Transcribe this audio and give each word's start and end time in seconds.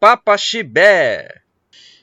Papaxibé. 0.00 1.42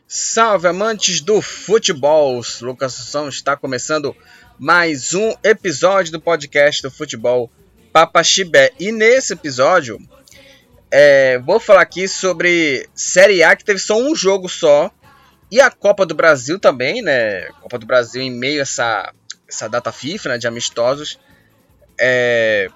Salve 0.07 0.67
amantes 0.67 1.19
do 1.19 1.41
futebol! 1.41 2.43
Lucas 2.61 2.93
Assunção 2.93 3.27
está 3.27 3.57
começando 3.57 4.15
mais 4.59 5.15
um 5.15 5.33
episódio 5.43 6.11
do 6.11 6.21
podcast 6.21 6.83
do 6.83 6.91
Futebol 6.91 7.49
Papaxibé. 7.91 8.71
E 8.79 8.91
nesse 8.91 9.33
episódio, 9.33 9.97
é, 10.91 11.39
vou 11.39 11.59
falar 11.59 11.81
aqui 11.81 12.07
sobre 12.07 12.87
Série 12.93 13.41
A 13.41 13.55
que 13.55 13.65
teve 13.65 13.79
só 13.79 13.97
um 13.99 14.15
jogo 14.15 14.47
só. 14.47 14.91
E 15.49 15.59
a 15.59 15.71
Copa 15.71 16.05
do 16.05 16.13
Brasil 16.13 16.59
também, 16.59 17.01
né? 17.01 17.47
Copa 17.61 17.79
do 17.79 17.87
Brasil 17.87 18.21
em 18.21 18.29
meio 18.29 18.59
a 18.59 18.61
essa, 18.61 19.11
essa 19.49 19.67
data 19.67 19.91
FIFA, 19.91 20.29
né? 20.29 20.37
De 20.37 20.45
amistosos. 20.45 21.19
É, 21.99 22.67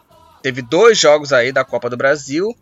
teve 0.42 0.64
dois 0.64 0.98
jogos 0.98 1.32
aí 1.32 1.52
da 1.52 1.64
Copa 1.64 1.92
do 1.92 1.96
Brasil. 1.96 2.56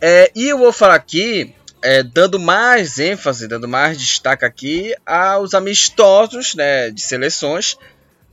É, 0.00 0.32
e 0.34 0.48
eu 0.48 0.58
vou 0.58 0.72
falar 0.72 0.96
aqui, 0.96 1.54
é, 1.84 2.02
dando 2.02 2.40
mais 2.40 2.98
ênfase, 2.98 3.46
dando 3.46 3.68
mais 3.68 3.98
destaque 3.98 4.42
aqui 4.42 4.96
aos 5.04 5.52
amistosos 5.52 6.54
né, 6.54 6.90
de 6.90 7.02
seleções. 7.02 7.76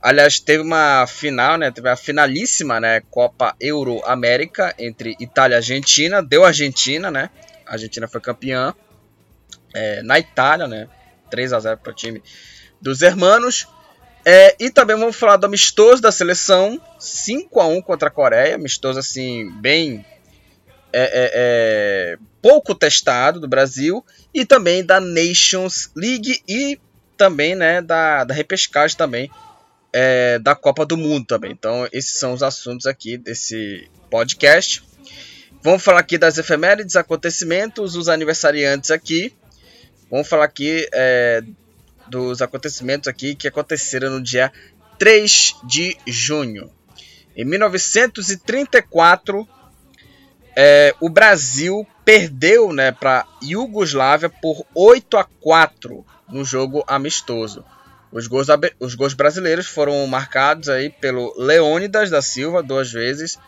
Aliás, 0.00 0.40
teve 0.40 0.62
uma 0.62 1.06
final, 1.06 1.58
né? 1.58 1.70
Teve 1.70 1.90
a 1.90 1.94
finalíssima, 1.94 2.80
né? 2.80 3.02
Copa 3.10 3.54
Euro 3.60 4.02
América 4.06 4.74
entre 4.78 5.14
Itália 5.20 5.54
e 5.54 5.58
Argentina. 5.58 6.22
Deu 6.22 6.44
Argentina, 6.44 7.10
né? 7.10 7.28
A 7.66 7.74
Argentina 7.74 8.08
foi 8.08 8.20
campeã 8.22 8.74
é, 9.74 10.02
na 10.02 10.18
Itália, 10.18 10.66
né? 10.66 10.88
3 11.30 11.52
a 11.52 11.60
0 11.60 11.76
para 11.76 11.92
o 11.92 11.94
time 11.94 12.22
dos 12.80 13.02
hermanos. 13.02 13.68
É, 14.24 14.56
e 14.58 14.70
também 14.70 14.96
vamos 14.96 15.14
falar 15.14 15.36
do 15.36 15.46
amistoso 15.46 16.00
da 16.00 16.10
seleção, 16.10 16.80
5 16.98 17.60
a 17.60 17.66
1 17.66 17.82
contra 17.82 18.08
a 18.08 18.10
Coreia, 18.10 18.54
amistoso 18.54 18.98
assim 18.98 19.50
bem 19.60 20.04
é, 20.92 21.02
é, 21.02 21.30
é, 21.34 22.18
pouco 22.40 22.74
testado 22.74 23.40
do 23.40 23.48
Brasil 23.48 24.04
e 24.32 24.44
também 24.44 24.84
da 24.84 25.00
Nations 25.00 25.90
League 25.96 26.42
e 26.48 26.78
também 27.16 27.54
né 27.54 27.80
da, 27.80 28.24
da 28.24 28.34
repescagem 28.34 28.96
também 28.96 29.30
é, 29.92 30.38
da 30.38 30.54
Copa 30.54 30.86
do 30.86 30.96
Mundo 30.96 31.26
também. 31.26 31.52
Então 31.52 31.86
esses 31.92 32.18
são 32.18 32.32
os 32.32 32.42
assuntos 32.42 32.86
aqui 32.86 33.16
desse 33.16 33.88
podcast. 34.10 34.82
Vamos 35.62 35.84
falar 35.84 36.00
aqui 36.00 36.18
das 36.18 36.38
efemérides, 36.38 36.96
acontecimentos, 36.96 37.94
os 37.94 38.08
aniversariantes 38.08 38.90
aqui. 38.90 39.32
Vamos 40.10 40.28
falar 40.28 40.44
aqui 40.44 40.88
é, 40.92 41.42
dos 42.08 42.42
acontecimentos 42.42 43.08
aqui 43.08 43.34
que 43.34 43.46
aconteceram 43.46 44.10
no 44.10 44.22
dia 44.22 44.52
3 44.98 45.56
de 45.64 45.96
junho. 46.06 46.70
Em 47.36 47.44
1934, 47.44 49.48
é, 50.56 50.94
o 51.00 51.08
Brasil 51.08 51.86
perdeu 52.04 52.72
né, 52.72 52.92
para 52.92 53.26
Iugoslávia 53.42 54.28
por 54.28 54.66
8 54.74 55.16
a 55.16 55.24
4 55.24 56.04
no 56.28 56.44
jogo 56.44 56.84
amistoso. 56.86 57.64
Os 58.10 58.26
gols, 58.26 58.48
os 58.78 58.94
gols 58.94 59.14
brasileiros 59.14 59.66
foram 59.66 60.06
marcados 60.06 60.68
aí 60.68 60.90
pelo 60.90 61.34
Leônidas 61.38 62.10
da 62.10 62.20
Silva 62.20 62.62
duas 62.62 62.92
vezes, 62.92 63.38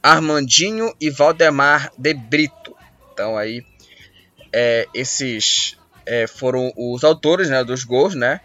Armandinho 0.00 0.94
e 1.00 1.10
Valdemar 1.10 1.90
de 1.98 2.14
Brito. 2.14 2.76
Então 3.12 3.36
aí 3.36 3.64
é, 4.52 4.86
esses 4.94 5.76
é, 6.04 6.26
foram 6.28 6.72
os 6.76 7.02
autores 7.02 7.50
né, 7.50 7.64
dos 7.64 7.82
gols, 7.82 8.14
né? 8.14 8.40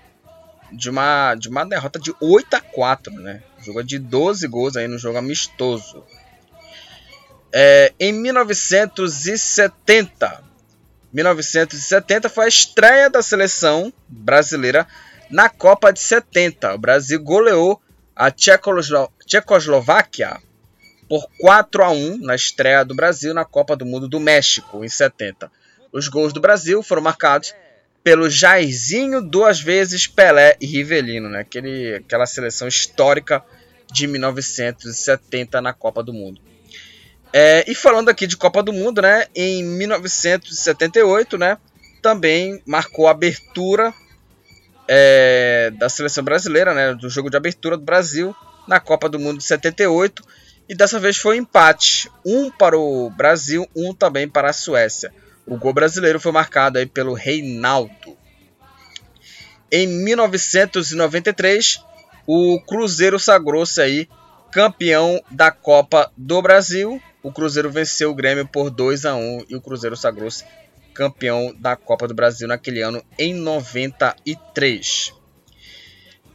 De 0.72 0.90
uma, 0.90 1.36
de 1.36 1.50
uma 1.50 1.66
derrota 1.66 2.00
de 2.00 2.16
8 2.20 2.56
a 2.56 2.62
4, 2.62 3.14
né? 3.14 3.44
Jogo 3.64 3.84
de 3.84 4.00
12 4.00 4.48
gols 4.48 4.76
aí 4.76 4.88
no 4.88 4.98
jogo 4.98 5.20
amistoso. 5.20 6.04
É, 7.54 7.92
em 8.00 8.14
1970, 8.14 10.42
1970 11.12 12.30
foi 12.30 12.46
a 12.46 12.48
estreia 12.48 13.10
da 13.10 13.22
seleção 13.22 13.92
brasileira 14.08 14.88
na 15.30 15.50
Copa 15.50 15.92
de 15.92 16.00
70. 16.00 16.76
O 16.76 16.78
Brasil 16.78 17.22
goleou 17.22 17.82
a 18.16 18.32
Tchecoslo 18.32 19.12
Tchecoslováquia 19.26 20.40
por 21.10 21.28
4 21.40 21.84
a 21.84 21.90
1 21.90 22.20
na 22.20 22.36
estreia 22.36 22.86
do 22.86 22.96
Brasil 22.96 23.34
na 23.34 23.44
Copa 23.44 23.76
do 23.76 23.86
Mundo 23.86 24.08
do 24.08 24.20
México 24.20 24.86
em 24.86 24.90
70. 24.90 25.52
Os 25.92 26.08
gols 26.08 26.32
do 26.32 26.40
Brasil 26.40 26.82
foram 26.82 27.02
marcados 27.02 27.54
pelo 28.04 28.30
Jairzinho, 28.30 29.22
duas 29.22 29.60
vezes 29.60 30.08
Pelé 30.08 30.56
e 30.60 30.66
Rivelino, 30.66 31.30
né? 31.30 31.42
Aquele, 31.42 31.96
aquela 31.96 32.26
seleção 32.26 32.68
histórica 32.68 33.44
de 33.92 34.08
1970 34.08 35.62
na 35.62 35.74
Copa 35.74 36.02
do 36.02 36.14
Mundo. 36.14 36.42
É, 37.34 37.64
e 37.70 37.74
falando 37.74 38.10
aqui 38.10 38.28
de 38.28 38.36
Copa 38.36 38.62
do 38.62 38.74
Mundo, 38.74 39.02
né? 39.02 39.26
Em 39.34 39.64
1978, 39.64 41.38
né? 41.38 41.58
Também 42.02 42.62
marcou 42.66 43.08
a 43.08 43.12
abertura 43.12 43.94
é, 44.88 45.72
da 45.78 45.88
seleção 45.88 46.24
brasileira, 46.24 46.74
né? 46.74 46.94
Do 46.94 47.10
jogo 47.10 47.30
de 47.30 47.38
abertura 47.38 47.78
do 47.78 47.84
Brasil 47.84 48.36
na 48.68 48.80
Copa 48.80 49.08
do 49.08 49.20
Mundo 49.20 49.38
de 49.38 49.46
78. 49.46 50.24
E 50.68 50.76
dessa 50.76 51.00
vez 51.00 51.18
foi 51.18 51.38
um 51.38 51.42
empate. 51.42 52.12
Um 52.26 52.52
para 52.52 52.78
o 52.78 53.10
Brasil, 53.10 53.68
um 53.76 53.94
também 53.94 54.28
para 54.28 54.50
a 54.50 54.54
Suécia. 54.54 55.14
O 55.46 55.58
gol 55.58 55.74
brasileiro 55.74 56.20
foi 56.20 56.32
marcado 56.32 56.78
aí 56.78 56.86
pelo 56.86 57.14
Reinaldo. 57.14 58.18
Em 59.72 59.88
1993, 59.88 61.82
o 62.28 62.60
Cruzeiro 62.62 63.18
sagrou-se 63.18 63.82
aí 63.82 64.10
campeão 64.52 65.22
da 65.32 65.50
Copa 65.50 66.12
do 66.18 66.42
Brasil. 66.42 67.02
O 67.24 67.32
Cruzeiro 67.32 67.72
venceu 67.72 68.12
o 68.12 68.16
Grêmio 68.16 68.48
por 68.48 68.70
2 68.70 69.06
a 69.06 69.16
1 69.16 69.46
e 69.50 69.56
o 69.56 69.62
Cruzeiro 69.62 69.96
sagrou-se 69.96 70.44
campeão 70.94 71.56
da 71.58 71.76
Copa 71.76 72.08
do 72.08 72.14
Brasil 72.14 72.48
naquele 72.48 72.82
ano 72.82 73.04
em 73.18 73.34
93. 73.34 75.14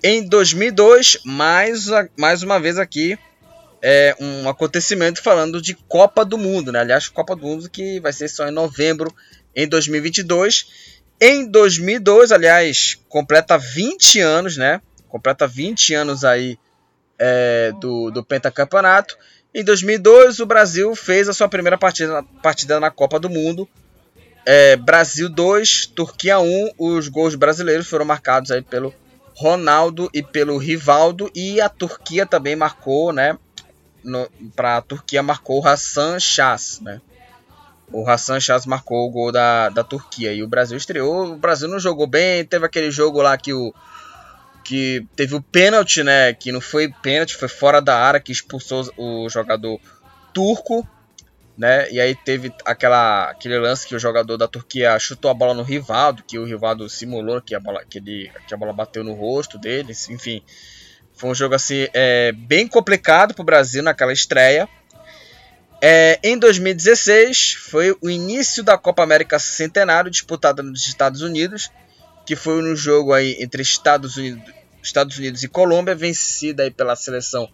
Em 0.03 0.26
2002, 0.26 1.19
mais, 1.25 1.87
mais 2.16 2.43
uma 2.43 2.59
vez 2.59 2.78
aqui, 2.78 3.19
é, 3.82 4.16
um 4.19 4.49
acontecimento 4.49 5.22
falando 5.22 5.60
de 5.60 5.75
Copa 5.75 6.25
do 6.25 6.38
Mundo, 6.38 6.72
né? 6.72 6.81
Aliás, 6.81 7.09
Copa 7.09 7.37
do 7.37 7.43
Mundo 7.43 7.69
que 7.69 8.00
vai 8.00 8.12
ser 8.12 8.28
só 8.28 8.49
em 8.49 8.53
novembro 8.53 9.15
em 9.55 9.69
2022. 9.69 10.66
Em 11.21 11.50
2002, 11.50 12.32
aliás, 12.32 12.99
completa 13.09 13.59
20 13.59 14.21
anos, 14.21 14.56
né? 14.56 14.81
Completa 15.09 15.47
20 15.47 15.94
anos 15.94 16.25
aí 16.25 16.59
é, 17.19 17.72
do, 17.81 18.10
do 18.10 18.25
pentacampeonato. 18.25 19.16
Em 19.54 19.65
2002, 19.65 20.41
o 20.41 20.47
Brasil 20.47 20.94
fez 20.94 21.28
a 21.28 21.32
sua 21.32 21.49
primeira 21.49 21.78
partida, 21.78 22.22
partida 22.43 22.78
na 22.78 22.91
Copa 22.91 23.19
do 23.19 23.31
Mundo. 23.31 23.69
É, 24.44 24.77
Brasil 24.77 25.28
2, 25.28 25.87
Turquia 25.87 26.38
1. 26.38 26.72
Os 26.78 27.09
gols 27.09 27.34
brasileiros 27.34 27.87
foram 27.87 28.05
marcados 28.05 28.50
aí 28.50 28.62
pelo 28.62 28.94
Ronaldo 29.34 30.10
e 30.12 30.22
pelo 30.22 30.59
Rivaldo. 30.59 31.31
E 31.34 31.60
a 31.60 31.69
Turquia 31.69 32.26
também 32.26 32.55
marcou, 32.55 33.12
né? 33.12 33.38
para 34.55 34.76
a 34.76 34.82
Turquia 34.82 35.23
marcou 35.23 35.61
o 35.61 35.67
Hassan 35.67 36.19
Shas, 36.20 36.81
né? 36.81 37.00
O 37.93 38.08
Hassan 38.08 38.40
Shas 38.40 38.67
marcou 38.67 39.06
o 39.06 39.11
gol 39.11 39.32
da, 39.32 39.69
da 39.69 39.85
Turquia 39.85 40.32
e 40.32 40.43
o 40.43 40.49
Brasil 40.49 40.76
estreou. 40.76 41.32
O 41.32 41.37
Brasil 41.37 41.69
não 41.69 41.79
jogou 41.79 42.06
bem, 42.06 42.44
teve 42.44 42.67
aquele 42.67 42.90
jogo 42.90 43.23
lá 43.23 43.37
que 43.37 43.52
o 43.52 43.73
que 44.66 45.06
teve 45.14 45.36
o 45.36 45.40
pênalti, 45.40 46.02
né? 46.02 46.32
Que 46.34 46.50
não 46.50 46.60
foi 46.60 46.92
pênalti, 47.00 47.36
foi 47.36 47.46
fora 47.46 47.80
da 47.80 47.96
área 47.96 48.18
que 48.18 48.32
expulsou 48.32 48.84
o 48.96 49.28
jogador 49.28 49.80
turco, 50.34 50.86
né? 51.56 51.88
E 51.90 52.00
aí 52.00 52.16
teve 52.16 52.52
aquela 52.64 53.30
aquele 53.30 53.60
lance 53.60 53.86
que 53.86 53.94
o 53.94 53.98
jogador 53.98 54.36
da 54.36 54.48
Turquia 54.48 54.98
chutou 54.98 55.30
a 55.30 55.34
bola 55.34 55.54
no 55.54 55.62
Rivaldo, 55.62 56.24
que 56.24 56.36
o 56.36 56.44
Rivaldo 56.44 56.88
simulou 56.88 57.40
que 57.40 57.54
a 57.54 57.60
bola 57.60 57.84
que, 57.88 57.98
ele, 57.98 58.32
que 58.48 58.52
a 58.52 58.56
bola 58.56 58.72
bateu 58.72 59.04
no 59.04 59.14
rosto 59.14 59.56
dele, 59.56 59.92
enfim. 60.10 60.42
Foi 61.14 61.30
um 61.30 61.34
jogo 61.34 61.54
assim 61.54 61.86
é, 61.94 62.32
bem 62.32 62.66
complicado 62.66 63.34
para 63.34 63.42
o 63.42 63.46
Brasil 63.46 63.84
naquela 63.84 64.12
estreia. 64.12 64.68
É, 65.80 66.18
em 66.24 66.36
2016 66.36 67.52
foi 67.52 67.96
o 68.02 68.10
início 68.10 68.64
da 68.64 68.76
Copa 68.76 69.04
América 69.04 69.38
Centenário 69.38 70.10
disputada 70.10 70.60
nos 70.60 70.86
Estados 70.88 71.22
Unidos, 71.22 71.70
que 72.26 72.34
foi 72.34 72.60
no 72.60 72.74
jogo 72.74 73.12
aí 73.12 73.36
entre 73.38 73.62
Estados 73.62 74.16
Unidos, 74.16 74.56
Estados 74.87 75.19
Unidos 75.19 75.43
e 75.43 75.49
Colômbia, 75.49 75.94
vencida 75.94 76.62
aí 76.62 76.71
pela 76.71 76.97
seleção 76.97 77.49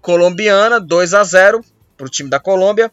colombiana 0.00 0.78
2 0.80 1.14
a 1.14 1.24
0 1.24 1.64
para 1.96 2.06
o 2.06 2.10
time 2.10 2.28
da 2.28 2.38
Colômbia. 2.38 2.92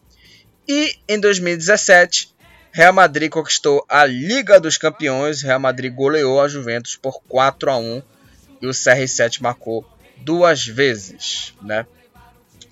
E 0.68 0.96
em 1.08 1.20
2017 1.20 2.32
Real 2.74 2.94
Madrid 2.94 3.30
conquistou 3.30 3.86
a 3.90 4.06
Liga 4.06 4.58
dos 4.58 4.78
Campeões. 4.78 5.42
Real 5.42 5.60
Madrid 5.60 5.94
goleou 5.94 6.40
a 6.40 6.48
Juventus 6.48 6.96
por 6.96 7.22
4 7.28 7.70
a 7.70 7.78
1 7.78 8.02
e 8.62 8.68
o 8.68 8.70
CR7 8.70 9.42
marcou 9.42 9.86
duas 10.18 10.66
vezes, 10.66 11.54
né? 11.62 11.86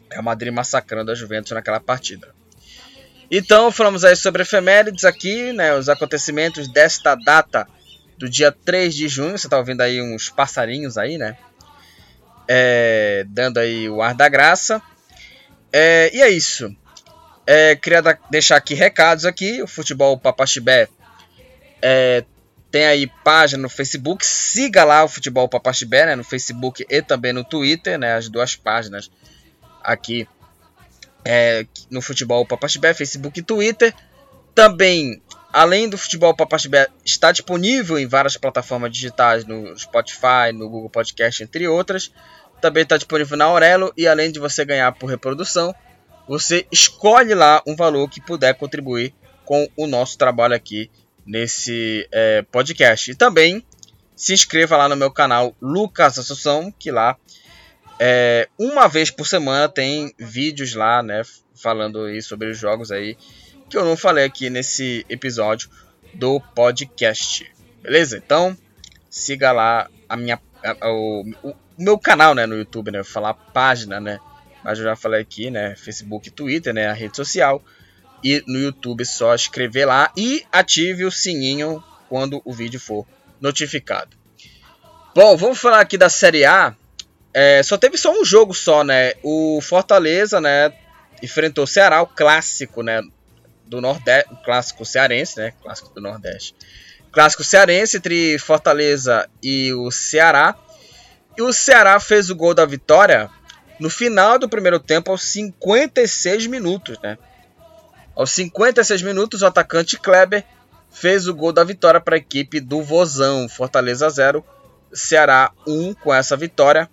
Real 0.10 0.24
Madrid 0.24 0.54
massacrando 0.54 1.12
a 1.12 1.16
Juventus 1.16 1.52
naquela 1.52 1.82
partida. 1.82 2.34
Então, 3.30 3.72
falamos 3.72 4.06
aí 4.06 4.16
sobre 4.16 4.44
efemérides 4.44 5.04
aqui, 5.04 5.52
né? 5.52 5.76
Os 5.76 5.90
acontecimentos 5.90 6.70
desta 6.70 7.14
data 7.16 7.68
do 8.20 8.30
dia 8.30 8.52
3 8.52 8.94
de 8.94 9.08
junho. 9.08 9.38
Você 9.38 9.48
tá 9.48 9.58
ouvindo 9.58 9.82
aí 9.82 10.02
uns 10.02 10.30
passarinhos 10.30 10.98
aí, 10.98 11.18
né? 11.18 11.38
É, 12.48 13.26
dando 13.28 13.58
aí 13.58 13.90
o 13.90 14.02
ar 14.02 14.14
da 14.14 14.28
graça. 14.28 14.82
É, 15.72 16.12
e 16.14 16.22
é 16.22 16.30
isso. 16.30 16.76
É, 17.48 17.76
queria 17.76 18.02
da, 18.02 18.18
deixar 18.30 18.58
aqui 18.58 18.74
recados 18.76 19.26
aqui. 19.26 19.62
O 19.62 19.68
Futebol 19.68 20.20
Papaxibé 20.20 20.90
é, 21.82 22.26
tem 22.70 22.86
aí 22.86 23.08
página 23.24 23.64
no 23.64 23.70
Facebook. 23.70 24.26
Siga 24.26 24.84
lá 24.84 25.04
o 25.04 25.08
Futebol 25.08 25.48
Papaxibé, 25.48 26.06
né, 26.06 26.16
no 26.16 26.24
Facebook 26.24 26.86
e 26.90 27.02
também 27.02 27.32
no 27.32 27.44
Twitter, 27.44 27.98
né, 27.98 28.16
as 28.16 28.28
duas 28.28 28.56
páginas 28.56 29.10
aqui 29.82 30.28
é, 31.24 31.66
no 31.90 32.02
Futebol 32.02 32.46
Papaxibé, 32.46 32.94
Facebook 32.94 33.40
e 33.40 33.44
Twitter. 33.44 33.96
Também, 34.54 35.22
além 35.52 35.90
do 35.90 35.98
Futebol 35.98 36.36
Papaxibé, 36.36 36.88
está 37.04 37.32
disponível 37.32 37.98
em 37.98 38.08
várias 38.08 38.38
plataformas 38.38 38.92
digitais, 38.92 39.46
no 39.46 39.78
Spotify, 39.78 40.52
no 40.54 40.70
Google 40.70 40.90
Podcast, 40.90 41.44
entre 41.44 41.68
outras. 41.68 42.12
Também 42.62 42.84
está 42.84 42.98
disponível 42.98 43.38
na 43.38 43.46
Aurelo 43.46 43.94
e 43.98 44.08
além 44.08 44.32
de 44.32 44.40
você 44.40 44.66
ganhar 44.66 44.92
por 44.92 45.08
reprodução, 45.08 45.74
você 46.28 46.68
escolhe 46.72 47.34
lá 47.34 47.62
um 47.66 47.76
valor 47.76 48.10
que 48.10 48.22
puder 48.22 48.54
contribuir 48.56 49.14
com 49.46 49.68
o 49.76 49.88
nosso 49.88 50.18
trabalho 50.18 50.54
aqui 50.54 50.92
nesse 51.26 52.08
é, 52.12 52.44
podcast. 52.44 53.10
E 53.10 53.16
também 53.16 53.66
se 54.16 54.34
inscreva 54.34 54.78
lá 54.78 54.90
no 54.90 54.96
meu 54.96 55.10
canal 55.10 55.56
Lucas 55.62 56.20
Assunção, 56.20 56.72
que 56.78 56.92
lá 56.92 57.18
é, 58.00 58.48
uma 58.58 58.88
vez 58.88 59.12
por 59.12 59.28
semana 59.28 59.68
tem 59.68 60.14
vídeos 60.18 60.74
lá, 60.74 61.04
né, 61.04 61.22
falando 61.54 62.06
aí 62.06 62.22
sobre 62.22 62.50
os 62.50 62.58
jogos 62.58 62.92
aí 62.92 63.18
que 63.70 63.78
eu 63.78 63.86
não 63.86 63.96
falei 63.96 64.26
aqui 64.26 64.50
nesse 64.50 65.06
episódio 65.08 65.70
do 66.14 66.40
podcast. 66.40 67.50
Beleza? 67.82 68.18
Então, 68.18 68.58
siga 69.10 69.52
lá 69.52 69.90
a 70.08 70.18
minha 70.18 70.42
a, 70.64 70.90
o, 70.90 71.24
o, 71.44 71.56
meu 71.78 71.98
canal, 71.98 72.34
né, 72.34 72.46
no 72.46 72.58
YouTube, 72.58 72.92
né, 72.92 73.04
falar 73.04 73.34
página, 73.34 74.00
né? 74.00 74.20
Mas 74.64 74.80
eu 74.80 74.84
já 74.84 74.96
falei 74.96 75.22
aqui, 75.22 75.50
né, 75.50 75.76
Facebook, 75.76 76.30
Twitter, 76.32 76.74
né, 76.74 76.88
a 76.88 76.94
rede 76.94 77.16
social 77.16 77.64
e 78.24 78.44
no 78.48 78.60
YouTube 78.60 79.06
só 79.06 79.34
escrever 79.34 79.86
lá 79.86 80.12
e 80.18 80.44
ative 80.52 81.06
o 81.06 81.12
sininho 81.12 81.82
quando 82.10 82.42
o 82.44 82.52
vídeo 82.52 82.80
for 82.80 83.08
notificado. 83.40 84.18
Bom, 85.16 85.38
vamos 85.38 85.60
falar 85.60 85.80
aqui 85.80 85.98
da 85.98 86.10
Série 86.10 86.44
A. 86.44 86.76
É, 87.34 87.64
só 87.64 87.78
teve 87.78 87.98
só 87.98 88.12
um 88.12 88.26
jogo 88.26 88.54
só, 88.54 88.84
né? 88.84 89.14
O 89.24 89.62
Fortaleza, 89.62 90.42
né? 90.42 90.74
Enfrentou 91.22 91.64
o 91.64 91.68
Ceará, 91.68 92.02
o 92.02 92.08
clássico, 92.08 92.84
né? 92.84 93.02
Do 93.70 93.80
Nordeste, 93.80 94.30
clássico 94.44 94.84
cearense, 94.84 95.38
né? 95.38 95.54
Clássico 95.62 95.94
do 95.94 96.02
Nordeste. 96.02 96.56
Clássico 97.12 97.44
cearense 97.44 97.98
entre 97.98 98.40
Fortaleza 98.40 99.30
e 99.42 99.72
o 99.74 99.92
Ceará. 99.92 100.56
E 101.38 101.42
o 101.42 101.54
Ceará 101.54 102.00
fez 102.00 102.30
o 102.30 102.36
gol 102.36 102.54
da 102.54 102.66
vitória 102.66 103.30
no 103.80 103.90
final 103.90 104.38
do 104.38 104.50
primeiro 104.50 104.80
tempo, 104.80 105.12
aos 105.12 105.24
56 105.24 106.48
minutos, 106.48 106.98
né? 107.02 107.18
Aos 108.16 108.32
56 108.32 109.02
minutos, 109.04 109.42
o 109.42 109.46
atacante 109.46 109.98
Kleber 109.98 110.44
fez 110.92 111.28
o 111.28 111.34
gol 111.34 111.54
da 111.54 111.64
vitória 111.64 112.02
para 112.02 112.16
a 112.16 112.18
equipe 112.18 112.60
do 112.60 112.82
Vozão. 112.82 113.48
Fortaleza 113.48 114.10
0, 114.10 114.44
Ceará 114.92 115.52
1 115.66 115.94
com 115.94 116.14
essa 116.14 116.36
vitória 116.36 116.90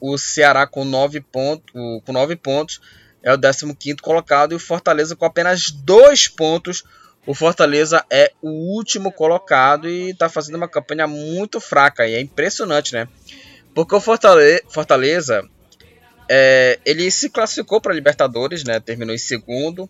o 0.00 0.16
Ceará 0.16 0.66
com 0.66 0.84
9 0.84 1.20
pontos, 1.20 1.70
com 1.72 2.12
9 2.12 2.34
pontos 2.36 2.80
é 3.22 3.32
o 3.32 3.38
15 3.38 3.96
colocado 3.96 4.52
e 4.52 4.56
o 4.56 4.60
Fortaleza 4.60 5.14
com 5.16 5.24
apenas 5.24 5.70
2 5.70 6.28
pontos. 6.28 6.84
O 7.26 7.34
Fortaleza 7.34 8.04
é 8.10 8.32
o 8.40 8.48
último 8.74 9.12
colocado 9.12 9.88
e 9.88 10.10
está 10.10 10.28
fazendo 10.28 10.56
uma 10.56 10.68
campanha 10.68 11.06
muito 11.06 11.60
fraca 11.60 12.06
e 12.06 12.14
é 12.14 12.20
impressionante, 12.20 12.94
né? 12.94 13.06
Porque 13.74 13.94
o 13.94 14.00
Fortaleza, 14.00 14.62
Fortaleza 14.68 15.48
é, 16.28 16.78
ele 16.84 17.10
se 17.10 17.28
classificou 17.28 17.80
para 17.80 17.92
Libertadores, 17.92 18.64
né? 18.64 18.80
Terminou 18.80 19.14
em 19.14 19.18
segundo. 19.18 19.88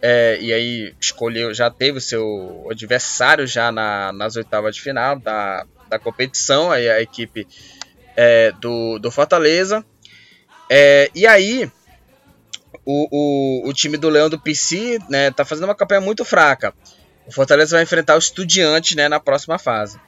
É, 0.00 0.36
e 0.40 0.52
aí 0.52 0.94
escolheu, 1.00 1.54
já 1.54 1.70
teve 1.70 1.98
o 1.98 2.00
seu 2.00 2.66
adversário 2.68 3.46
já 3.46 3.70
na, 3.70 4.12
nas 4.12 4.34
oitavas 4.34 4.74
de 4.74 4.82
final 4.82 5.16
da, 5.16 5.64
da 5.88 5.96
competição, 5.96 6.72
aí 6.72 6.88
a 6.88 7.00
equipe 7.00 7.46
é, 8.16 8.50
do, 8.60 8.98
do 8.98 9.12
Fortaleza. 9.12 9.84
É, 10.68 11.10
e 11.14 11.24
aí, 11.24 11.70
o, 12.84 13.08
o, 13.64 13.68
o, 13.68 13.72
time 13.72 13.96
do 13.96 14.08
Leão 14.08 14.28
do 14.28 14.40
PC 14.40 14.98
né, 15.08 15.30
tá 15.30 15.44
fazendo 15.44 15.64
uma 15.64 15.74
campanha 15.74 16.00
muito 16.00 16.24
fraca. 16.24 16.74
O 17.26 17.32
Fortaleza 17.32 17.76
vai 17.76 17.82
enfrentar 17.82 18.16
o 18.16 18.18
Estudiante 18.18 18.96
né, 18.96 19.08
na 19.08 19.20
próxima 19.20 19.58
fase. 19.58 19.98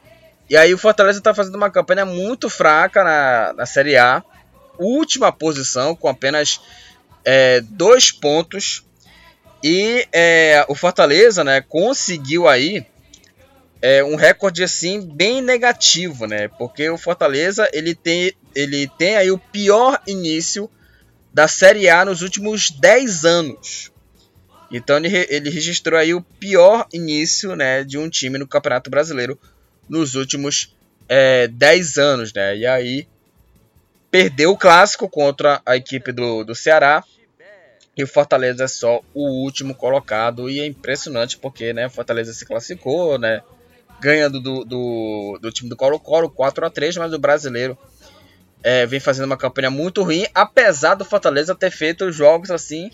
E 0.48 0.56
aí 0.56 0.74
o 0.74 0.78
Fortaleza 0.78 1.18
está 1.18 1.32
fazendo 1.32 1.54
uma 1.54 1.70
campanha 1.70 2.04
muito 2.04 2.50
fraca 2.50 3.04
na, 3.04 3.52
na 3.54 3.66
Série 3.66 3.96
A. 3.96 4.22
Última 4.78 5.30
posição, 5.30 5.94
com 5.94 6.08
apenas 6.08 6.60
é, 7.24 7.60
dois 7.60 8.10
pontos. 8.10 8.84
E 9.62 10.06
é, 10.12 10.64
o 10.68 10.74
Fortaleza 10.74 11.44
né, 11.44 11.60
conseguiu 11.60 12.48
aí 12.48 12.84
é 13.86 14.02
um 14.02 14.16
recorde 14.16 14.64
assim 14.64 14.98
bem 15.02 15.42
negativo, 15.42 16.26
né? 16.26 16.48
Porque 16.48 16.88
o 16.88 16.96
Fortaleza 16.96 17.68
ele 17.70 17.94
tem, 17.94 18.32
ele 18.54 18.88
tem 18.96 19.16
aí 19.16 19.30
o 19.30 19.36
pior 19.36 20.00
início 20.06 20.70
da 21.34 21.48
Série 21.48 21.88
A 21.88 22.04
nos 22.04 22.22
últimos 22.22 22.70
10 22.70 23.24
anos. 23.24 23.92
Então 24.70 24.96
ele, 24.96 25.08
ele 25.28 25.50
registrou 25.50 25.98
aí 25.98 26.14
o 26.14 26.22
pior 26.22 26.86
início, 26.92 27.54
né, 27.56 27.82
de 27.84 27.98
um 27.98 28.08
time 28.08 28.38
no 28.38 28.46
Campeonato 28.46 28.88
Brasileiro 28.88 29.38
nos 29.88 30.14
últimos 30.14 30.74
é, 31.08 31.48
10 31.48 31.98
anos, 31.98 32.32
né? 32.32 32.56
E 32.56 32.66
aí 32.66 33.08
perdeu 34.10 34.52
o 34.52 34.56
clássico 34.56 35.08
contra 35.08 35.60
a 35.66 35.76
equipe 35.76 36.12
do, 36.12 36.44
do 36.44 36.54
Ceará. 36.54 37.02
E 37.96 38.02
o 38.02 38.08
Fortaleza 38.08 38.64
é 38.64 38.68
só 38.68 39.00
o 39.12 39.44
último 39.44 39.74
colocado. 39.74 40.48
E 40.48 40.60
é 40.60 40.66
impressionante 40.66 41.36
porque 41.36 41.72
né, 41.72 41.88
Fortaleza 41.88 42.32
se 42.32 42.44
classificou, 42.44 43.18
né? 43.18 43.42
ganhando 44.00 44.40
do, 44.40 44.64
do, 44.64 45.38
do 45.40 45.50
time 45.50 45.70
do 45.70 45.76
Colo-Colo 45.76 46.28
4 46.28 46.66
a 46.66 46.70
3 46.70 46.96
mas 46.98 47.12
o 47.12 47.18
brasileiro 47.18 47.78
é, 48.64 48.86
vem 48.86 48.98
fazendo 48.98 49.26
uma 49.26 49.36
campanha 49.36 49.70
muito 49.70 50.02
ruim, 50.02 50.26
apesar 50.34 50.94
do 50.94 51.04
Fortaleza 51.04 51.54
ter 51.54 51.70
feito 51.70 52.10
jogos 52.10 52.50
assim 52.50 52.90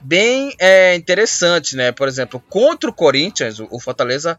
bem 0.00 0.54
é, 0.58 0.94
interessantes, 0.94 1.72
né? 1.72 1.90
Por 1.90 2.06
exemplo, 2.06 2.38
contra 2.48 2.90
o 2.90 2.92
Corinthians, 2.92 3.58
o, 3.58 3.80
Fortaleza 3.80 4.38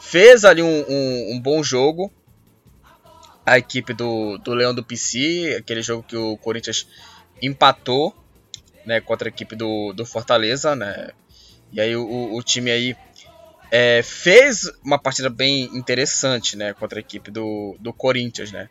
fez 0.00 0.44
ali 0.44 0.62
um, 0.62 0.84
um, 0.88 1.34
um, 1.34 1.40
bom 1.40 1.62
jogo. 1.62 2.10
A 3.44 3.58
equipe 3.58 3.92
do, 3.92 4.38
do 4.38 4.54
Leão 4.54 4.74
do 4.74 4.82
PC, 4.82 5.56
aquele 5.60 5.80
jogo 5.80 6.02
que 6.02 6.16
o 6.16 6.36
Corinthians 6.38 6.88
empatou 7.40 8.12
né, 8.84 9.00
contra 9.00 9.28
a 9.28 9.30
equipe 9.30 9.54
do, 9.54 9.92
do 9.92 10.04
Fortaleza, 10.04 10.74
né? 10.74 11.10
E 11.72 11.80
aí 11.80 11.94
o, 11.94 12.34
o 12.34 12.42
time 12.42 12.70
aí 12.70 12.96
é, 13.70 14.02
fez 14.02 14.70
uma 14.82 14.98
partida 14.98 15.28
bem 15.28 15.64
interessante, 15.76 16.56
né, 16.56 16.72
contra 16.72 16.98
a 16.98 17.00
equipe 17.00 17.30
do, 17.30 17.76
do 17.78 17.92
Corinthians, 17.92 18.50
né. 18.50 18.68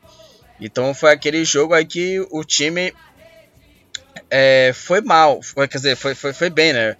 Então 0.59 0.93
foi 0.93 1.11
aquele 1.11 1.43
jogo 1.43 1.73
aí 1.73 1.85
que 1.85 2.25
o 2.31 2.43
time 2.43 2.93
é, 4.29 4.71
foi 4.73 5.01
mal, 5.01 5.41
foi, 5.41 5.67
quer 5.67 5.77
dizer, 5.77 5.95
foi, 5.95 6.15
foi, 6.15 6.33
foi 6.33 6.49
bem, 6.49 6.73
né. 6.73 6.95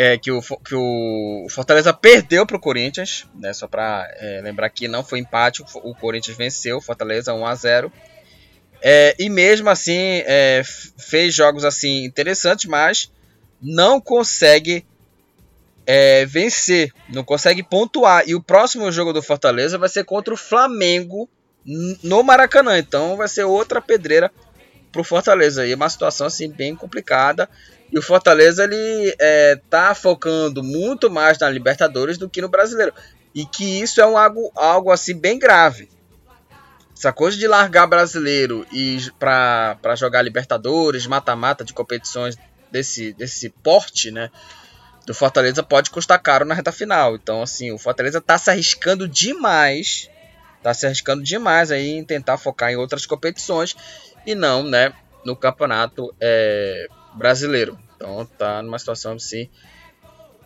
É, 0.00 0.16
que, 0.16 0.30
o, 0.30 0.40
que 0.40 0.76
o 0.76 1.46
Fortaleza 1.50 1.92
perdeu 1.92 2.46
para 2.46 2.56
o 2.56 2.60
Corinthians, 2.60 3.26
né, 3.34 3.52
só 3.52 3.66
para 3.66 4.08
é, 4.20 4.40
lembrar 4.40 4.70
que 4.70 4.86
não 4.86 5.02
foi 5.02 5.18
empate, 5.18 5.60
o 5.74 5.92
Corinthians 5.92 6.36
venceu 6.36 6.80
Fortaleza 6.80 7.34
1 7.34 7.44
a 7.44 7.54
0 7.56 7.92
é, 8.80 9.16
e 9.18 9.28
mesmo 9.28 9.68
assim 9.68 10.22
é, 10.24 10.62
fez 10.96 11.34
jogos 11.34 11.64
assim 11.64 12.04
interessantes, 12.04 12.66
mas 12.66 13.10
não 13.60 14.00
consegue 14.00 14.86
é, 15.84 16.24
vencer, 16.26 16.92
não 17.08 17.24
consegue 17.24 17.62
pontuar. 17.62 18.22
E 18.28 18.34
o 18.34 18.42
próximo 18.42 18.90
jogo 18.92 19.12
do 19.12 19.22
Fortaleza 19.22 19.78
vai 19.78 19.88
ser 19.88 20.04
contra 20.04 20.32
o 20.32 20.36
Flamengo 20.36 21.28
no 22.02 22.22
Maracanã. 22.22 22.78
Então 22.78 23.16
vai 23.16 23.28
ser 23.28 23.44
outra 23.44 23.80
pedreira 23.80 24.30
pro 24.90 25.04
Fortaleza. 25.04 25.66
E 25.66 25.72
é 25.72 25.76
uma 25.76 25.88
situação 25.88 26.26
assim 26.26 26.50
bem 26.50 26.74
complicada. 26.74 27.48
E 27.92 27.98
o 27.98 28.02
Fortaleza 28.02 28.64
ele 28.64 29.14
é, 29.18 29.60
tá 29.68 29.94
focando 29.94 30.62
muito 30.62 31.10
mais 31.10 31.38
na 31.38 31.48
Libertadores 31.48 32.18
do 32.18 32.28
que 32.28 32.40
no 32.40 32.48
Brasileiro. 32.48 32.92
E 33.34 33.44
que 33.46 33.80
isso 33.80 34.00
é 34.00 34.06
um 34.06 34.16
algo, 34.16 34.50
algo 34.54 34.90
assim 34.90 35.14
bem 35.14 35.38
grave. 35.38 35.88
Essa 36.96 37.12
coisa 37.12 37.36
de 37.36 37.46
largar 37.46 37.86
brasileiro 37.86 38.66
e 38.72 38.98
para 39.18 39.94
jogar 39.94 40.20
Libertadores, 40.22 41.06
mata-mata 41.06 41.64
de 41.64 41.72
competições 41.72 42.36
desse, 42.72 43.12
desse 43.12 43.48
porte, 43.50 44.10
né? 44.10 44.30
do 45.08 45.14
Fortaleza 45.14 45.62
pode 45.62 45.88
custar 45.88 46.20
caro 46.20 46.44
na 46.44 46.54
reta 46.54 46.70
final. 46.70 47.16
Então, 47.16 47.40
assim, 47.40 47.72
o 47.72 47.78
Fortaleza 47.78 48.20
tá 48.20 48.36
se 48.36 48.50
arriscando 48.50 49.08
demais. 49.08 50.10
Tá 50.62 50.74
se 50.74 50.86
arriscando 50.86 51.22
demais 51.22 51.70
aí 51.70 51.90
em 51.90 52.04
tentar 52.04 52.36
focar 52.36 52.70
em 52.70 52.76
outras 52.76 53.06
competições 53.06 53.76
e 54.26 54.34
não, 54.34 54.62
né, 54.62 54.92
no 55.24 55.36
campeonato 55.36 56.14
é, 56.20 56.86
brasileiro. 57.14 57.78
Então 57.96 58.24
tá 58.26 58.62
numa 58.62 58.78
situação 58.78 59.14
assim 59.14 59.48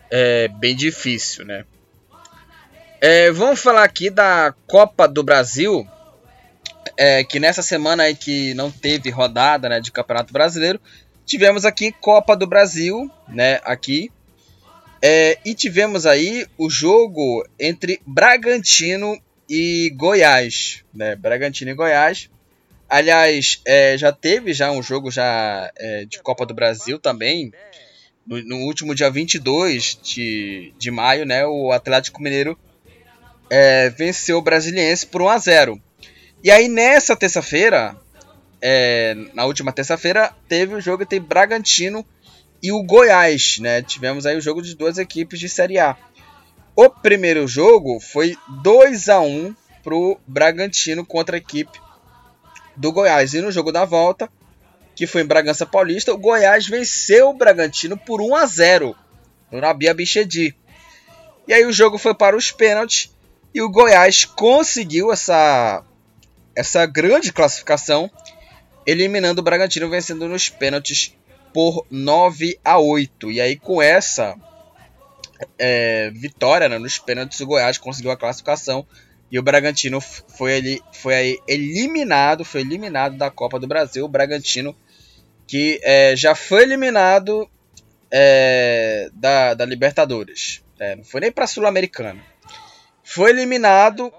é, 0.09 0.47
bem 0.47 0.75
difícil, 0.75 1.45
né? 1.45 1.65
É, 3.01 3.31
vamos 3.31 3.59
falar 3.59 3.83
aqui 3.83 4.09
da 4.09 4.53
Copa 4.65 5.07
do 5.07 5.23
Brasil, 5.23 5.85
é, 6.95 7.23
que 7.23 7.39
nessa 7.39 7.61
semana 7.61 8.03
aí 8.03 8.15
que 8.15 8.53
não 8.53 8.71
teve 8.71 9.09
rodada 9.09 9.67
né, 9.67 9.81
de 9.81 9.91
Campeonato 9.91 10.31
Brasileiro, 10.31 10.79
tivemos 11.25 11.65
aqui 11.65 11.91
Copa 11.91 12.35
do 12.35 12.47
Brasil, 12.47 13.11
né? 13.27 13.59
Aqui. 13.63 14.11
É, 15.01 15.37
e 15.43 15.53
tivemos 15.53 16.05
aí 16.05 16.47
o 16.57 16.69
jogo 16.69 17.45
entre 17.59 17.99
Bragantino 18.07 19.21
e 19.55 19.91
Goiás, 19.91 20.83
né? 20.91 21.15
Bragantino 21.15 21.69
e 21.69 21.75
Goiás. 21.75 22.27
Aliás, 22.89 23.61
é, 23.63 23.95
já 23.95 24.11
teve 24.11 24.51
já 24.51 24.71
um 24.71 24.81
jogo 24.81 25.11
já 25.11 25.71
é, 25.77 26.05
de 26.05 26.19
Copa 26.23 26.43
do 26.43 26.55
Brasil 26.55 26.97
também. 26.97 27.53
No, 28.25 28.41
no, 28.43 28.55
último 28.65 28.95
dia 28.95 29.11
22 29.11 29.99
de, 30.01 30.73
de 30.75 30.89
maio, 30.89 31.23
né? 31.23 31.45
O 31.45 31.71
Atlético 31.71 32.19
Mineiro 32.19 32.57
é, 33.47 33.91
venceu 33.91 34.39
o 34.39 34.41
Brasiliense 34.41 35.05
por 35.05 35.21
1 35.21 35.29
a 35.29 35.37
0. 35.37 35.81
E 36.43 36.49
aí 36.49 36.67
nessa 36.67 37.15
terça-feira, 37.15 37.95
é, 38.59 39.15
na 39.35 39.45
última 39.45 39.71
terça-feira, 39.71 40.33
teve 40.49 40.73
o 40.73 40.81
jogo 40.81 41.03
entre 41.03 41.19
Bragantino 41.19 42.03
e 42.61 42.71
o 42.71 42.81
Goiás, 42.81 43.59
né? 43.59 43.83
Tivemos 43.83 44.25
aí 44.25 44.35
o 44.35 44.41
jogo 44.41 44.63
de 44.63 44.75
duas 44.75 44.97
equipes 44.97 45.39
de 45.39 45.47
Série 45.47 45.77
A. 45.77 45.95
O 46.75 46.89
primeiro 46.89 47.47
jogo 47.47 47.99
foi 47.99 48.35
2 48.63 49.07
a 49.07 49.19
1 49.19 49.55
pro 49.83 50.19
Bragantino 50.25 51.05
contra 51.05 51.35
a 51.35 51.37
equipe 51.37 51.79
do 52.75 52.91
Goiás. 52.91 53.35
E 53.35 53.41
no 53.41 53.51
jogo 53.51 53.71
da 53.71 53.85
volta, 53.85 54.27
que 54.95 55.05
foi 55.05 55.21
em 55.21 55.25
Bragança 55.25 55.67
Paulista, 55.67 56.11
o 56.11 56.17
Goiás 56.17 56.67
venceu 56.67 57.29
o 57.29 57.33
Bragantino 57.33 57.95
por 57.95 58.21
1 58.21 58.35
a 58.35 58.45
0 58.47 58.95
no 59.51 59.61
Nabia 59.61 59.93
Bichedi. 59.93 60.55
E 61.47 61.53
aí 61.53 61.63
o 61.63 61.71
jogo 61.71 61.99
foi 61.99 62.15
para 62.15 62.35
os 62.35 62.51
pênaltis 62.51 63.13
e 63.53 63.61
o 63.61 63.69
Goiás 63.69 64.25
conseguiu 64.25 65.11
essa 65.11 65.83
essa 66.55 66.85
grande 66.85 67.33
classificação, 67.33 68.09
eliminando 68.85 69.41
o 69.41 69.43
Bragantino 69.43 69.89
vencendo 69.89 70.27
nos 70.27 70.49
pênaltis 70.49 71.15
por 71.53 71.85
9 71.91 72.59
a 72.65 72.79
8. 72.79 73.31
E 73.31 73.41
aí 73.41 73.55
com 73.55 73.79
essa 73.79 74.35
é, 75.57 76.11
vitória 76.11 76.69
né, 76.69 76.77
nos 76.77 76.97
pênaltis, 76.97 77.39
o 77.39 77.45
Goiás 77.45 77.77
conseguiu 77.77 78.11
a 78.11 78.17
classificação 78.17 78.85
e 79.31 79.39
o 79.39 79.43
Bragantino 79.43 79.99
foi, 79.99 80.57
ali, 80.57 80.81
foi 80.91 81.15
aí 81.15 81.39
eliminado, 81.47 82.45
foi 82.45 82.61
eliminado 82.61 83.17
da 83.17 83.31
Copa 83.31 83.59
do 83.59 83.67
Brasil. 83.67 84.05
O 84.05 84.09
Bragantino 84.09 84.75
que 85.47 85.79
é, 85.83 86.15
já 86.15 86.35
foi 86.35 86.63
eliminado 86.63 87.49
é, 88.11 89.09
da, 89.13 89.53
da 89.53 89.65
Libertadores. 89.65 90.63
É, 90.79 90.95
não 90.95 91.03
foi 91.03 91.21
nem 91.21 91.31
para 91.31 91.47
Sul-Americana. 91.47 92.21
Foi 93.03 93.31
eliminado 93.31 94.13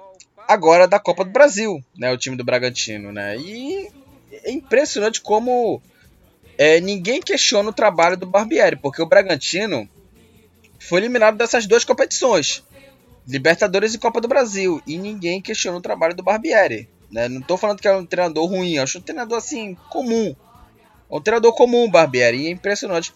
agora 0.49 0.87
da 0.87 0.99
Copa 0.99 1.25
do 1.25 1.31
Brasil, 1.31 1.83
né, 1.97 2.13
o 2.13 2.19
time 2.19 2.37
do 2.37 2.45
Bragantino. 2.45 3.13
Né? 3.13 3.37
E 3.39 3.89
é 4.33 4.51
impressionante 4.51 5.21
como 5.21 5.81
é, 6.59 6.81
ninguém 6.81 7.21
questiona 7.21 7.71
o 7.71 7.75
trabalho 7.75 8.17
do 8.17 8.27
Barbieri, 8.27 8.77
porque 8.77 9.01
o 9.01 9.07
Bragantino 9.07 9.89
foi 10.85 11.01
eliminado 11.01 11.37
dessas 11.37 11.67
duas 11.67 11.85
competições. 11.85 12.63
Libertadores 13.27 13.95
e 13.95 13.99
Copa 13.99 14.21
do 14.21 14.29
Brasil. 14.29 14.83
E 14.87 14.99
ninguém 14.99 15.41
questiona 15.41 15.79
o 15.79 15.83
trabalho 15.83 16.15
do 16.15 16.23
Barbieri. 16.23 16.89
Né? 17.11 17.29
Não 17.29 17.41
estou 17.41 17.57
falando 17.57 17.81
que 17.81 17.89
é 17.89 17.97
um 17.97 18.05
treinador 18.05 18.47
ruim, 18.47 18.79
acho 18.79 18.99
um 18.99 19.03
treinador 19.03 19.39
assim, 19.39 19.75
comum. 19.91 20.35
É 21.11 21.17
um 21.17 21.21
treinador 21.21 21.55
comum, 21.55 21.91
Barbieri. 21.91 22.43
E 22.43 22.47
é 22.49 22.51
impressionante 22.51 23.13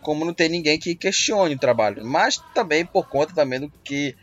como 0.00 0.24
não 0.24 0.32
tem 0.32 0.48
ninguém 0.48 0.78
que 0.78 0.94
questione 0.94 1.54
o 1.54 1.58
trabalho. 1.58 2.04
Mas 2.04 2.40
também 2.54 2.86
por 2.86 3.08
conta 3.08 3.34
também 3.34 3.60
do 3.60 3.72
que 3.82 4.14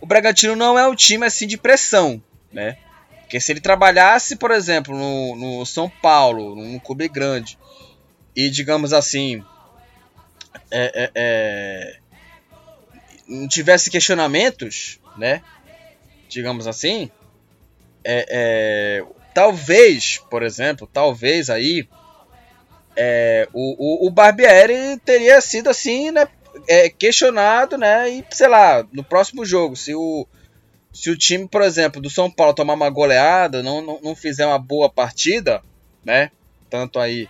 o 0.00 0.06
Bragantino 0.06 0.56
não 0.56 0.78
é 0.78 0.86
um 0.86 0.96
time 0.96 1.24
assim 1.24 1.46
de 1.46 1.56
pressão, 1.56 2.22
né? 2.52 2.76
Porque 3.20 3.40
se 3.40 3.52
ele 3.52 3.60
trabalhasse, 3.60 4.36
por 4.36 4.50
exemplo, 4.50 4.96
no, 4.96 5.36
no 5.36 5.64
São 5.64 5.88
Paulo, 5.88 6.56
num 6.56 6.78
clube 6.78 7.08
grande, 7.08 7.56
e 8.34 8.50
digamos 8.50 8.92
assim, 8.92 9.44
é, 10.70 11.04
é, 11.04 11.10
é 11.14 12.01
tivesse 13.48 13.90
questionamentos, 13.90 15.00
né? 15.16 15.42
Digamos 16.28 16.66
assim, 16.66 17.10
é, 18.04 18.26
é, 18.28 19.04
talvez, 19.34 20.18
por 20.30 20.42
exemplo, 20.42 20.88
talvez 20.90 21.50
aí 21.50 21.88
é, 22.96 23.48
o, 23.52 24.04
o, 24.04 24.06
o, 24.06 24.10
Barbieri 24.10 24.98
teria 25.04 25.40
sido 25.40 25.70
assim, 25.70 26.10
né? 26.10 26.28
É, 26.68 26.90
questionado, 26.90 27.78
né? 27.78 28.10
E 28.10 28.24
sei 28.30 28.48
lá, 28.48 28.86
no 28.92 29.02
próximo 29.02 29.44
jogo, 29.44 29.74
se 29.74 29.94
o, 29.94 30.26
se 30.92 31.10
o 31.10 31.16
time, 31.16 31.48
por 31.48 31.62
exemplo, 31.62 32.00
do 32.00 32.10
São 32.10 32.30
Paulo 32.30 32.54
tomar 32.54 32.74
uma 32.74 32.90
goleada, 32.90 33.62
não, 33.62 33.80
não, 33.80 34.00
não 34.02 34.14
fizer 34.14 34.44
uma 34.44 34.58
boa 34.58 34.90
partida, 34.90 35.62
né? 36.04 36.30
Tanto 36.68 36.98
aí 36.98 37.28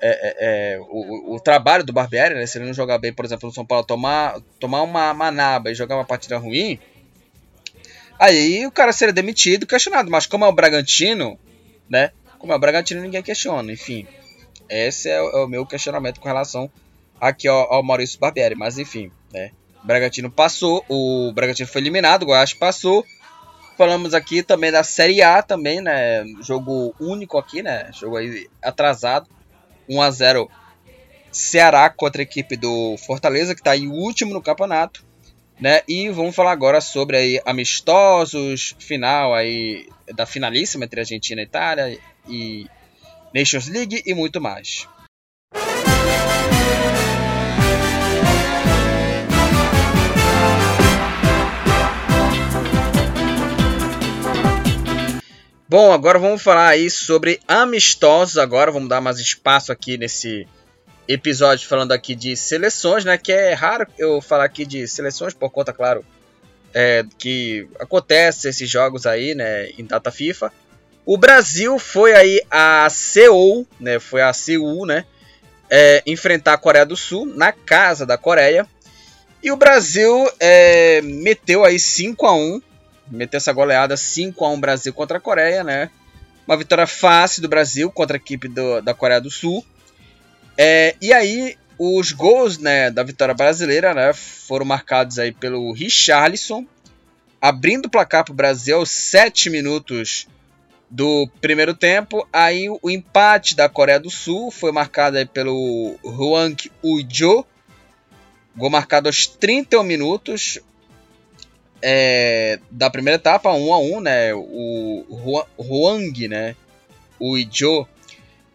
é, 0.00 0.10
é, 0.10 0.36
é, 0.74 0.80
o, 0.80 1.34
o, 1.34 1.40
trabalho 1.40 1.84
do 1.84 1.92
Barbieri, 1.92 2.34
né? 2.34 2.46
Se 2.46 2.58
ele 2.58 2.66
não 2.66 2.74
jogar 2.74 2.98
bem, 2.98 3.12
por 3.12 3.24
exemplo, 3.24 3.48
no 3.48 3.54
São 3.54 3.66
Paulo, 3.66 3.84
tomar, 3.84 4.40
tomar 4.60 4.82
uma 4.82 5.12
manaba 5.12 5.70
e 5.70 5.74
jogar 5.74 5.96
uma 5.96 6.04
partida 6.04 6.38
ruim, 6.38 6.78
aí 8.18 8.66
o 8.66 8.70
cara 8.70 8.92
seria 8.92 9.12
demitido, 9.12 9.66
questionado. 9.66 10.10
Mas 10.10 10.26
como 10.26 10.44
é 10.44 10.48
o 10.48 10.52
Bragantino, 10.52 11.38
né? 11.88 12.12
Como 12.38 12.52
é 12.52 12.56
o 12.56 12.58
Bragantino, 12.58 13.00
ninguém 13.00 13.22
questiona. 13.22 13.72
Enfim, 13.72 14.06
esse 14.68 15.08
é 15.08 15.20
o, 15.20 15.30
é 15.30 15.44
o 15.44 15.48
meu 15.48 15.66
questionamento 15.66 16.20
com 16.20 16.28
relação 16.28 16.70
aqui 17.20 17.48
ao, 17.48 17.72
ao, 17.72 17.82
Maurício 17.82 18.20
Barbieri. 18.20 18.54
Mas 18.54 18.78
enfim, 18.78 19.10
né? 19.32 19.50
O 19.82 19.86
Bragantino 19.86 20.30
passou, 20.30 20.84
o 20.88 21.32
Bragantino 21.32 21.68
foi 21.68 21.80
eliminado, 21.80 22.22
o 22.22 22.26
Goiás 22.26 22.54
passou. 22.54 23.04
Falamos 23.76 24.12
aqui 24.12 24.42
também 24.42 24.72
da 24.72 24.82
Série 24.82 25.22
A 25.22 25.40
também, 25.42 25.80
né? 25.80 26.24
Jogo 26.40 26.94
único 27.00 27.38
aqui, 27.38 27.62
né? 27.62 27.90
Jogo 27.92 28.16
aí 28.16 28.48
atrasado 28.62 29.28
1 29.88 30.02
a 30.02 30.10
0 30.10 30.50
Ceará 31.30 31.90
contra 31.90 32.22
a 32.22 32.24
equipe 32.24 32.56
do 32.56 32.96
Fortaleza, 32.98 33.54
que 33.54 33.60
está 33.60 33.76
em 33.76 33.88
último 33.88 34.32
no 34.32 34.42
campeonato. 34.42 35.04
Né? 35.60 35.82
E 35.88 36.08
vamos 36.08 36.34
falar 36.34 36.52
agora 36.52 36.80
sobre 36.80 37.16
aí 37.16 37.42
amistosos, 37.44 38.76
final 38.78 39.34
aí 39.34 39.88
da 40.14 40.24
finalíssima 40.24 40.84
entre 40.84 41.00
Argentina 41.00 41.40
e 41.40 41.44
Itália 41.44 41.98
e 42.28 42.66
Nations 43.34 43.68
League 43.68 44.02
e 44.06 44.14
muito 44.14 44.40
mais. 44.40 44.88
Bom, 55.70 55.92
agora 55.92 56.18
vamos 56.18 56.40
falar 56.40 56.68
aí 56.68 56.88
sobre 56.88 57.40
amistosos. 57.46 58.38
Agora 58.38 58.72
vamos 58.72 58.88
dar 58.88 59.02
mais 59.02 59.18
espaço 59.18 59.70
aqui 59.70 59.98
nesse 59.98 60.48
episódio 61.06 61.68
falando 61.68 61.92
aqui 61.92 62.14
de 62.14 62.34
seleções, 62.38 63.04
né? 63.04 63.18
Que 63.18 63.32
é 63.32 63.52
raro 63.52 63.86
eu 63.98 64.18
falar 64.22 64.44
aqui 64.44 64.64
de 64.64 64.88
seleções 64.88 65.34
por 65.34 65.50
conta, 65.50 65.70
claro, 65.70 66.02
é, 66.72 67.04
que 67.18 67.68
acontece 67.78 68.48
esses 68.48 68.70
jogos 68.70 69.04
aí, 69.04 69.34
né? 69.34 69.68
Em 69.76 69.84
data 69.84 70.10
FIFA. 70.10 70.50
O 71.04 71.18
Brasil 71.18 71.78
foi 71.78 72.14
aí 72.14 72.40
a 72.50 72.88
Seul, 72.88 73.66
né? 73.78 73.98
Foi 73.98 74.22
a 74.22 74.32
Seul, 74.32 74.86
né? 74.86 75.04
É, 75.68 76.02
enfrentar 76.06 76.54
a 76.54 76.58
Coreia 76.58 76.86
do 76.86 76.96
Sul 76.96 77.26
na 77.26 77.52
casa 77.52 78.06
da 78.06 78.16
Coreia. 78.16 78.66
E 79.42 79.52
o 79.52 79.56
Brasil 79.56 80.30
é, 80.40 81.02
meteu 81.02 81.62
aí 81.62 81.78
5 81.78 82.24
a 82.24 82.34
1 82.34 82.62
meteu 83.10 83.38
essa 83.38 83.52
goleada 83.52 83.96
5 83.96 84.44
a 84.44 84.50
1 84.50 84.60
Brasil 84.60 84.92
contra 84.92 85.18
a 85.18 85.20
Coreia, 85.20 85.64
né? 85.64 85.90
Uma 86.46 86.56
vitória 86.56 86.86
fácil 86.86 87.42
do 87.42 87.48
Brasil 87.48 87.90
contra 87.90 88.16
a 88.16 88.20
equipe 88.20 88.48
do, 88.48 88.80
da 88.80 88.94
Coreia 88.94 89.20
do 89.20 89.30
Sul. 89.30 89.64
É, 90.56 90.96
e 91.00 91.12
aí, 91.12 91.56
os 91.78 92.10
gols 92.12 92.58
né, 92.58 92.90
da 92.90 93.02
vitória 93.02 93.34
brasileira 93.34 93.94
né, 93.94 94.12
foram 94.12 94.66
marcados 94.66 95.18
aí 95.18 95.30
pelo 95.30 95.72
Richarlison, 95.72 96.66
abrindo 97.40 97.86
o 97.86 97.90
placar 97.90 98.24
para 98.24 98.32
o 98.32 98.36
Brasil 98.36 98.76
aos 98.76 98.90
7 98.90 99.50
minutos 99.50 100.26
do 100.90 101.28
primeiro 101.40 101.74
tempo. 101.74 102.26
Aí 102.32 102.68
o 102.82 102.90
empate 102.90 103.54
da 103.54 103.68
Coreia 103.68 104.00
do 104.00 104.10
Sul 104.10 104.50
foi 104.50 104.72
marcado 104.72 105.18
aí 105.18 105.26
pelo 105.26 105.96
Hwang 106.02 106.70
Ujo, 106.82 107.44
gol 108.56 108.70
marcado 108.70 109.08
aos 109.08 109.26
31 109.26 109.82
minutos 109.84 110.58
é, 111.82 112.58
da 112.70 112.90
primeira 112.90 113.16
etapa, 113.16 113.52
1 113.52 113.72
a 113.72 113.78
1 113.78 114.00
né? 114.00 114.34
O 114.34 115.44
Huang, 115.58 116.28
né? 116.28 116.56
O 117.18 117.36
Ijo. 117.36 117.86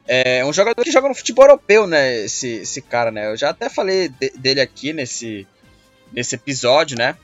É 0.06 0.44
um 0.46 0.52
jogador 0.52 0.84
que 0.84 0.92
joga 0.92 1.08
no 1.08 1.16
futebol 1.16 1.46
europeu, 1.46 1.88
né? 1.88 2.26
Esse, 2.26 2.48
esse 2.48 2.82
cara, 2.82 3.10
né? 3.10 3.28
Eu 3.28 3.38
já 3.38 3.50
até 3.50 3.70
falei 3.70 4.10
de, 4.10 4.32
dele 4.32 4.60
aqui 4.60 4.92
nesse, 4.92 5.48
nesse 6.12 6.36
episódio, 6.36 6.98
né? 6.98 7.16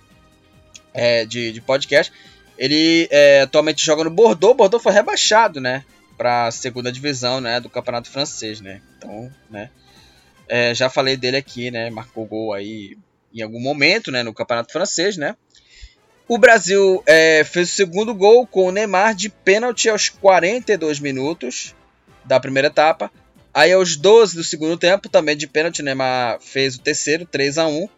É, 0.94 1.25
de, 1.25 1.51
de 1.51 1.62
podcast. 1.62 2.12
Ele 2.58 3.08
é, 3.12 3.41
atualmente 3.41 3.86
joga 3.86 4.03
no 4.03 4.10
Bordeaux. 4.10 4.56
Bordeaux 4.56 4.82
foi 4.82 4.94
rebaixado, 4.94 5.60
né? 5.60 5.84
Para 6.18 6.51
segunda 6.51 6.91
divisão, 6.91 7.41
né? 7.41 7.60
Do 7.60 7.70
campeonato 7.70 8.10
francês, 8.10 8.62
né? 8.62 8.82
Então, 8.98 9.32
né? 9.50 9.70
É, 10.48 10.74
já 10.74 10.89
falei 10.89 11.18
dele 11.18 11.38
aqui, 11.38 11.70
né? 11.70 11.89
Marcou 11.89 12.25
gol 12.25 12.53
aí 12.53 12.98
em 13.34 13.41
algum 13.41 13.60
momento, 13.60 14.10
né? 14.10 14.24
No 14.24 14.34
campeonato 14.34 14.72
francês, 14.72 15.18
né? 15.18 15.36
O 16.29 16.38
Brasil 16.38 17.01
é, 17.07 17.43
fez 17.43 17.71
o 17.71 17.75
segundo 17.75 18.13
gol 18.13 18.45
com 18.45 18.65
o 18.65 18.71
Neymar 18.71 19.15
de 19.15 19.29
pênalti 19.29 19.89
aos 19.89 20.09
42 20.09 21.00
minutos 21.00 21.74
da 22.24 22.39
primeira 22.39 22.67
etapa. 22.67 23.12
Aí 23.51 23.74
aos 23.74 23.95
12 23.95 24.36
do 24.36 24.43
segundo 24.43 24.77
tempo, 24.77 25.09
também 25.09 25.36
de 25.36 25.48
pênalti, 25.48 25.81
Neymar 25.81 26.39
fez 26.39 26.75
o 26.75 26.81
terceiro, 26.81 27.25
3 27.25 27.57
a 27.57 27.67
1 27.67 27.89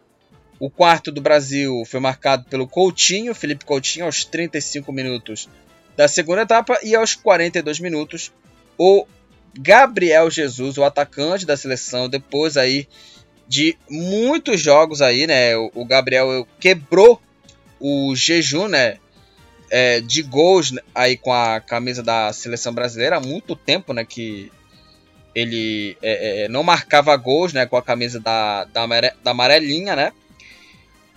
O 0.58 0.70
quarto 0.70 1.12
do 1.12 1.20
Brasil 1.20 1.82
foi 1.84 2.00
marcado 2.00 2.44
pelo 2.44 2.66
Coutinho, 2.66 3.34
Felipe 3.34 3.66
Coutinho, 3.66 4.06
aos 4.06 4.24
35 4.24 4.90
minutos 4.90 5.46
da 5.94 6.08
segunda 6.08 6.40
etapa. 6.40 6.78
E 6.82 6.94
aos 6.94 7.14
42 7.14 7.80
minutos, 7.80 8.32
o 8.78 9.06
Gabriel 9.52 10.30
Jesus, 10.30 10.78
o 10.78 10.84
atacante 10.84 11.44
da 11.44 11.54
seleção, 11.54 12.08
depois 12.08 12.56
aí 12.56 12.88
de 13.46 13.76
muitos 13.90 14.58
jogos 14.58 15.02
aí, 15.02 15.26
né? 15.26 15.54
O 15.54 15.84
Gabriel 15.84 16.48
quebrou 16.58 17.20
o 17.82 18.14
jejum, 18.14 18.68
né? 18.68 18.98
É, 19.68 20.00
de 20.00 20.22
gols 20.22 20.74
aí 20.94 21.16
com 21.16 21.32
a 21.32 21.58
camisa 21.58 22.02
da 22.02 22.30
seleção 22.32 22.74
brasileira 22.74 23.16
há 23.16 23.20
muito 23.20 23.56
tempo, 23.56 23.92
né? 23.92 24.04
Que 24.04 24.52
ele 25.34 25.96
é, 26.02 26.44
é, 26.44 26.48
não 26.48 26.62
marcava 26.62 27.16
gols, 27.16 27.52
né? 27.52 27.66
Com 27.66 27.76
a 27.76 27.82
camisa 27.82 28.20
da, 28.20 28.64
da, 28.64 28.86
da 28.86 29.30
amarelinha, 29.32 29.96
né? 29.96 30.12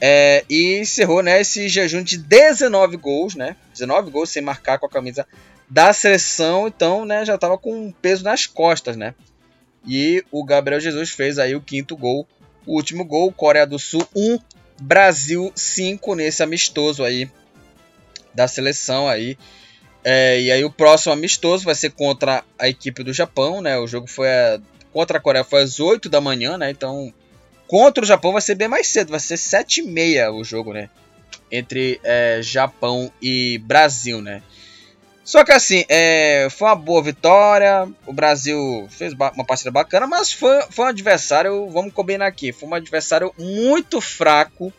É, 0.01 0.43
e 0.49 0.79
encerrou 0.79 1.21
né, 1.23 1.39
esse 1.39 1.69
jejum 1.69 2.03
de 2.03 2.17
19 2.17 2.97
gols, 2.97 3.35
né? 3.35 3.55
19 3.71 4.09
gols 4.09 4.29
sem 4.29 4.41
marcar 4.41 4.77
com 4.77 4.85
a 4.85 4.89
camisa 4.89 5.25
da 5.69 5.93
seleção, 5.93 6.67
então 6.67 7.05
né, 7.05 7.25
já 7.25 7.35
estava 7.35 7.57
com 7.57 7.91
peso 8.01 8.23
nas 8.23 8.45
costas, 8.45 8.97
né? 8.97 9.15
E 9.87 10.23
o 10.31 10.43
Gabriel 10.43 10.81
Jesus 10.81 11.11
fez 11.11 11.37
aí 11.37 11.55
o 11.55 11.61
quinto 11.61 11.95
gol, 11.95 12.27
o 12.65 12.73
último 12.73 13.05
gol, 13.05 13.31
Coreia 13.31 13.65
do 13.65 13.79
Sul 13.79 14.05
1, 14.15 14.39
Brasil 14.79 15.51
5 15.55 16.15
nesse 16.15 16.43
amistoso 16.43 17.03
aí 17.03 17.29
da 18.33 18.47
seleção 18.47 19.07
aí. 19.07 19.37
É, 20.03 20.39
e 20.39 20.51
aí 20.51 20.63
o 20.63 20.71
próximo 20.71 21.13
amistoso 21.13 21.65
vai 21.65 21.73
ser 21.73 21.91
contra 21.91 22.43
a 22.59 22.69
equipe 22.69 23.03
do 23.03 23.13
Japão, 23.13 23.61
né? 23.61 23.77
O 23.77 23.87
jogo 23.87 24.07
foi 24.07 24.29
a, 24.29 24.59
contra 24.91 25.17
a 25.17 25.21
Coreia 25.21 25.43
foi 25.43 25.63
às 25.63 25.79
8 25.79 26.09
da 26.09 26.21
manhã, 26.21 26.57
né? 26.57 26.69
Então 26.69 27.13
contra 27.67 28.03
o 28.03 28.07
Japão 28.07 28.31
vai 28.31 28.41
ser 28.41 28.55
bem 28.55 28.67
mais 28.67 28.87
cedo, 28.87 29.09
vai 29.09 29.19
ser 29.19 29.37
7 29.37 29.81
e 29.81 29.83
meia 29.83 30.31
o 30.31 30.43
jogo, 30.43 30.73
né? 30.73 30.89
Entre 31.51 31.99
é, 32.03 32.39
Japão 32.41 33.11
e 33.21 33.57
Brasil, 33.59 34.21
né? 34.21 34.43
Só 35.25 35.43
que 35.43 35.51
assim, 35.51 35.83
é, 35.89 36.47
foi 36.51 36.67
uma 36.67 36.75
boa 36.75 37.01
vitória. 37.01 37.89
O 38.05 38.13
Brasil 38.13 38.87
fez 38.91 39.11
uma 39.13 39.43
partida 39.43 39.71
bacana, 39.71 40.05
mas 40.05 40.31
foi, 40.31 40.61
foi 40.69 40.85
um 40.85 40.89
adversário, 40.89 41.67
vamos 41.67 41.91
combinar 41.91 42.27
aqui, 42.27 42.53
foi 42.53 42.69
um 42.69 42.75
adversário 42.75 43.33
muito 43.39 43.99
fraco 43.99 44.71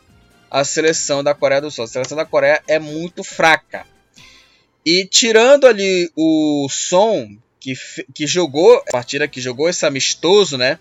a 0.49 0.63
seleção 0.63 1.25
da 1.25 1.35
Coreia 1.35 1.61
do 1.61 1.71
Sul. 1.71 1.85
A 1.85 1.89
seleção 1.89 2.17
da 2.17 2.25
Coreia 2.25 2.63
é 2.69 2.79
muito 2.79 3.25
fraca. 3.25 3.85
E 4.85 5.05
tirando 5.05 5.67
ali 5.67 6.09
o 6.17 6.69
som 6.71 7.29
que, 7.59 7.75
que 8.15 8.25
jogou, 8.25 8.77
a 8.89 8.93
partida 8.93 9.27
que 9.27 9.41
jogou 9.41 9.69
esse 9.69 9.85
amistoso, 9.85 10.57
né? 10.57 10.79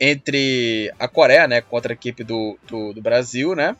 Entre 0.00 0.92
a 0.98 1.06
Coreia, 1.06 1.46
né? 1.46 1.60
Contra 1.60 1.92
a 1.92 1.94
equipe 1.94 2.24
do, 2.24 2.58
do, 2.66 2.92
do 2.92 3.00
Brasil, 3.00 3.54
né? 3.54 3.76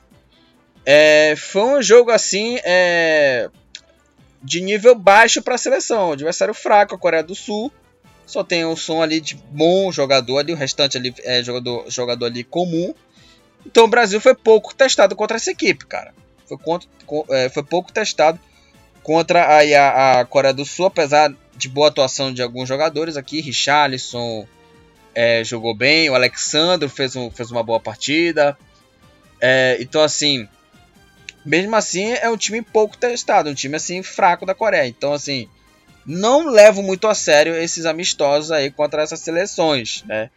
É, 0.86 1.34
foi 1.36 1.62
um 1.62 1.82
jogo 1.82 2.12
assim. 2.12 2.60
É, 2.62 3.50
de 4.44 4.60
nível 4.60 4.94
baixo 4.94 5.42
para 5.42 5.54
a 5.54 5.58
seleção. 5.58 6.12
Adversário 6.12 6.52
fraco, 6.52 6.94
a 6.94 6.98
Coreia 6.98 7.22
do 7.22 7.34
Sul. 7.34 7.72
Só 8.26 8.44
tem 8.44 8.64
o 8.64 8.76
som 8.76 9.02
ali 9.02 9.20
de 9.20 9.34
bom 9.34 9.90
jogador 9.90 10.38
ali, 10.38 10.52
o 10.52 10.56
restante 10.56 10.96
ali 10.96 11.14
é 11.24 11.42
jogador, 11.42 11.84
jogador 11.90 12.26
ali 12.26 12.44
comum. 12.44 12.94
Então 13.66 13.84
o 13.84 13.88
Brasil 13.88 14.20
foi 14.20 14.34
pouco 14.34 14.74
testado 14.74 15.16
contra 15.16 15.36
essa 15.36 15.50
equipe, 15.50 15.86
cara. 15.86 16.14
Foi, 16.46 16.58
contra, 16.58 16.88
é, 17.30 17.48
foi 17.48 17.62
pouco 17.62 17.92
testado 17.92 18.38
contra 19.02 19.44
a, 19.44 20.20
a, 20.20 20.24
Coreia 20.24 20.54
do 20.54 20.64
Sul, 20.64 20.86
apesar 20.86 21.34
de 21.56 21.68
boa 21.68 21.88
atuação 21.88 22.32
de 22.32 22.42
alguns 22.42 22.68
jogadores 22.68 23.16
aqui. 23.16 23.40
Richarlison 23.40 24.46
é, 25.14 25.44
jogou 25.44 25.74
bem, 25.74 26.08
o 26.10 26.14
Alexandre 26.14 26.88
fez, 26.88 27.16
um, 27.16 27.30
fez 27.30 27.50
uma 27.50 27.62
boa 27.62 27.80
partida. 27.80 28.56
É, 29.40 29.76
então, 29.80 30.02
assim, 30.02 30.48
mesmo 31.44 31.76
assim, 31.76 32.12
é 32.12 32.28
um 32.30 32.36
time 32.36 32.62
pouco 32.62 32.96
testado, 32.96 33.50
um 33.50 33.54
time 33.54 33.76
assim 33.76 34.02
fraco 34.02 34.46
da 34.46 34.54
Coreia. 34.54 34.86
Então, 34.86 35.12
assim, 35.12 35.48
não 36.06 36.48
levo 36.48 36.82
muito 36.82 37.06
a 37.06 37.14
sério 37.14 37.54
esses 37.54 37.84
amistosos 37.86 38.50
aí 38.50 38.70
contra 38.70 39.02
essas 39.02 39.20
seleções, 39.20 40.02
né? 40.06 40.30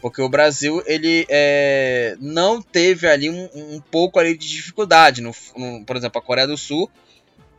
Porque 0.00 0.20
o 0.20 0.28
Brasil, 0.28 0.82
ele 0.84 1.24
é, 1.28 2.16
não 2.20 2.60
teve 2.60 3.06
ali 3.06 3.30
um, 3.30 3.48
um, 3.54 3.80
pouco 3.80 4.18
ali 4.18 4.36
de 4.36 4.48
dificuldade. 4.48 5.20
No, 5.20 5.32
no, 5.56 5.84
por 5.84 5.96
exemplo, 5.96 6.18
a 6.18 6.24
Coreia 6.24 6.46
do 6.46 6.58
Sul 6.58 6.90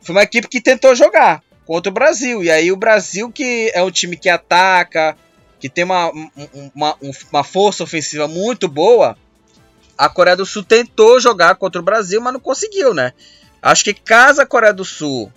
foi 0.02 0.14
uma 0.14 0.22
equipe 0.22 0.46
que 0.46 0.60
tentou 0.60 0.94
jogar 0.94 1.42
contra 1.64 1.90
o 1.90 1.94
Brasil. 1.94 2.44
E 2.44 2.50
aí 2.50 2.70
o 2.70 2.76
Brasil, 2.76 3.32
que 3.32 3.72
é 3.74 3.82
um 3.82 3.90
time 3.90 4.14
que 4.14 4.28
ataca, 4.28 5.16
que 5.58 5.70
tem 5.70 5.84
uma, 5.84 6.12
uma, 6.74 6.98
uma 7.32 7.42
força 7.42 7.82
ofensiva 7.82 8.28
muito 8.28 8.68
boa, 8.68 9.16
a 9.96 10.08
Coreia 10.08 10.36
do 10.36 10.46
Sul 10.46 10.62
tentou 10.62 11.20
jogar 11.20 11.54
contra 11.56 11.80
o 11.80 11.84
Brasil, 11.84 12.20
mas 12.20 12.32
não 12.32 12.40
conseguiu, 12.40 12.92
né? 12.92 13.12
Acho 13.62 13.84
que 13.84 13.94
caso 13.94 14.40
a 14.40 14.46
Coreia 14.46 14.72
do 14.72 14.84
Sul 14.84 15.32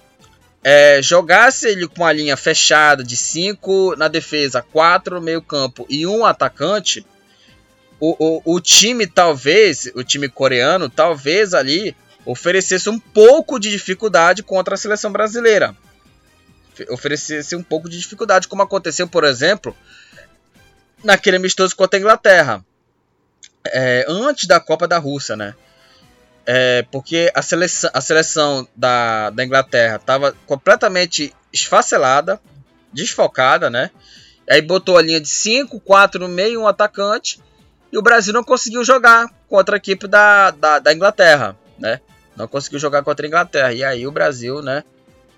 é, 0.64 1.02
jogasse 1.02 1.68
ele 1.68 1.88
com 1.88 2.06
a 2.06 2.12
linha 2.12 2.36
fechada 2.36 3.04
de 3.04 3.16
5 3.16 3.96
na 3.96 4.08
defesa, 4.08 4.62
4 4.62 5.16
no 5.16 5.22
meio 5.22 5.42
campo 5.42 5.86
e 5.90 6.06
um 6.06 6.26
atacante, 6.26 7.06
o, 8.00 8.16
o, 8.20 8.56
o 8.56 8.60
time 8.60 9.08
talvez, 9.08 9.90
o 9.96 10.04
time 10.04 10.28
coreano, 10.28 10.90
talvez 10.90 11.54
ali 11.54 11.96
oferecesse 12.26 12.90
um 12.90 13.00
pouco 13.00 13.58
de 13.58 13.72
dificuldade 13.72 14.44
contra 14.44 14.76
a 14.76 14.78
seleção 14.78 15.12
brasileira. 15.12 15.76
Oferecesse 16.90 17.56
um 17.56 17.64
pouco 17.64 17.90
de 17.90 17.98
dificuldade, 17.98 18.48
como 18.48 18.62
aconteceu, 18.62 19.08
por 19.08 19.24
exemplo, 19.24 19.76
naquele 21.04 21.38
amistoso 21.38 21.76
contra 21.76 21.98
a 21.98 22.02
Inglaterra 22.02 22.66
é, 23.74 24.06
antes 24.08 24.48
da 24.48 24.60
Copa 24.60 24.88
da 24.88 24.98
Rússia, 24.98 25.36
né? 25.36 25.54
É, 26.46 26.86
porque 26.92 27.30
a 27.36 27.42
seleção, 27.42 27.90
a 27.94 28.00
seleção 28.00 28.68
da, 28.76 29.30
da 29.32 29.44
Inglaterra 29.44 29.98
estava 29.98 30.34
completamente 30.46 31.34
esfacelada, 31.52 32.40
desfocada, 32.94 33.70
né? 33.70 33.92
Aí 34.50 34.62
botou 34.62 34.98
a 34.98 35.02
linha 35.02 35.20
de 35.20 35.28
5, 35.28 35.80
4 35.82 36.22
no 36.22 36.30
meio, 36.30 36.62
um 36.62 36.68
atacante. 36.68 37.42
E 37.92 37.98
o 37.98 38.02
Brasil 38.02 38.34
não 38.34 38.44
conseguiu 38.44 38.84
jogar 38.84 39.28
contra 39.50 39.76
a 39.76 39.78
equipe 39.78 40.08
da, 40.08 40.52
da, 40.52 40.80
da 40.80 40.94
Inglaterra, 40.94 41.58
né? 41.78 42.00
Não 42.36 42.48
conseguiu 42.48 42.80
jogar 42.80 43.04
contra 43.04 43.26
a 43.26 43.28
Inglaterra. 43.28 43.74
E 43.74 43.84
aí 43.84 44.08
o 44.08 44.12
Brasil, 44.12 44.62
né? 44.62 44.86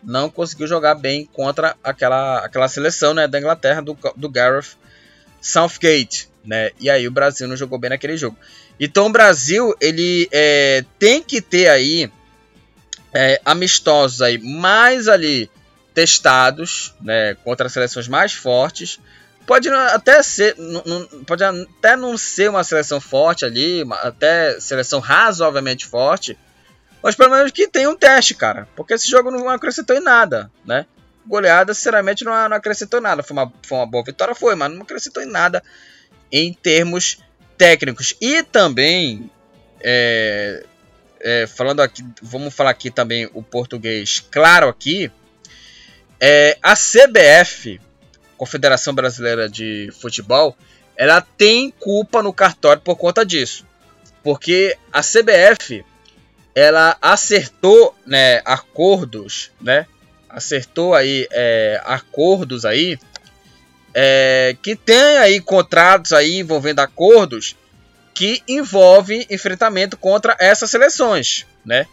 Não 0.03 0.29
conseguiu 0.29 0.67
jogar 0.67 0.93
bem 0.93 1.25
contra 1.25 1.75
aquela, 1.83 2.45
aquela 2.45 2.67
seleção 2.67 3.13
né, 3.13 3.27
da 3.27 3.39
Inglaterra, 3.39 3.81
do, 3.81 3.97
do 4.15 4.29
Gareth 4.29 4.77
Southgate 5.41 6.28
né? 6.43 6.71
E 6.79 6.89
aí 6.89 7.07
o 7.07 7.11
Brasil 7.11 7.47
não 7.47 7.55
jogou 7.55 7.79
bem 7.79 7.89
naquele 7.89 8.17
jogo. 8.17 8.37
Então 8.79 9.07
o 9.07 9.11
Brasil 9.11 9.75
ele 9.79 10.27
é, 10.31 10.83
tem 10.97 11.21
que 11.21 11.41
ter 11.41 11.69
aí 11.69 12.11
é, 13.13 13.41
amistosos 13.43 14.21
aí 14.21 14.37
mais 14.37 15.07
ali 15.07 15.49
testados, 15.93 16.93
né? 17.01 17.35
Contra 17.43 17.69
seleções 17.69 18.07
mais 18.07 18.33
fortes. 18.33 18.99
Pode 19.45 19.67
até 19.67 20.21
ser, 20.21 20.55
pode 21.25 21.43
até 21.43 21.95
não 21.95 22.15
ser 22.15 22.51
uma 22.51 22.63
seleção 22.63 23.01
forte 23.01 23.45
ali, 23.45 23.83
até 24.03 24.59
seleção 24.59 24.99
razoavelmente 24.99 25.87
forte, 25.87 26.37
mas 27.01 27.15
pelo 27.15 27.31
menos 27.31 27.51
que 27.51 27.67
tenha 27.67 27.89
um 27.89 27.95
teste, 27.95 28.35
cara. 28.35 28.67
Porque 28.75 28.93
esse 28.93 29.09
jogo 29.09 29.31
não 29.31 29.49
acrescentou 29.49 29.95
em 29.95 30.01
nada, 30.01 30.51
né? 30.63 30.85
Goleada, 31.25 31.73
sinceramente, 31.73 32.23
não, 32.23 32.47
não 32.47 32.57
acrescentou 32.57 33.01
nada. 33.01 33.23
Foi 33.23 33.35
uma, 33.35 33.51
foi 33.63 33.77
uma 33.79 33.87
boa 33.87 34.03
vitória, 34.03 34.35
foi, 34.35 34.53
mas 34.53 34.71
não 34.71 34.83
acrescentou 34.83 35.23
em 35.23 35.27
nada 35.27 35.63
em 36.31 36.53
termos 36.53 37.19
técnicos. 37.57 38.15
E 38.21 38.43
também, 38.43 39.29
é, 39.81 40.63
é, 41.19 41.47
falando 41.47 41.81
aqui, 41.81 42.03
vamos 42.21 42.53
falar 42.53 42.71
aqui 42.71 42.89
também 42.89 43.29
o 43.33 43.43
português 43.43 44.23
claro 44.31 44.67
aqui, 44.67 45.11
é, 46.19 46.57
a 46.61 46.75
CBF, 46.75 47.79
Confederação 48.37 48.93
Brasileira 48.93 49.49
de 49.49 49.89
Futebol, 49.99 50.55
ela 50.95 51.21
tem 51.21 51.71
culpa 51.71 52.21
no 52.21 52.33
cartório 52.33 52.81
por 52.81 52.97
conta 52.97 53.25
disso. 53.25 53.65
Porque 54.21 54.77
a 54.91 55.01
CBF, 55.01 55.85
ela 56.53 56.97
acertou 57.01 57.95
né, 58.05 58.41
acordos, 58.43 59.51
né? 59.61 59.85
Acertou 60.29 60.93
aí 60.93 61.25
é, 61.31 61.81
acordos 61.85 62.65
aí 62.65 62.99
é, 63.93 64.55
que 64.61 64.75
tem 64.75 65.17
aí 65.17 65.39
contratos 65.39 66.13
aí 66.13 66.39
envolvendo 66.39 66.79
acordos 66.79 67.55
que 68.13 68.43
envolvem 68.47 69.25
enfrentamento 69.29 69.97
contra 69.97 70.35
essas 70.39 70.69
seleções, 70.69 71.45
né? 71.65 71.87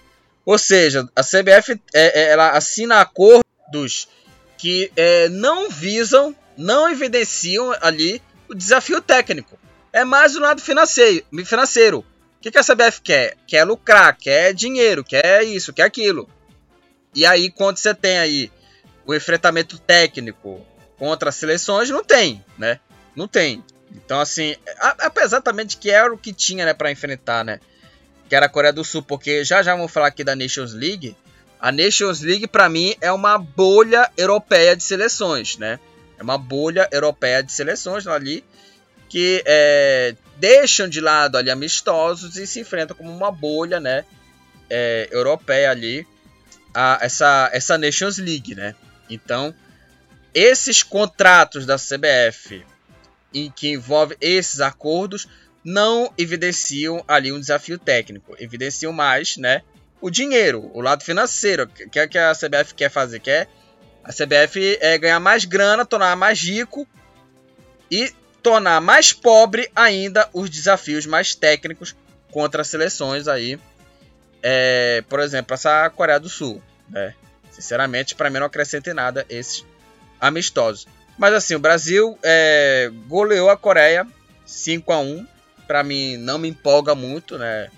Ou 0.45 0.59
seja, 0.59 1.09
a 1.15 1.23
CBF 1.23 1.81
é, 1.95 2.21
é, 2.21 2.31
ela 2.31 2.51
assina 2.51 3.01
acordos 3.01 4.09
que 4.57 4.91
é, 4.97 5.29
não 5.29 5.69
visam, 5.69 6.35
não 6.57 6.89
evidenciam 6.89 7.75
ali 7.81 8.23
o 8.49 8.55
desafio 8.55 9.01
técnico. 9.01 9.59
É 9.93 10.05
mais 10.05 10.37
o 10.37 10.41
lado 10.41 10.61
financeiro. 10.61 11.25
financeiro. 11.45 12.01
O 12.01 12.05
que, 12.41 12.51
que 12.51 12.59
a 12.59 12.65
CBF 12.65 13.01
quer? 13.03 13.37
Quer 13.47 13.65
lucrar, 13.65 14.17
quer 14.17 14.53
dinheiro, 14.53 15.03
quer 15.03 15.43
isso, 15.43 15.73
quer 15.73 15.85
aquilo. 15.85 16.29
E 17.15 17.25
aí, 17.25 17.51
quando 17.51 17.79
você 17.79 17.95
tem 17.95 18.19
aí 18.19 18.53
o 19.07 19.15
enfrentamento 19.15 19.79
técnico 19.79 20.65
contra 20.99 21.33
seleções 21.33 21.91
não 21.91 22.05
tem, 22.05 22.45
né? 22.59 22.81
Não 23.15 23.29
tem. 23.29 23.63
Então, 23.93 24.21
assim, 24.21 24.57
a, 24.79 25.07
apesar 25.07 25.41
também 25.41 25.67
de 25.67 25.77
que 25.77 25.91
era 25.91 26.13
o 26.13 26.19
que 26.19 26.33
tinha, 26.33 26.65
né, 26.65 26.75
para 26.75 26.91
enfrentar, 26.91 27.45
né? 27.45 27.61
Que 28.29 28.35
era 28.35 28.47
a 28.47 28.49
Coreia 28.49 28.73
do 28.73 28.85
Sul, 28.85 29.03
porque 29.03 29.45
já 29.45 29.63
já 29.63 29.75
vamos 29.75 29.93
falar 29.93 30.09
aqui 30.09 30.25
da 30.25 30.37
Nations 30.37 30.73
League. 30.73 31.17
A 31.61 31.73
Nations 31.73 32.21
League, 32.21 32.47
para 32.47 32.69
mim, 32.69 32.95
é 33.01 33.11
uma 33.11 33.39
bolha 33.39 34.11
europeia 34.17 34.77
de 34.77 34.83
seleções, 34.83 35.57
né? 35.57 35.79
É 36.19 36.23
uma 36.23 36.39
bolha 36.39 36.89
europeia 36.93 37.43
de 37.43 37.53
seleções 37.53 38.07
ali 38.07 38.45
que 39.09 39.43
é, 39.47 40.15
deixam 40.37 40.89
de 40.89 41.01
lado 41.01 41.37
ali 41.37 41.51
amistosos 41.51 42.37
e 42.37 42.47
se 42.47 42.61
enfrentam 42.61 42.97
como 42.97 43.11
uma 43.11 43.31
bolha, 43.31 43.81
né? 43.81 44.05
É, 44.69 45.09
europeia 45.13 45.71
ali, 45.71 46.07
a, 46.75 46.99
essa, 47.01 47.49
essa 47.53 47.79
Nations 47.79 48.19
League, 48.19 48.55
né? 48.55 48.75
Então, 49.09 49.55
esses 50.37 50.83
contratos 50.83 51.65
da 51.65 51.77
CBF 51.77 52.63
em 53.33 53.51
que 53.51 53.71
envolve 53.71 54.19
esses 54.21 54.61
acordos 54.61 55.27
não 55.65 56.13
evidenciam 56.19 57.03
ali 57.09 57.33
um 57.33 57.41
desafio 57.41 57.79
técnico, 57.79 58.37
evidenciam 58.39 58.93
mais, 58.93 59.39
né, 59.39 59.63
o 59.99 60.11
dinheiro, 60.11 60.71
o 60.75 60.83
lado 60.83 61.03
financeiro, 61.03 61.67
que 61.67 61.99
é 61.99 62.07
que 62.07 62.19
a 62.19 62.35
CBF 62.35 62.75
quer 62.75 62.91
fazer, 62.91 63.19
quer 63.21 63.49
a 64.05 64.13
CBF 64.13 64.79
é 64.83 64.99
ganhar 64.99 65.19
mais 65.19 65.47
grana, 65.47 65.87
tornar 65.87 66.15
mais 66.15 66.39
rico 66.39 66.87
e 67.91 68.13
tornar 68.43 68.79
mais 68.83 69.15
pobre 69.15 69.71
ainda 69.75 70.29
os 70.35 70.51
desafios 70.51 71.07
mais 71.07 71.35
técnicos 71.35 71.97
contra 72.31 72.61
as 72.61 72.69
seleções 72.69 73.27
aí, 73.27 73.59
é, 74.43 75.03
por 75.09 75.19
exemplo, 75.19 75.55
essa 75.55 75.89
Coreia 75.89 76.21
do 76.21 76.29
Sul, 76.29 76.63
né? 76.91 77.15
Sinceramente, 77.51 78.15
para 78.15 78.29
mim 78.29 78.39
não 78.39 78.47
acrescenta 78.47 78.91
em 78.91 78.95
nada 78.95 79.25
esses 79.31 79.65
amistosos. 80.21 80.87
Mas 81.19 81.35
assim, 81.35 81.55
o 81.55 81.59
Brasil 81.59 82.19
é, 82.23 82.91
goleou 83.07 83.49
a 83.49 83.57
Coreia 83.57 84.07
5 84.45 84.93
a 84.93 84.99
1 84.99 85.27
Para 85.67 85.83
mim 85.83 86.17
não 86.17 86.39
me 86.39 86.49
empolga 86.49 86.95
muito, 86.95 87.39
né? 87.39 87.71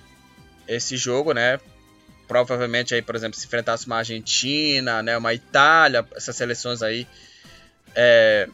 Esse 0.67 0.97
jogo, 0.97 1.33
né? 1.33 1.59
Provavelmente 2.27 2.95
aí, 2.95 3.01
por 3.01 3.17
exemplo, 3.17 3.39
se 3.39 3.47
enfrentasse 3.47 3.87
uma 3.87 3.97
Argentina, 3.97 5.03
né, 5.03 5.17
uma 5.17 5.33
Itália, 5.33 6.07
essas 6.15 6.37
seleções 6.37 6.83
aí. 6.83 7.07
É, 7.95 8.47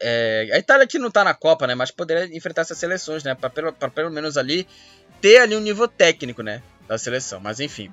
é, 0.00 0.48
a 0.52 0.58
Itália 0.58 0.84
aqui 0.84 0.98
não 0.98 1.10
tá 1.10 1.22
na 1.22 1.34
Copa, 1.34 1.66
né? 1.66 1.74
Mas 1.74 1.90
poderia 1.90 2.34
enfrentar 2.34 2.62
essas 2.62 2.78
seleções, 2.78 3.22
né? 3.22 3.34
Para 3.34 3.50
pelo, 3.50 3.72
pelo 3.72 4.10
menos 4.10 4.36
ali 4.38 4.66
ter 5.20 5.38
ali 5.38 5.54
um 5.54 5.60
nível 5.60 5.86
técnico, 5.86 6.42
né? 6.42 6.62
Da 6.88 6.96
seleção. 6.96 7.38
Mas 7.38 7.60
enfim. 7.60 7.92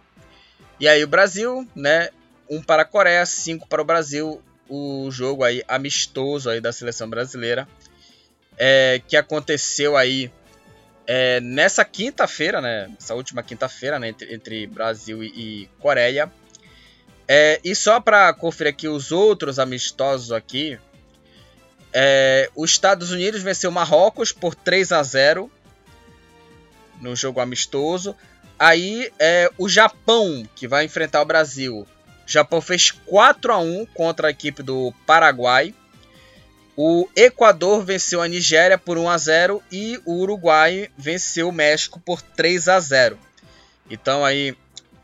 E 0.80 0.88
aí 0.88 1.04
o 1.04 1.08
Brasil, 1.08 1.68
né? 1.76 2.10
1 2.50 2.56
um 2.58 2.62
para 2.62 2.82
a 2.82 2.86
Coreia, 2.86 3.26
5 3.26 3.68
para 3.68 3.82
o 3.82 3.86
Brasil, 3.86 4.42
o 4.68 5.10
jogo 5.12 5.44
aí 5.44 5.64
amistoso 5.68 6.50
aí 6.50 6.60
da 6.62 6.72
seleção 6.72 7.10
brasileira, 7.10 7.68
é, 8.58 9.02
que 9.08 9.16
aconteceu 9.16 9.96
aí 9.96 10.32
é, 11.08 11.40
nessa 11.40 11.84
quinta-feira, 11.84 12.62
né? 12.62 12.92
Essa 13.00 13.16
última 13.16 13.42
quinta-feira, 13.42 13.98
né? 13.98 14.10
Entre, 14.10 14.34
entre, 14.34 14.68
Brasil 14.68 15.24
e, 15.24 15.28
e 15.28 15.70
Coreia. 15.80 16.32
É, 17.28 17.60
e 17.64 17.74
só 17.74 18.00
para 18.00 18.32
conferir 18.34 18.74
aqui 18.74 18.88
os 18.88 19.12
outros 19.12 19.58
amistosos 19.58 20.32
aqui, 20.32 20.78
é, 21.92 22.50
os 22.56 22.72
Estados 22.72 23.12
Unidos 23.12 23.42
venceu 23.42 23.72
Marrocos 23.72 24.32
por 24.32 24.54
3 24.54 24.92
a 24.92 25.02
0 25.02 25.52
no 27.02 27.16
jogo 27.16 27.40
amistoso. 27.40 28.16
Aí 28.58 29.12
é, 29.18 29.50
o 29.58 29.68
Japão, 29.68 30.48
que 30.56 30.68
vai 30.68 30.86
enfrentar 30.86 31.22
o 31.22 31.26
Brasil, 31.26 31.88
Japão 32.30 32.62
fez 32.62 32.92
4 32.92 33.52
a 33.52 33.58
1 33.58 33.88
contra 33.88 34.28
a 34.28 34.32
equipe 34.32 34.62
do 34.62 34.94
Paraguai. 35.06 35.74
O 36.78 37.10
Equador 37.16 37.84
venceu 37.84 38.22
a 38.22 38.28
Nigéria 38.28 38.78
por 38.78 39.00
1 39.00 39.10
a 39.10 39.18
0 39.18 39.64
e 39.72 40.00
o 40.06 40.14
Uruguai 40.14 40.90
venceu 40.96 41.50
o 41.50 41.52
México 41.52 42.00
por 42.00 42.22
3 42.22 42.68
a 42.68 42.80
0. 42.80 43.20
Então 43.90 44.24
aí 44.24 44.56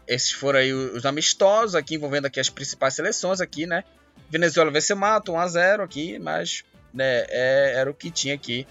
esses 0.08 0.32
foram 0.32 0.60
aí 0.60 0.72
os 0.72 1.04
amistosos 1.04 1.74
aqui 1.74 1.96
envolvendo 1.96 2.28
aqui 2.28 2.40
as 2.40 2.50
principais 2.50 2.94
seleções 2.94 3.42
aqui, 3.42 3.66
né? 3.66 3.84
Venezuela 4.30 4.70
venceu 4.70 4.96
Mato 4.96 5.32
1 5.34 5.40
a 5.40 5.48
0 5.48 5.84
aqui, 5.84 6.20
mas 6.20 6.64
né, 6.94 7.26
é, 7.28 7.74
era 7.76 7.90
o 7.90 7.94
que 7.94 8.12
tinha 8.12 8.36
aqui 8.36 8.68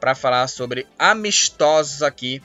para 0.00 0.14
falar 0.14 0.48
sobre 0.48 0.86
amistosos 0.98 2.02
aqui 2.02 2.42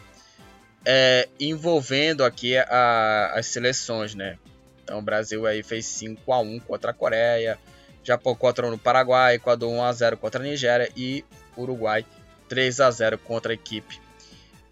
é, 0.86 1.30
envolvendo 1.40 2.26
aqui 2.26 2.58
a, 2.58 3.32
as 3.36 3.48
seleções, 3.48 4.14
né? 4.14 4.38
Então 4.84 5.00
o 5.00 5.02
Brasil 5.02 5.46
aí 5.46 5.64
fez 5.64 5.86
5 5.86 6.32
a 6.32 6.40
1 6.40 6.60
contra 6.60 6.92
a 6.92 6.94
Coreia, 6.94 7.58
Japão 8.04 8.36
4 8.36 8.66
a 8.66 8.70
1 8.70 8.72
no 8.72 8.78
Paraguai, 8.78 9.36
Equador 9.36 9.72
1 9.72 9.84
a 9.84 9.94
0 9.94 10.18
contra 10.18 10.42
a 10.42 10.44
Nigéria 10.44 10.90
e 10.96 11.24
Uruguai 11.58 12.06
3 12.50 12.80
a 12.82 12.92
0 12.92 13.18
contra 13.18 13.54
a 13.54 13.56
equipe 13.56 14.00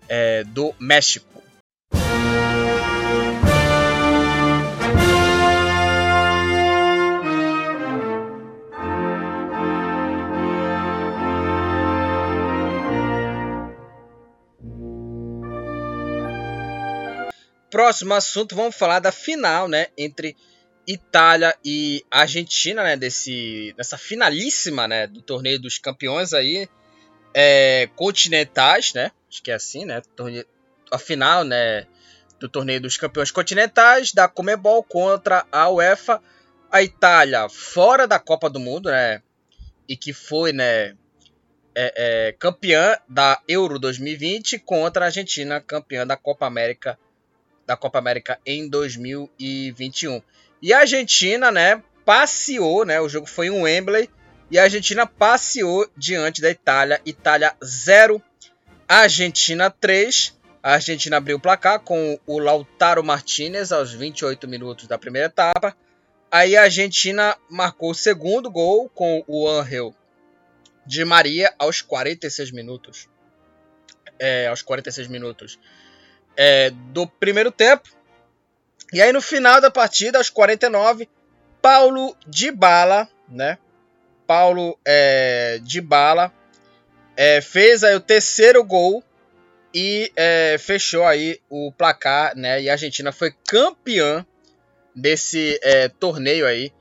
é, 0.09 0.43
do 0.43 0.73
México. 0.79 1.30
Próximo 17.71 18.13
assunto, 18.13 18.53
vamos 18.53 18.75
falar 18.75 18.99
da 18.99 19.13
final, 19.13 19.69
né, 19.69 19.87
entre 19.97 20.35
Itália 20.85 21.55
e 21.63 22.03
Argentina, 22.11 22.83
né, 22.83 22.97
desse, 22.97 23.73
dessa 23.77 23.97
finalíssima, 23.97 24.89
né, 24.89 25.07
do 25.07 25.21
torneio 25.21 25.57
dos 25.57 25.77
campeões 25.77 26.33
aí, 26.33 26.67
é, 27.33 27.89
continentais, 27.95 28.93
né, 28.93 29.09
acho 29.29 29.41
que 29.41 29.49
é 29.49 29.53
assim, 29.53 29.85
né, 29.85 30.01
torneio, 30.17 30.45
a 30.91 30.97
final, 30.97 31.45
né, 31.45 31.87
do 32.41 32.49
torneio 32.49 32.81
dos 32.81 32.97
campeões 32.97 33.31
continentais 33.31 34.11
da 34.11 34.27
Comebol 34.27 34.83
contra 34.83 35.45
a 35.49 35.69
UEFA, 35.69 36.21
a 36.69 36.83
Itália 36.83 37.47
fora 37.47 38.05
da 38.05 38.19
Copa 38.19 38.49
do 38.49 38.59
Mundo, 38.59 38.89
né, 38.89 39.21
e 39.87 39.95
que 39.95 40.11
foi, 40.11 40.51
né, 40.51 40.89
é, 41.73 41.93
é, 41.95 42.31
campeã 42.33 42.97
da 43.07 43.41
Euro 43.47 43.79
2020 43.79 44.59
contra 44.59 45.05
a 45.05 45.07
Argentina, 45.07 45.61
campeã 45.61 46.05
da 46.05 46.17
Copa 46.17 46.45
América 46.45 46.99
da 47.65 47.77
Copa 47.77 47.99
América 47.99 48.39
em 48.45 48.67
2021. 48.67 50.21
E 50.61 50.73
a 50.73 50.79
Argentina, 50.79 51.51
né, 51.51 51.81
passeou, 52.05 52.85
né, 52.85 52.99
o 52.99 53.09
jogo 53.09 53.25
foi 53.25 53.49
um 53.49 53.63
Wembley, 53.63 54.09
e 54.51 54.59
a 54.59 54.63
Argentina 54.63 55.07
passeou 55.07 55.89
diante 55.95 56.41
da 56.41 56.49
Itália. 56.49 57.01
Itália 57.05 57.55
0, 57.63 58.21
Argentina 58.85 59.71
3. 59.71 60.37
A 60.61 60.73
Argentina 60.73 61.17
abriu 61.17 61.37
o 61.37 61.39
placar 61.39 61.79
com 61.79 62.19
o 62.27 62.37
Lautaro 62.37 63.01
Martinez 63.01 63.71
aos 63.71 63.93
28 63.93 64.49
minutos 64.49 64.87
da 64.87 64.97
primeira 64.97 65.27
etapa. 65.27 65.75
Aí 66.29 66.57
a 66.57 66.63
Argentina 66.63 67.35
marcou 67.49 67.91
o 67.91 67.95
segundo 67.95 68.51
gol 68.51 68.89
com 68.89 69.23
o 69.25 69.47
Angel 69.47 69.95
de 70.85 71.05
Maria 71.05 71.53
aos 71.57 71.81
46 71.81 72.51
minutos. 72.51 73.07
É, 74.19 74.47
aos 74.47 74.61
46 74.61 75.07
minutos 75.07 75.57
é, 76.43 76.71
do 76.71 77.05
primeiro 77.05 77.51
tempo. 77.51 77.87
E 78.91 78.99
aí 78.99 79.13
no 79.13 79.21
final 79.21 79.61
da 79.61 79.69
partida, 79.69 80.17
aos 80.17 80.31
49, 80.31 81.07
Paulo 81.61 82.17
de 82.25 82.49
Bala, 82.49 83.07
né? 83.29 83.59
Paulo 84.25 84.75
é, 84.83 85.59
de 85.61 85.79
Bala 85.79 86.33
é, 87.15 87.41
fez 87.41 87.83
aí 87.83 87.93
o 87.93 87.99
terceiro 87.99 88.63
gol 88.63 89.03
e 89.71 90.11
é, 90.15 90.57
fechou 90.59 91.05
aí 91.05 91.39
o 91.47 91.71
placar, 91.71 92.35
né? 92.35 92.59
E 92.59 92.69
a 92.69 92.71
Argentina 92.71 93.11
foi 93.11 93.31
campeã 93.45 94.25
desse 94.95 95.59
é, 95.61 95.89
torneio 95.89 96.47
aí, 96.47 96.73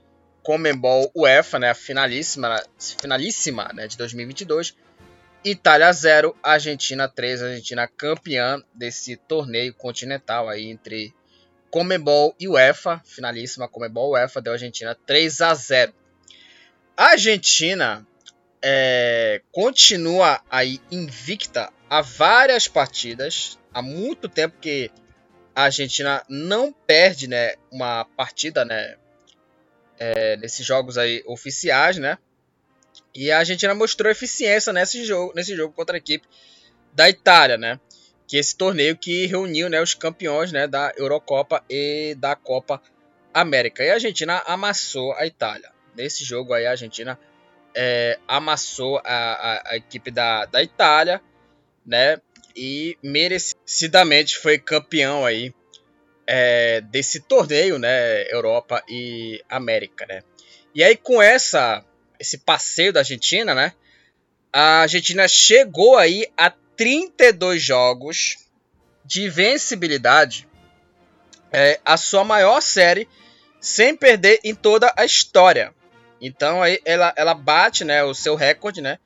Comembol 0.43 1.13
UEFA, 1.15 1.59
né? 1.59 1.69
A 1.69 1.75
finalíssima, 1.75 2.65
finalíssima, 2.79 3.71
né? 3.75 3.87
De 3.87 3.99
2022 3.99 4.75
Itália 5.45 5.91
0, 5.91 6.37
Argentina 6.43 7.09
3, 7.09 7.43
Argentina 7.43 7.89
campeã 7.89 8.63
desse 8.75 9.17
torneio 9.17 9.73
continental 9.73 10.49
aí 10.49 10.69
entre 10.69 11.15
Comebol 11.71 12.35
e 12.39 12.47
UEFA, 12.47 13.01
finalíssima 13.05 13.69
Comebol 13.69 14.13
UEFA, 14.13 14.43
deu 14.43 14.53
a 14.53 14.57
Argentina 14.57 14.95
3 15.07 15.41
a 15.41 15.55
0. 15.55 15.95
A 16.95 17.13
Argentina 17.13 18.07
é, 18.63 19.41
continua 19.51 20.43
aí 20.51 20.79
invicta 20.91 21.73
há 21.89 22.03
várias 22.03 22.69
partidas, 22.69 23.59
há 23.73 23.81
muito 23.81 24.29
tempo 24.29 24.59
que 24.61 24.91
a 25.55 25.65
Argentina 25.65 26.23
não 26.29 26.71
perde, 26.73 27.27
né, 27.27 27.55
uma 27.71 28.05
partida, 28.05 28.65
né, 28.65 28.97
é, 29.99 30.37
nesses 30.37 30.67
jogos 30.67 30.99
aí 30.99 31.23
oficiais, 31.27 31.97
né? 31.97 32.19
E 33.15 33.31
a 33.31 33.39
Argentina 33.39 33.75
mostrou 33.75 34.11
eficiência 34.11 34.73
nesse 34.73 35.05
jogo, 35.05 35.33
nesse 35.35 35.55
jogo 35.57 35.75
contra 35.75 35.97
a 35.97 35.99
equipe 35.99 36.27
da 36.93 37.09
Itália, 37.09 37.57
né? 37.57 37.81
Que 38.27 38.37
esse 38.37 38.57
torneio 38.57 38.97
que 38.97 39.27
reuniu 39.27 39.69
né, 39.69 39.83
os 39.83 39.95
campeões 39.95 40.53
né, 40.53 40.67
da 40.67 40.93
Eurocopa 40.97 41.65
e 41.69 42.15
da 42.17 42.37
Copa 42.37 42.81
América. 43.35 43.83
E 43.83 43.91
a 43.91 43.95
Argentina 43.95 44.43
amassou 44.47 45.13
a 45.15 45.27
Itália. 45.27 45.71
Nesse 45.97 46.25
jogo 46.25 46.53
aí 46.53 46.67
a 46.67 46.71
Argentina 46.71 47.19
é, 47.75 48.19
amassou 48.27 48.99
a, 48.99 49.03
a, 49.05 49.71
a, 49.71 49.77
equipe 49.77 50.11
da, 50.11 50.47
da 50.47 50.63
Itália, 50.63 51.21
né? 51.85 52.21
E 52.55 52.97
merecidamente 53.03 54.39
foi 54.39 54.59
campeão 54.59 55.25
aí 55.25 55.55
é, 56.27 56.81
desse 56.83 57.21
torneio, 57.21 57.79
né? 57.79 58.23
Europa 58.33 58.83
e 58.89 59.43
América, 59.49 60.07
né? 60.07 60.23
E 60.75 60.85
aí 60.85 60.97
com 60.97 61.21
essa 61.21 61.85
esse 62.21 62.39
passeio 62.39 62.93
da 62.93 63.01
Argentina, 63.01 63.55
né? 63.55 63.73
A 64.53 64.83
Argentina 64.83 65.27
chegou 65.27 65.97
aí 65.97 66.31
a 66.37 66.51
32 66.77 67.63
jogos 67.63 68.37
de 69.05 69.29
vencibilidade, 69.29 70.47
é, 71.51 71.81
a 71.85 71.97
sua 71.97 72.23
maior 72.23 72.61
série 72.61 73.09
sem 73.61 73.97
perder 73.97 74.39
em 74.45 74.55
toda 74.55 74.93
a 74.97 75.05
história. 75.05 75.75
Então 76.21 76.63
aí 76.63 76.81
ela, 76.85 77.13
ela 77.17 77.35
bate, 77.35 77.85
né, 77.85 78.05
o 78.05 78.15
seu 78.15 78.35
recorde, 78.35 78.81
né? 78.81 78.99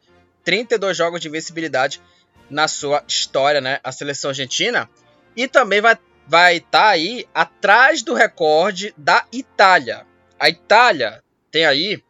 32 0.45 0.97
jogos 0.97 1.21
de 1.21 1.29
invencibilidade 1.29 2.03
na 2.51 2.69
sua 2.69 3.03
história, 3.07 3.61
né? 3.61 3.81
A 3.85 3.93
seleção 3.93 4.31
argentina 4.31 4.91
e 5.37 5.47
também 5.47 5.81
vai 5.81 5.97
vai 6.27 6.57
estar 6.57 6.81
tá 6.81 6.89
aí 6.89 7.27
atrás 7.35 8.03
do 8.03 8.15
recorde 8.15 8.95
da 8.97 9.27
Itália. 9.31 10.07
A 10.39 10.49
Itália 10.49 11.23
tem 11.51 11.67
aí 11.67 12.03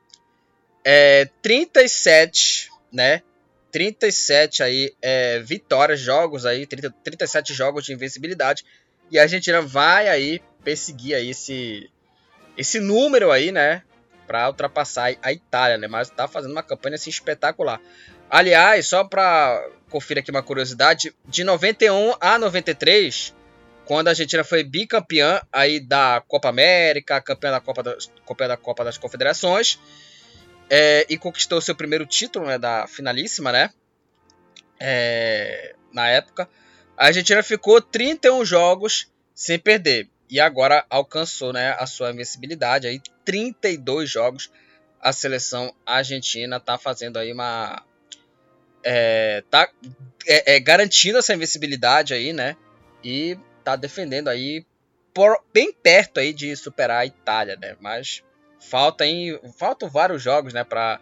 é, 0.85 1.29
37, 1.41 2.71
né? 2.93 3.23
37 3.73 4.63
aí 4.63 4.95
é, 5.03 5.41
vitórias, 5.41 5.99
jogos 5.99 6.47
aí, 6.47 6.67
30, 6.67 6.95
37 7.03 7.53
jogos 7.53 7.85
de 7.85 7.93
invencibilidade. 7.93 8.65
E 9.11 9.19
a 9.19 9.23
Argentina 9.23 9.61
vai 9.61 10.09
aí 10.09 10.41
perseguir 10.63 11.17
aí 11.17 11.31
esse, 11.31 11.91
esse 12.57 12.79
número 12.79 13.33
aí, 13.33 13.51
né? 13.51 13.83
Para 14.27 14.49
ultrapassar 14.49 15.15
a 15.23 15.33
Itália, 15.33 15.77
né? 15.77 15.89
Mas 15.89 16.09
tá 16.11 16.29
fazendo 16.29 16.53
uma 16.53 16.63
campanha 16.63 16.95
assim 16.95 17.11
espetacular. 17.11 17.81
Aliás, 18.31 18.87
só 18.87 19.05
para 19.05 19.69
conferir 19.91 20.23
aqui 20.23 20.31
uma 20.31 20.43
curiosidade, 20.43 21.15
de 21.27 21.45
91 21.45 22.15
a 22.21 22.39
93, 22.39 23.35
quando 23.85 24.09
a 24.09 24.11
Argentina 24.11 24.43
foi 24.43 24.65
bicampeã 24.65 25.41
aí 25.53 25.79
da 25.79 26.23
Copa 26.27 26.49
América, 26.49 27.21
campeã 27.21 27.51
da 27.51 27.61
Copa, 27.61 27.83
campeã 28.27 28.49
da 28.49 28.57
Copa 28.57 28.85
das 28.85 28.99
Confederações, 28.99 29.79
é, 30.71 31.07
e 31.09 31.19
conquistou 31.19 31.61
seu 31.61 31.75
primeiro 31.75 32.07
título, 32.07 32.47
né, 32.47 32.59
da 32.59 32.87
finalíssima, 32.87 33.53
né? 33.53 33.71
É, 34.81 35.75
na 35.93 36.09
época, 36.09 36.49
a 36.97 37.07
Argentina 37.07 37.43
ficou 37.43 37.81
31 37.81 38.45
jogos 38.45 39.11
sem 39.35 39.59
perder 39.59 40.09
e 40.29 40.41
agora 40.41 40.85
alcançou, 40.89 41.53
né, 41.53 41.77
a 41.79 41.87
sua 41.87 42.11
invencibilidade 42.11 42.87
aí 42.87 43.01
32 43.25 44.11
jogos. 44.11 44.51
A 45.01 45.13
seleção 45.13 45.75
argentina 45.85 46.59
tá 46.59 46.79
fazendo 46.79 47.19
aí 47.19 47.33
uma 47.33 47.85
é, 48.83 49.43
tá 49.51 49.69
é, 50.27 50.57
é, 50.57 50.61
garantindo 50.61 51.19
essa 51.19 51.35
invencibilidade 51.35 52.15
aí, 52.15 52.33
né? 52.33 52.57
E 53.03 53.39
tá 53.63 53.77
defendendo 53.77 54.29
aí 54.29 54.65
por, 55.13 55.39
bem 55.53 55.73
perto 55.73 56.21
aí 56.21 56.33
de 56.33 56.57
superar 56.57 57.03
a 57.03 57.07
Itália, 57.07 57.57
né? 57.57 57.77
Mas 57.81 58.23
falta 58.69 59.07
em, 59.07 59.39
faltam 59.59 59.89
vários 59.89 60.23
jogos, 60.23 60.53
né, 60.53 60.65
para 60.65 61.01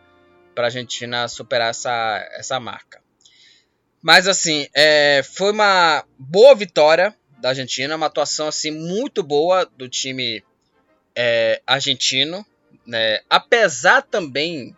a 0.57 0.63
Argentina 0.63 1.29
superar 1.29 1.71
essa, 1.71 2.29
essa 2.33 2.61
marca. 2.61 3.01
Mas 4.01 4.27
assim, 4.27 4.67
é, 4.75 5.23
foi 5.23 5.53
uma 5.53 6.05
boa 6.19 6.55
vitória 6.55 7.15
da 7.41 7.51
Argentina, 7.51 7.97
uma 7.97 8.07
atuação 8.07 8.49
assim 8.49 8.71
muito 8.71 9.23
boa 9.23 9.65
do 9.77 9.89
time 9.89 10.45
é, 11.15 11.63
argentino, 11.67 12.45
né? 12.87 13.21
Apesar 13.31 14.03
também 14.03 14.77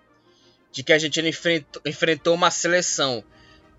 de 0.71 0.83
que 0.83 0.93
a 0.93 0.97
Argentina 0.97 1.29
enfrentou, 1.29 1.83
enfrentou 1.87 2.35
uma 2.35 2.51
seleção 2.51 3.25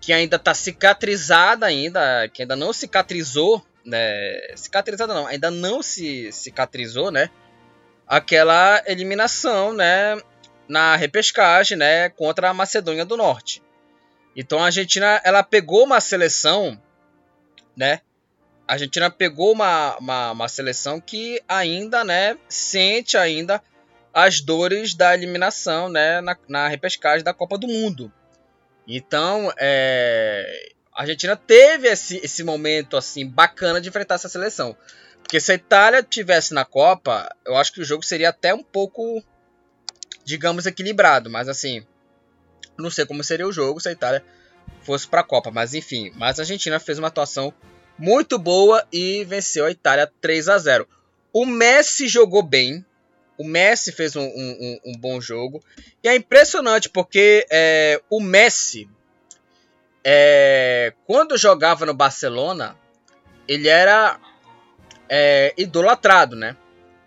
que 0.00 0.12
ainda 0.12 0.36
está 0.36 0.54
cicatrizada 0.54 1.66
ainda, 1.66 2.28
que 2.28 2.42
ainda 2.42 2.56
não 2.56 2.72
cicatrizou, 2.72 3.64
né? 3.84 4.56
Cicatrizada 4.56 5.14
não, 5.14 5.26
ainda 5.26 5.50
não 5.50 5.82
se 5.82 6.30
cicatrizou, 6.32 7.10
né? 7.10 7.30
Aquela 8.06 8.82
eliminação, 8.86 9.72
né, 9.72 10.20
na 10.68 10.96
repescagem, 10.96 11.76
né, 11.76 12.08
contra 12.10 12.50
a 12.50 12.54
Macedônia 12.54 13.04
do 13.04 13.16
Norte. 13.16 13.62
Então 14.34 14.60
a 14.62 14.66
Argentina, 14.66 15.20
ela 15.24 15.42
pegou 15.42 15.84
uma 15.84 16.00
seleção, 16.00 16.80
né, 17.76 18.00
a 18.68 18.72
Argentina 18.72 19.10
pegou 19.10 19.52
uma, 19.52 19.96
uma, 19.98 20.32
uma 20.32 20.48
seleção 20.48 21.00
que 21.00 21.40
ainda, 21.48 22.04
né, 22.04 22.36
sente 22.48 23.16
ainda 23.16 23.62
as 24.12 24.40
dores 24.40 24.94
da 24.94 25.14
eliminação, 25.14 25.88
né, 25.88 26.20
na, 26.20 26.36
na 26.48 26.68
repescagem 26.68 27.24
da 27.24 27.34
Copa 27.34 27.58
do 27.58 27.66
Mundo. 27.66 28.12
Então, 28.88 29.52
é, 29.58 30.72
a 30.94 31.02
Argentina 31.02 31.36
teve 31.36 31.88
esse, 31.88 32.16
esse 32.24 32.42
momento 32.42 32.96
assim 32.96 33.28
bacana 33.28 33.80
de 33.80 33.88
enfrentar 33.88 34.14
essa 34.14 34.28
seleção. 34.28 34.76
Porque 35.26 35.40
se 35.40 35.50
a 35.50 35.56
Itália 35.56 36.04
tivesse 36.04 36.54
na 36.54 36.64
Copa, 36.64 37.28
eu 37.44 37.56
acho 37.56 37.72
que 37.72 37.80
o 37.80 37.84
jogo 37.84 38.04
seria 38.04 38.28
até 38.28 38.54
um 38.54 38.62
pouco, 38.62 39.20
digamos, 40.24 40.66
equilibrado. 40.66 41.28
Mas 41.28 41.48
assim, 41.48 41.84
não 42.78 42.90
sei 42.90 43.04
como 43.04 43.24
seria 43.24 43.44
o 43.44 43.50
jogo 43.50 43.80
se 43.80 43.88
a 43.88 43.92
Itália 43.92 44.24
fosse 44.82 45.08
para 45.08 45.22
a 45.22 45.24
Copa. 45.24 45.50
Mas 45.50 45.74
enfim, 45.74 46.12
mas 46.14 46.38
a 46.38 46.42
Argentina 46.42 46.78
fez 46.78 47.00
uma 47.00 47.08
atuação 47.08 47.52
muito 47.98 48.38
boa 48.38 48.86
e 48.92 49.24
venceu 49.24 49.66
a 49.66 49.70
Itália 49.72 50.08
3 50.20 50.48
a 50.48 50.58
0. 50.58 50.88
O 51.32 51.44
Messi 51.44 52.06
jogou 52.06 52.44
bem. 52.44 52.86
O 53.36 53.44
Messi 53.44 53.90
fez 53.90 54.14
um, 54.14 54.22
um, 54.22 54.80
um 54.86 54.92
bom 54.92 55.20
jogo. 55.20 55.60
E 56.04 56.08
é 56.08 56.14
impressionante 56.14 56.88
porque 56.88 57.44
é, 57.50 58.00
o 58.08 58.20
Messi, 58.20 58.88
é, 60.04 60.92
quando 61.04 61.36
jogava 61.36 61.84
no 61.84 61.94
Barcelona, 61.94 62.78
ele 63.48 63.66
era 63.66 64.20
é, 65.08 65.54
idolatrado, 65.56 66.36
né? 66.36 66.56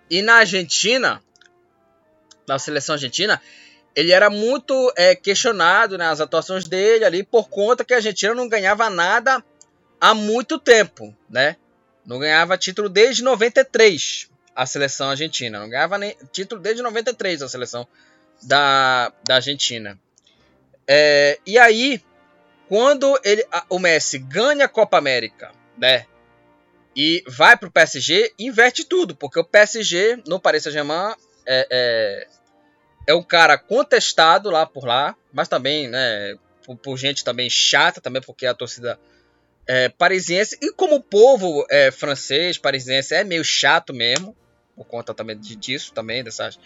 E 0.09 0.21
na 0.21 0.35
Argentina, 0.35 1.21
na 2.47 2.57
seleção 2.57 2.93
argentina, 2.93 3.41
ele 3.95 4.11
era 4.11 4.29
muito 4.29 4.91
é, 4.95 5.15
questionado 5.15 5.97
nas 5.97 6.19
né, 6.19 6.25
atuações 6.25 6.67
dele 6.67 7.05
ali 7.05 7.23
por 7.23 7.49
conta 7.49 7.83
que 7.83 7.93
a 7.93 7.97
Argentina 7.97 8.33
não 8.33 8.47
ganhava 8.47 8.89
nada 8.89 9.43
há 9.99 10.13
muito 10.13 10.57
tempo, 10.57 11.15
né? 11.29 11.57
Não 12.05 12.17
ganhava 12.17 12.57
título 12.57 12.89
desde 12.89 13.23
93 13.23 14.29
a 14.55 14.65
seleção 14.65 15.09
argentina, 15.09 15.59
não 15.59 15.69
ganhava 15.69 15.97
nem 15.97 16.17
título 16.31 16.59
desde 16.59 16.81
93 16.81 17.41
a 17.41 17.49
seleção 17.49 17.87
da, 18.41 19.11
da 19.23 19.35
Argentina. 19.35 19.97
É, 20.87 21.39
e 21.45 21.57
aí, 21.57 22.03
quando 22.67 23.19
ele, 23.23 23.45
a, 23.51 23.65
o 23.69 23.79
Messi 23.79 24.17
ganha 24.17 24.65
a 24.65 24.69
Copa 24.69 24.97
América, 24.97 25.51
né? 25.77 26.05
E 26.95 27.23
vai 27.27 27.55
para 27.55 27.69
o 27.69 27.71
PSG, 27.71 28.33
inverte 28.37 28.83
tudo, 28.83 29.15
porque 29.15 29.39
o 29.39 29.43
PSG 29.43 30.21
no 30.27 30.39
Paris 30.39 30.63
Saint-Germain 30.63 31.13
é, 31.45 31.67
é, 31.69 32.27
é 33.07 33.13
um 33.13 33.23
cara 33.23 33.57
contestado 33.57 34.49
lá 34.49 34.65
por 34.65 34.85
lá, 34.85 35.15
mas 35.31 35.47
também, 35.47 35.87
né, 35.87 36.35
por, 36.65 36.75
por 36.75 36.97
gente 36.97 37.23
também 37.23 37.49
chata 37.49 38.01
também, 38.01 38.21
porque 38.21 38.45
a 38.45 38.53
torcida 38.53 38.99
é, 39.67 39.89
parisiense 39.89 40.57
e 40.61 40.71
como 40.71 40.95
o 40.95 41.03
povo 41.03 41.65
é, 41.69 41.91
francês, 41.91 42.57
parisiense 42.57 43.13
é 43.13 43.23
meio 43.23 43.43
chato 43.43 43.93
mesmo, 43.93 44.35
por 44.75 44.85
conta 44.85 45.13
também 45.13 45.37
de, 45.37 45.55
disso 45.55 45.93
também 45.93 46.23
dessas 46.23 46.59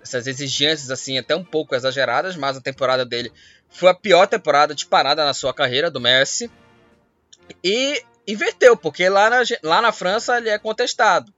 essas 0.00 0.26
exigências 0.26 0.90
assim 0.90 1.18
até 1.18 1.34
um 1.34 1.44
pouco 1.44 1.74
exageradas, 1.74 2.36
mas 2.36 2.56
a 2.56 2.60
temporada 2.60 3.04
dele 3.04 3.32
foi 3.68 3.90
a 3.90 3.94
pior 3.94 4.26
temporada 4.26 4.74
disparada 4.74 5.24
na 5.24 5.34
sua 5.34 5.52
carreira 5.52 5.90
do 5.90 6.00
Messi. 6.00 6.50
E 7.64 8.02
inverteu, 8.28 8.76
porque 8.76 9.08
lá 9.08 9.30
na, 9.30 9.42
lá 9.62 9.82
na 9.82 9.90
França 9.90 10.36
ele 10.36 10.50
é 10.50 10.58
contestado 10.58 11.32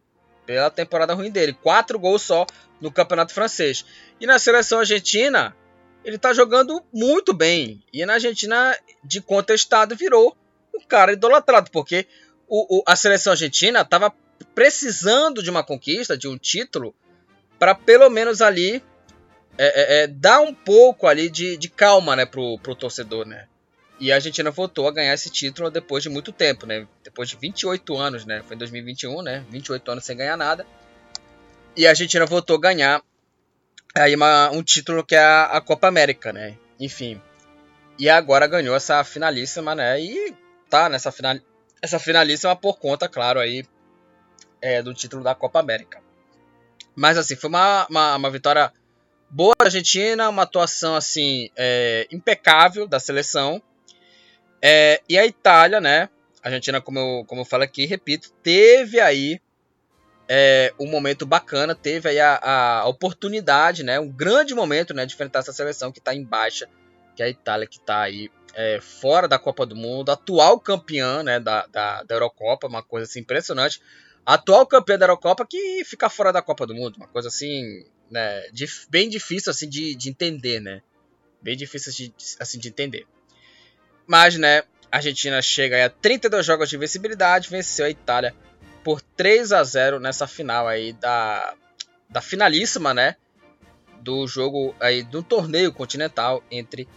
pela 0.45 0.71
temporada 0.71 1.15
ruim 1.15 1.31
dele. 1.31 1.53
Quatro 1.53 1.99
gols 1.99 2.23
só 2.23 2.45
no 2.81 2.91
campeonato 2.91 3.33
francês. 3.33 3.85
E 4.21 4.27
na 4.27 4.39
seleção 4.39 4.81
argentina, 4.81 5.57
ele 6.05 6.19
tá 6.19 6.33
jogando 6.33 6.85
muito 6.93 7.33
bem. 7.33 7.83
E 7.93 8.05
na 8.05 8.15
Argentina, 8.15 8.77
de 9.05 9.21
contestado, 9.21 9.95
virou 9.95 10.37
um 10.75 10.81
cara 10.81 11.13
idolatrado, 11.13 11.71
porque 11.71 12.07
o, 12.49 12.79
o, 12.79 12.83
a 12.87 12.97
seleção 12.97 13.33
argentina 13.33 13.83
estava 13.83 14.13
precisando 14.55 15.43
de 15.43 15.51
uma 15.51 15.63
conquista, 15.63 16.19
de 16.19 16.27
um 16.27 16.37
título, 16.37 16.95
para 17.59 17.75
pelo 17.75 18.11
menos 18.11 18.43
ali 18.43 18.83
é, 19.57 20.01
é, 20.01 20.03
é, 20.03 20.07
dar 20.07 20.41
um 20.41 20.55
pouco 20.55 21.07
ali 21.07 21.29
de, 21.29 21.57
de 21.57 21.69
calma 21.69 22.17
né, 22.17 22.25
pro, 22.25 22.59
pro 22.59 22.75
torcedor, 22.75 23.27
né? 23.27 23.47
E 24.01 24.11
a 24.11 24.15
Argentina 24.15 24.51
voltou 24.51 24.89
a 24.89 24.93
ganhar 24.93 25.13
esse 25.13 25.29
título 25.29 25.71
depois 25.71 26.03
de 26.03 26.09
muito 26.09 26.33
tempo, 26.33 26.65
né? 26.65 26.89
Depois 27.05 27.29
de 27.29 27.37
28 27.37 27.99
anos, 27.99 28.25
né? 28.25 28.43
Foi 28.47 28.57
em 28.57 28.59
2021, 28.59 29.21
né? 29.21 29.45
28 29.51 29.91
anos 29.91 30.05
sem 30.07 30.17
ganhar 30.17 30.39
nada. 30.39 30.67
E 31.77 31.87
a 31.87 31.91
Argentina 31.91 32.25
voltou 32.25 32.57
a 32.57 32.61
ganhar 32.61 33.03
aí 33.95 34.15
uma, 34.15 34.51
um 34.51 34.63
título 34.63 35.05
que 35.05 35.15
é 35.15 35.21
a, 35.21 35.45
a, 35.45 35.61
Copa 35.61 35.87
América, 35.87 36.33
né? 36.33 36.57
Enfim. 36.81 37.21
E 37.99 38.09
agora 38.09 38.47
ganhou 38.47 38.75
essa 38.75 39.05
finalíssima, 39.05 39.75
né? 39.75 40.01
E 40.01 40.35
tá 40.71 40.89
nessa 40.89 41.13
final, 41.13 41.37
essa 41.83 41.99
finalíssima 41.99 42.57
por 42.57 42.79
conta, 42.79 43.07
claro, 43.07 43.39
aí 43.39 43.65
é, 44.63 44.83
do 44.83 44.95
título 44.95 45.23
da 45.23 45.35
Copa 45.35 45.61
América. 45.61 46.01
Mas 46.97 47.19
assim, 47.19 47.37
foi 47.37 47.51
uma, 47.51 47.87
uma, 47.91 48.17
uma 48.17 48.31
vitória 48.31 48.73
boa 49.29 49.55
da 49.59 49.67
Argentina, 49.67 50.29
uma 50.31 50.43
atuação 50.43 50.97
assim 50.97 51.51
é, 51.55 52.07
impecável 52.11 52.87
da 52.87 52.99
seleção. 52.99 53.63
É, 54.63 55.01
e 55.09 55.19
a 55.19 55.27
Itália, 55.27 55.81
né? 55.81 56.09
A 56.43 56.49
Argentina, 56.49 56.81
como 56.81 56.99
eu, 56.99 57.25
como 57.27 57.43
eu 57.43 57.45
falo 57.45 57.63
aqui, 57.63 57.87
repito, 57.87 58.33
teve 58.43 59.01
aí 59.01 59.41
é, 60.29 60.73
um 60.79 60.87
momento 60.87 61.27
bacana, 61.27 61.75
teve 61.75 62.09
aí 62.09 62.21
a, 62.21 62.39
a, 62.43 62.87
oportunidade, 62.87 63.83
né? 63.83 63.99
Um 63.99 64.09
grande 64.09 64.55
momento, 64.55 64.95
né? 64.95 65.05
De 65.05 65.15
enfrentar 65.15 65.41
essa 65.41 65.53
seleção 65.53 65.91
que 65.91 65.99
está 65.99 66.15
em 66.15 66.25
baixa, 66.25 66.69
que 67.17 67.23
é 67.23 67.27
a 67.27 67.29
Itália, 67.29 67.67
que 67.67 67.79
está 67.79 68.03
aí 68.03 68.31
é, 68.55 68.81
fora 68.81 69.27
da 69.27 69.39
Copa 69.39 69.67
do 69.67 69.77
Mundo, 69.77 70.11
atual 70.11 70.61
campeã, 70.61 71.23
né? 71.23 71.41
Da, 71.41 71.67
da, 71.67 72.03
da 72.03 72.15
Eurocopa, 72.15 72.67
uma 72.67 72.83
coisa 72.83 73.07
assim 73.07 73.21
impressionante. 73.21 73.81
Atual 74.25 74.67
campeã 74.67 74.99
da 74.99 75.05
Eurocopa 75.05 75.47
que 75.47 75.83
fica 75.85 76.09
fora 76.09 76.33
da 76.33 76.43
Copa 76.43 76.67
do 76.67 76.75
Mundo, 76.75 76.97
uma 76.97 77.09
coisa 77.09 77.29
assim 77.29 77.85
né, 78.11 78.43
bem 78.91 79.09
difícil 79.09 79.51
assim 79.51 79.69
de, 79.69 79.95
de 79.95 80.11
entender, 80.11 80.61
né? 80.61 80.83
Bem 81.41 81.57
difícil 81.57 81.93
de, 81.93 82.15
assim 82.39 82.59
de 82.59 82.69
entender. 82.69 83.07
Mas, 84.11 84.37
né, 84.37 84.65
a 84.91 84.97
Argentina 84.97 85.41
chega 85.41 85.87
a 85.87 85.89
32 85.89 86.45
jogos 86.45 86.69
de 86.69 86.75
invencibilidade, 86.75 87.49
venceu 87.49 87.87
a 87.87 87.91
Itália 87.91 88.35
por 88.83 89.01
3 89.01 89.53
a 89.53 89.63
0 89.63 90.01
nessa 90.01 90.27
final 90.27 90.67
aí 90.67 90.93
da, 90.95 91.55
da 92.09 92.21
finalíssima, 92.21 92.93
né? 92.93 93.15
Do 94.01 94.27
jogo 94.27 94.75
aí 94.81 95.05
do 95.05 95.23
torneio 95.23 95.73
continental 95.73 96.43
entre 96.51 96.89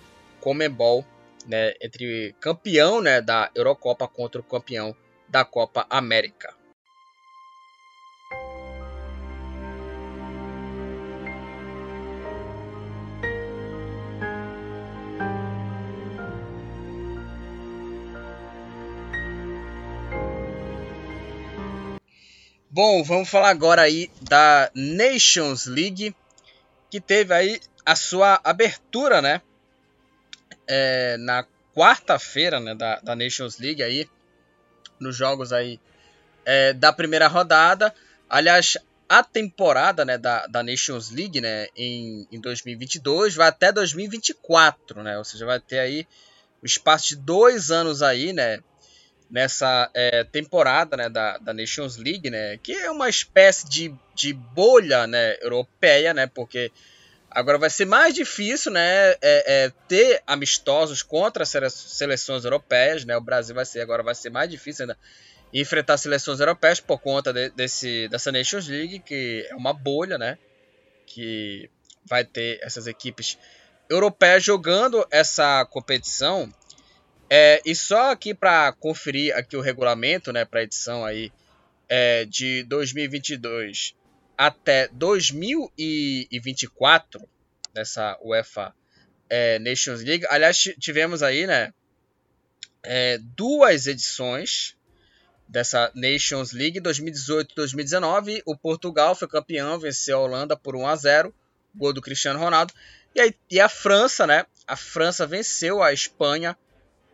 Comebol, 0.42 1.06
né, 1.46 1.76
entre 1.80 2.36
campeão, 2.40 3.00
né, 3.00 3.22
da 3.22 3.52
Eurocopa 3.54 4.08
contra 4.08 4.42
o 4.42 4.44
campeão 4.44 4.96
da 5.30 5.46
Copa 5.46 5.86
América. 5.92 6.56
Bom, 22.76 23.04
vamos 23.04 23.30
falar 23.30 23.52
agora 23.52 23.84
aí 23.84 24.10
da 24.20 24.72
Nations 24.74 25.68
League, 25.68 26.16
que 26.90 27.00
teve 27.00 27.32
aí 27.32 27.62
a 27.86 27.96
sua 27.96 28.42
abertura, 28.44 29.22
né? 29.22 29.44
É, 30.68 31.16
na 31.18 31.46
quarta-feira, 31.76 32.60
né, 32.60 32.74
da, 32.74 33.00
da, 33.02 33.16
Nations 33.16 33.60
League 33.60 33.84
aí, 33.84 34.10
nos 35.00 35.16
jogos 35.16 35.54
aí 35.54 35.80
é, 36.44 36.74
da 36.74 36.92
primeira 36.92 37.28
rodada. 37.28 37.94
Aliás, 38.28 38.76
a 39.08 39.24
temporada, 39.24 40.04
né, 40.04 40.18
da, 40.18 40.48
da 40.48 40.64
Nations 40.64 41.12
League, 41.12 41.40
né, 41.40 41.68
em, 41.78 42.28
em 42.32 42.42
2022 42.42 43.36
vai 43.36 43.50
até 43.50 43.72
2024, 43.72 45.04
né? 45.04 45.16
Ou 45.20 45.24
seja, 45.24 45.46
vai 45.46 45.60
ter 45.60 45.78
aí 45.78 46.08
o 46.60 46.66
espaço 46.66 47.10
de 47.10 47.18
dois 47.18 47.70
anos 47.70 48.02
aí, 48.02 48.34
né? 48.34 48.64
Nessa 49.30 49.90
é, 49.94 50.24
temporada 50.24 50.96
né, 50.96 51.10
da, 51.10 51.38
da 51.38 51.54
Nations 51.54 51.98
League, 51.98 52.30
né, 52.30 52.58
que 52.58 52.74
é 52.74 52.92
uma 52.92 53.10
espécie 53.10 53.68
de, 53.68 53.94
de 54.16 54.34
bolha 54.34 55.08
né, 55.08 55.38
europeia, 55.42 56.14
né, 56.14 56.28
porque 56.28 56.72
agora 57.30 57.58
vai 57.58 57.70
ser 57.70 57.86
mais 57.86 58.14
difícil 58.14 58.72
né, 58.72 59.12
é, 59.12 59.18
é, 59.22 59.72
ter 59.88 60.22
amistosos 60.28 61.02
contra 61.02 61.46
seleções 61.46 62.46
europeias. 62.46 63.06
Né, 63.06 63.18
o 63.18 63.22
Brasil 63.22 63.56
vai 63.56 63.66
ser 63.66 63.82
agora 63.82 64.04
vai 64.04 64.16
ser 64.16 64.30
mais 64.30 64.50
difícil 64.50 64.84
ainda 64.84 64.98
enfrentar 65.54 65.98
seleções 65.98 66.40
europeias 66.40 66.80
por 66.80 67.00
conta 67.00 67.32
de, 67.32 67.50
desse, 67.50 68.08
dessa 68.08 68.32
Nations 68.32 68.68
League, 68.68 69.00
que 69.00 69.48
é 69.50 69.56
uma 69.56 69.74
bolha, 69.74 70.18
né, 70.18 70.38
que 71.06 71.70
vai 72.06 72.24
ter 72.24 72.60
essas 72.62 72.88
equipes 72.88 73.38
europeias 73.90 74.44
jogando 74.44 75.06
essa 75.12 75.66
competição 75.66 76.52
é, 77.30 77.62
e 77.66 77.76
só 77.76 78.12
aqui 78.12 78.34
para 78.34 78.72
conferir 78.74 79.36
aqui 79.36 79.56
o 79.56 79.62
regulamento, 79.62 80.32
né, 80.32 80.46
para 80.46 80.64
edição 80.64 81.06
aí 81.06 81.32
é, 81.90 82.26
de 82.26 82.64
2022 82.64 83.96
até 84.38 84.88
2024 84.90 87.28
nessa 87.74 88.18
UEFA 88.22 88.76
é, 89.30 89.58
Nations 89.60 90.04
League. 90.04 90.26
Aliás, 90.30 90.58
tivemos 90.80 91.24
aí, 91.24 91.48
né, 91.48 91.74
é, 92.84 93.18
duas 93.36 93.88
edições 93.88 94.76
dessa 95.48 95.92
Nations 95.96 96.52
League 96.52 96.80
2018 96.80 97.52
e 97.52 97.56
2019. 97.56 98.44
O 98.46 98.56
Portugal 98.58 99.16
foi 99.16 99.28
campeão, 99.28 99.80
venceu 99.80 100.18
a 100.18 100.22
Holanda 100.22 100.58
por 100.58 100.76
1 100.76 100.88
a 100.88 100.96
0, 100.96 101.34
gol 101.76 101.94
do 101.94 102.02
Cristiano 102.02 102.40
Ronaldo. 102.40 102.74
E, 103.16 103.22
aí, 103.22 103.36
e 103.50 103.60
a 103.60 103.70
França, 103.70 104.26
né? 104.26 104.46
A 104.68 104.76
França 104.76 105.28
venceu 105.28 105.84
a 105.84 105.94
Espanha 105.94 106.58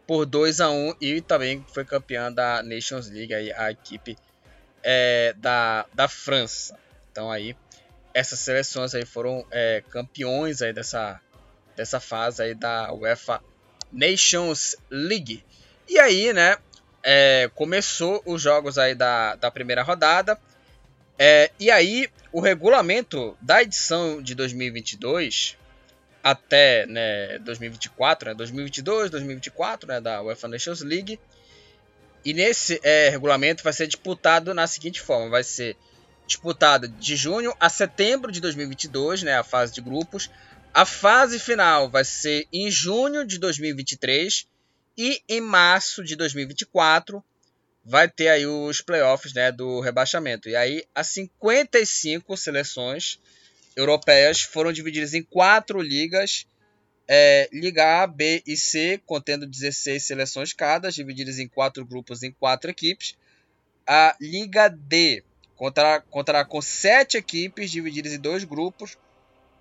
por 0.10 0.26
2 0.26 0.60
a 0.60 0.72
1 0.72 0.95
e 1.00 1.22
também 1.22 1.63
foi 1.72 1.86
campeã 1.86 2.34
da 2.34 2.63
Nations 2.63 3.08
League, 3.12 3.32
aí, 3.32 3.54
a 3.54 3.69
equipe 3.69 4.17
é, 4.82 5.36
da, 5.38 5.86
da 5.93 6.08
França. 6.08 6.76
Então 7.12 7.30
aí 7.30 7.56
essas 8.12 8.39
seleções 8.39 8.95
aí 8.95 9.06
foram 9.06 9.45
é, 9.52 9.84
campeões 9.88 10.63
aí 10.63 10.74
dessa, 10.74 11.22
dessa 11.76 12.00
fase 12.00 12.41
aí 12.41 12.56
da 12.56 12.91
UEFA 12.91 13.39
Nations 13.91 14.76
League. 14.89 15.45
E 15.88 16.00
aí, 16.00 16.34
né, 16.34 16.58
é, 17.04 17.48
começou 17.54 18.19
os 18.26 18.41
jogos 18.41 18.80
aí 18.80 18.95
da, 18.95 19.36
da 19.36 19.52
primeira 19.52 19.84
rodada. 19.84 20.39
É, 21.19 21.52
e 21.60 21.69
aí, 21.69 22.10
o 22.32 22.41
regulamento 22.41 23.38
da 23.39 23.62
edição 23.62 24.24
de 24.24 24.34
2022 24.34 25.56
até 26.24 26.86
né, 26.86 27.40
2024, 27.40 28.30
né, 28.30 28.36
2022, 28.36 29.10
2024, 29.10 29.88
né, 29.88 30.02
da 30.02 30.22
UEFA 30.22 30.48
Nations 30.48 30.82
League. 30.82 31.20
E 32.24 32.34
nesse 32.34 32.80
é, 32.84 33.10
regulamento 33.10 33.64
vai 33.64 33.74
ser 33.74 33.88
disputado 33.88 34.54
na 34.54 34.68
seguinte 34.68 35.02
forma: 35.02 35.30
vai 35.30 35.44
ser 35.44 35.78
disputado 36.28 36.88
de 36.88 37.16
junho 37.16 37.54
a 37.60 37.70
setembro 37.70 38.32
de 38.32 38.40
2022, 38.40 39.24
né, 39.24 39.38
a 39.38 39.44
fase 39.44 39.74
de 39.74 39.82
grupos. 39.82 40.30
A 40.74 40.86
fase 40.86 41.40
final 41.40 41.90
vai 41.90 42.06
ser 42.06 42.48
em 42.54 42.70
junho 42.70 43.26
de 43.26 43.40
2023 43.40 44.48
e 44.98 45.22
em 45.28 45.42
março 45.42 46.04
de 46.04 46.16
2024 46.16 47.24
vai 47.84 48.08
ter 48.08 48.28
aí 48.30 48.46
os 48.46 48.82
playoffs 48.82 49.34
né, 49.34 49.52
do 49.52 49.80
rebaixamento. 49.80 50.48
E 50.48 50.56
aí 50.56 50.84
as 50.94 51.08
55 51.08 52.38
seleções 52.38 53.20
europeias 53.80 54.42
foram 54.42 54.72
divididas 54.72 55.13
em 55.13 55.24
quatro 55.24 55.82
ligas. 55.82 56.46
É, 57.08 57.50
Liga 57.52 58.04
A, 58.04 58.08
B 58.08 58.44
e 58.46 58.56
C, 58.56 59.02
contendo 59.06 59.48
16 59.48 60.04
seleções 60.04 60.54
cada, 60.54 60.92
divididas 60.92 61.39
em 61.39 61.48
quatro 61.48 61.84
grupos 61.84 62.22
em 62.22 62.32
quatro 62.32 62.70
equipes. 62.70 63.18
A 63.88 64.15
Liga 64.22 64.68
D 64.70 65.24
contará, 65.56 66.02
contará 66.02 66.46
com 66.46 66.62
sete 66.62 67.18
equipes 67.18 67.71
divididas 67.71 68.13
em 68.13 68.19
dois 68.19 68.44
grupos, 68.44 68.98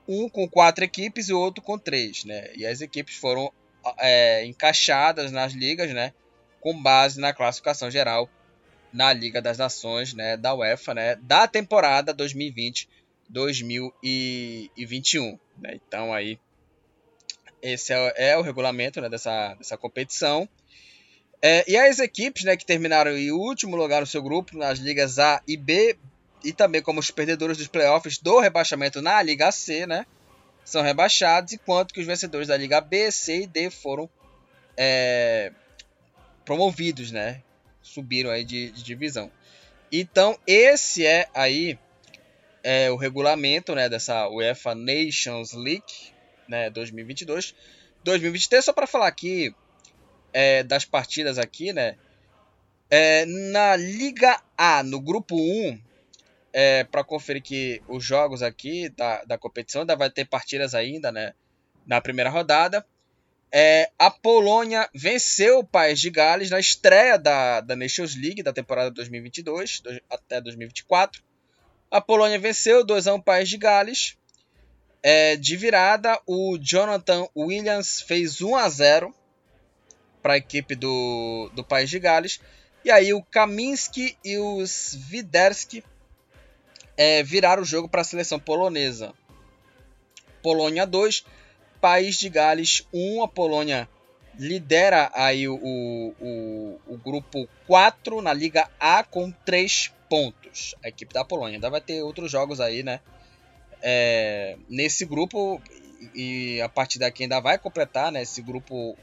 um 0.07 0.29
com 0.29 0.47
quatro 0.49 0.85
equipes 0.85 1.29
e 1.29 1.33
outro 1.33 1.63
com 1.63 1.79
três. 1.79 2.25
Né? 2.25 2.51
E 2.55 2.67
as 2.67 2.83
equipes 2.83 3.17
foram 3.17 3.51
é, 3.99 4.45
encaixadas 4.45 5.33
nas 5.33 5.53
ligas 5.53 5.91
né? 5.95 6.13
com 6.61 6.79
base 6.83 7.19
na 7.19 7.33
classificação 7.33 7.91
geral 7.91 8.29
na 8.93 9.13
Liga 9.13 9.41
das 9.41 9.57
Nações 9.57 10.13
né? 10.13 10.37
da 10.37 10.55
UEFA 10.55 10.93
né? 10.93 11.17
da 11.17 11.47
temporada 11.49 12.13
2020 12.13 12.89
2021. 13.29 15.39
Né? 15.59 15.75
Então 15.75 16.13
aí 16.13 16.39
esse 17.63 17.93
é, 17.93 18.15
é 18.17 18.37
o 18.37 18.43
regulamento 18.43 19.01
né, 19.01 19.09
dessa, 19.09 19.55
dessa 19.55 19.77
competição. 19.77 20.49
É, 21.41 21.65
e 21.71 21.77
as 21.77 21.99
equipes 21.99 22.45
né, 22.45 22.57
que 22.57 22.67
terminaram 22.67 23.17
em 23.17 23.31
último 23.31 23.77
lugar 23.77 24.01
no 24.01 24.07
seu 24.07 24.23
grupo, 24.23 24.57
nas 24.57 24.79
ligas 24.79 25.19
A 25.19 25.41
e 25.47 25.57
B, 25.57 25.97
e 26.45 26.53
também 26.53 26.83
como 26.83 27.01
os 27.01 27.11
perdedores 27.11 27.57
dos 27.57 27.69
playoffs 27.69 28.19
do 28.19 28.41
rebaixamento 28.41 29.01
na 29.01 29.21
Liga 29.23 29.51
C, 29.53 29.87
né, 29.87 30.05
são 30.65 30.83
rebaixados, 30.83 31.53
enquanto 31.53 31.95
que 31.95 32.01
os 32.01 32.07
vencedores 32.07 32.49
da 32.49 32.57
Liga 32.57 32.81
B, 32.81 33.11
C 33.11 33.43
e 33.43 33.47
D 33.47 33.71
foram 33.71 34.09
é, 34.77 35.53
promovidos, 36.45 37.13
né, 37.13 37.43
subiram 37.83 38.31
aí 38.31 38.45
de, 38.45 38.71
de 38.71 38.83
divisão. 38.83 39.31
Então, 39.91 40.39
esse 40.47 41.07
é 41.07 41.29
aí 41.33 41.79
é, 42.71 42.91
o 42.91 42.97
regulamento 42.97 43.75
né, 43.75 43.89
dessa 43.89 44.29
UEFA 44.29 44.75
Nations 44.75 45.55
League 45.55 46.13
né, 46.47 46.69
2022. 46.69 47.55
2023, 48.05 48.63
só 48.63 48.75
para 48.75 48.87
falar 48.87 49.07
aqui 49.07 49.55
é, 50.35 50.63
das 50.63 50.85
partidas 50.85 51.39
aqui, 51.39 51.73
né? 51.73 51.97
É, 52.91 53.25
na 53.25 53.75
Liga 53.75 54.39
A, 54.55 54.83
no 54.83 55.01
grupo 55.01 55.35
1, 55.35 55.81
é, 56.53 56.85
para 56.85 57.03
conferir 57.03 57.41
que 57.41 57.83
os 57.89 58.05
jogos 58.05 58.43
aqui 58.43 58.91
da, 58.91 59.25
da 59.25 59.39
competição, 59.39 59.81
ainda 59.81 59.97
vai 59.97 60.11
ter 60.11 60.27
partidas 60.27 60.75
ainda, 60.75 61.11
né? 61.11 61.33
Na 61.87 62.03
primeira 62.03 62.29
rodada. 62.29 62.85
É, 63.51 63.91
a 63.99 64.11
Polônia 64.11 64.87
venceu 64.95 65.61
o 65.61 65.67
País 65.67 65.99
de 65.99 66.11
Gales 66.11 66.51
na 66.51 66.61
estreia 66.61 67.19
da, 67.19 67.63
da 67.63 67.75
Nations 67.75 68.15
League 68.15 68.43
da 68.43 68.53
temporada 68.53 68.91
2022 68.91 69.83
até 70.11 70.39
2024. 70.39 71.27
A 71.91 72.01
Polônia 72.01 72.39
venceu 72.39 72.85
2 72.85 73.07
a 73.07 73.15
1 73.15 73.17
o 73.17 73.23
País 73.23 73.49
de 73.49 73.57
Gales. 73.57 74.17
É, 75.03 75.37
de 75.37 75.57
virada, 75.57 76.21
o 76.27 76.59
Jonathan 76.61 77.27
Williams 77.37 78.03
fez 78.03 78.43
1 78.43 78.57
a 78.57 78.69
0 78.69 79.15
para 80.21 80.35
a 80.35 80.37
equipe 80.37 80.75
do, 80.75 81.51
do 81.55 81.65
País 81.65 81.89
de 81.89 81.99
Gales. 81.99 82.41
E 82.85 82.91
aí 82.91 83.15
o 83.15 83.23
Kaminski 83.23 84.17
e 84.25 84.39
os 84.39 84.99
Widerski 85.11 85.83
é, 86.97 87.23
viraram 87.23 87.63
o 87.63 87.67
jogo 87.67 87.89
para 87.89 88.03
a 88.03 88.05
seleção 88.05 88.39
polonesa. 88.39 89.15
Polônia 90.43 90.87
2, 90.87 91.25
País 91.81 92.19
de 92.19 92.29
Gales 92.29 92.87
1. 92.93 93.23
A 93.23 93.29
Polônia 93.29 93.89
lidera 94.39 95.11
aí 95.15 95.49
o, 95.49 95.57
o, 95.57 96.81
o, 96.87 96.97
grupo 96.99 97.49
4 97.67 98.23
na 98.23 98.33
Liga 98.33 98.71
A 98.79 99.03
com 99.03 99.31
3 99.31 99.93
pontos. 100.09 100.75
A 100.83 100.89
equipe 100.89 101.13
da 101.13 101.25
Polônia. 101.25 101.57
Ainda 101.57 101.71
vai 101.71 101.81
ter 101.81 102.03
outros 102.03 102.31
jogos 102.31 102.61
aí, 102.61 102.83
né? 102.83 103.01
É, 103.83 104.57
nesse 104.69 105.05
grupo 105.05 105.61
e 106.15 106.61
a 106.61 106.69
partir 106.69 106.99
daqui 106.99 107.25
ainda 107.25 107.41
vai 107.41 107.59
completar, 107.59 108.11
né? 108.11 108.23
Esse 108.23 108.43
grupo 108.43 108.97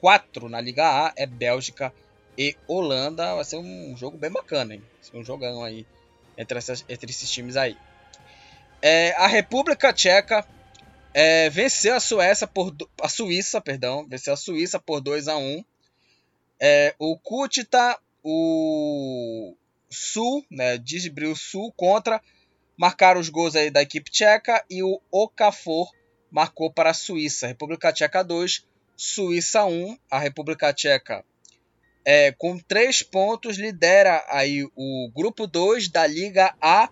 4 0.00 0.48
na 0.48 0.60
Liga 0.60 0.84
A 0.84 1.12
é 1.16 1.26
Bélgica 1.26 1.92
e 2.36 2.56
Holanda. 2.66 3.34
Vai 3.34 3.44
ser 3.44 3.56
um 3.56 3.96
jogo 3.96 4.16
bem 4.16 4.30
bacana, 4.30 4.74
hein? 4.74 4.80
Vai 4.80 5.10
ser 5.10 5.16
um 5.16 5.24
jogão 5.24 5.62
aí 5.62 5.86
entre, 6.36 6.58
essas, 6.58 6.84
entre 6.88 7.10
esses 7.10 7.30
times 7.30 7.56
aí. 7.56 7.76
É, 8.82 9.12
a 9.16 9.26
República 9.26 9.92
Tcheca 9.92 10.46
é, 11.14 11.48
venceu 11.48 11.94
a 11.94 12.00
Suécia 12.00 12.46
por 12.46 12.74
a 13.00 13.08
Suíça, 13.08 13.60
perdão, 13.60 14.06
venceu 14.06 14.34
a 14.34 14.36
Suíça 14.36 14.78
por 14.78 15.00
2 15.00 15.28
a 15.28 15.36
1. 15.36 15.64
É, 16.60 16.94
o 16.98 17.16
Kutita, 17.18 17.98
o 18.22 19.54
Sul, 19.90 20.44
né, 20.50 20.78
Sul 21.36 21.72
contra 21.72 22.20
marcaram 22.76 23.20
os 23.20 23.28
gols 23.28 23.56
aí 23.56 23.70
da 23.70 23.82
equipe 23.82 24.10
tcheca 24.10 24.64
e 24.68 24.82
o 24.82 25.00
Okafor 25.10 25.90
marcou 26.30 26.70
para 26.70 26.90
a 26.90 26.94
Suíça. 26.94 27.46
República 27.46 27.92
Tcheca 27.92 28.22
2, 28.22 28.66
Suíça 28.96 29.64
1. 29.64 29.98
A 30.10 30.18
República 30.18 30.72
Tcheca 30.72 31.24
é, 32.06 32.30
com 32.30 32.56
3 32.56 33.02
pontos 33.02 33.58
lidera 33.58 34.24
aí 34.28 34.64
o 34.76 35.10
grupo 35.12 35.44
2 35.44 35.88
da 35.88 36.06
Liga 36.06 36.54
A 36.60 36.88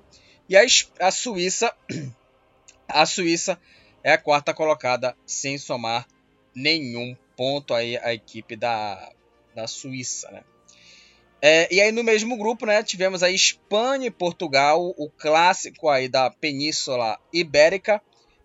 e 0.49 0.57
a, 0.57 0.63
a 0.99 1.11
Suíça 1.13 1.73
a 2.89 3.07
Suíça 3.07 3.61
é 4.03 4.13
a 4.13 4.19
quarta 4.19 4.53
colocada 4.53 5.17
sem 5.25 5.57
somar 5.57 6.07
nenhum 6.53 7.17
ponto 7.37 7.73
aí 7.73 7.97
a 7.99 8.13
equipe 8.13 8.57
da, 8.57 9.13
da 9.55 9.69
Suíça, 9.69 10.31
né? 10.33 10.43
É, 11.47 11.69
e 11.71 11.79
aí 11.79 11.93
no 11.93 12.03
mesmo 12.03 12.39
grupo, 12.39 12.65
né, 12.65 12.83
tivemos 12.83 13.23
a 13.23 13.31
Espanha 13.31 14.07
e 14.07 14.11
Portugal, 14.11 14.95
o 14.97 15.11
clássico 15.11 15.91
aí 15.91 16.09
da 16.09 16.31
Península 16.31 17.21
Ibérica, 17.31 18.01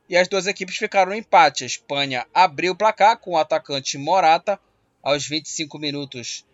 e 0.10 0.18
as 0.18 0.28
duas 0.28 0.47
equipes 0.47 0.76
ficaram 0.76 1.12
no 1.12 1.18
empate. 1.18 1.64
A 1.64 1.68
Espanha 1.68 2.28
abriu 2.34 2.74
o 2.74 2.76
placar 2.76 3.18
com 3.18 3.32
o 3.32 3.38
atacante 3.38 3.97
Morata 3.97 4.60
aos 5.02 5.26
25 5.26 5.80
minutos 5.80 6.45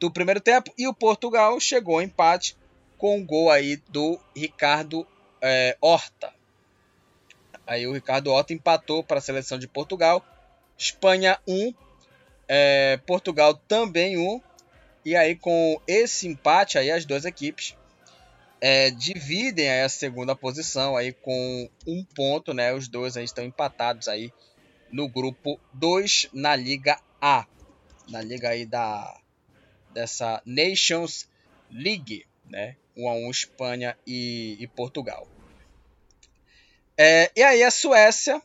do 0.00 0.10
primeiro 0.10 0.40
tempo 0.40 0.74
e 0.76 0.88
o 0.88 0.94
Portugal 0.94 1.60
chegou 1.60 1.94
ao 1.94 2.02
empate 2.02 2.56
com 2.98 3.20
o 3.20 3.24
gol 3.24 3.48
aí 3.48 3.76
do 3.88 4.18
Ricardo 4.34 5.06
é, 5.40 5.76
Horta. 5.80 6.34
Aí 7.64 7.86
o 7.86 7.92
Ricardo 7.92 8.32
Horta 8.32 8.52
empatou 8.52 9.04
para 9.04 9.18
a 9.18 9.22
seleção 9.22 9.56
de 9.56 9.68
Portugal. 9.68 10.20
Espanha 10.76 11.38
1, 11.46 11.72
é, 12.48 12.96
Portugal 13.06 13.54
também 13.54 14.18
1. 14.18 14.40
E 15.04 15.16
aí 15.16 15.34
com 15.34 15.80
esse 15.86 16.28
empate 16.28 16.78
aí 16.78 16.90
as 16.90 17.04
duas 17.04 17.24
equipes 17.24 17.76
é, 18.60 18.90
dividem 18.90 19.82
a 19.82 19.88
segunda 19.88 20.36
posição 20.36 20.96
aí 20.96 21.12
com 21.12 21.68
um 21.84 22.04
ponto, 22.04 22.54
né? 22.54 22.72
Os 22.72 22.86
dois 22.86 23.16
aí 23.16 23.24
estão 23.24 23.44
empatados 23.44 24.06
aí 24.06 24.32
no 24.92 25.08
grupo 25.08 25.58
2 25.72 26.28
na 26.32 26.54
Liga 26.54 26.96
A, 27.20 27.44
na 28.08 28.20
liga 28.20 28.50
aí 28.50 28.64
da 28.64 29.18
dessa 29.92 30.40
Nations 30.46 31.28
League, 31.70 32.24
né? 32.46 32.76
1 32.96 33.08
a 33.08 33.14
1 33.14 33.30
Espanha 33.30 33.98
e, 34.06 34.56
e 34.60 34.66
Portugal. 34.68 35.26
É, 36.96 37.30
e 37.34 37.42
aí 37.42 37.62
a 37.62 37.70
Suécia, 37.70 38.40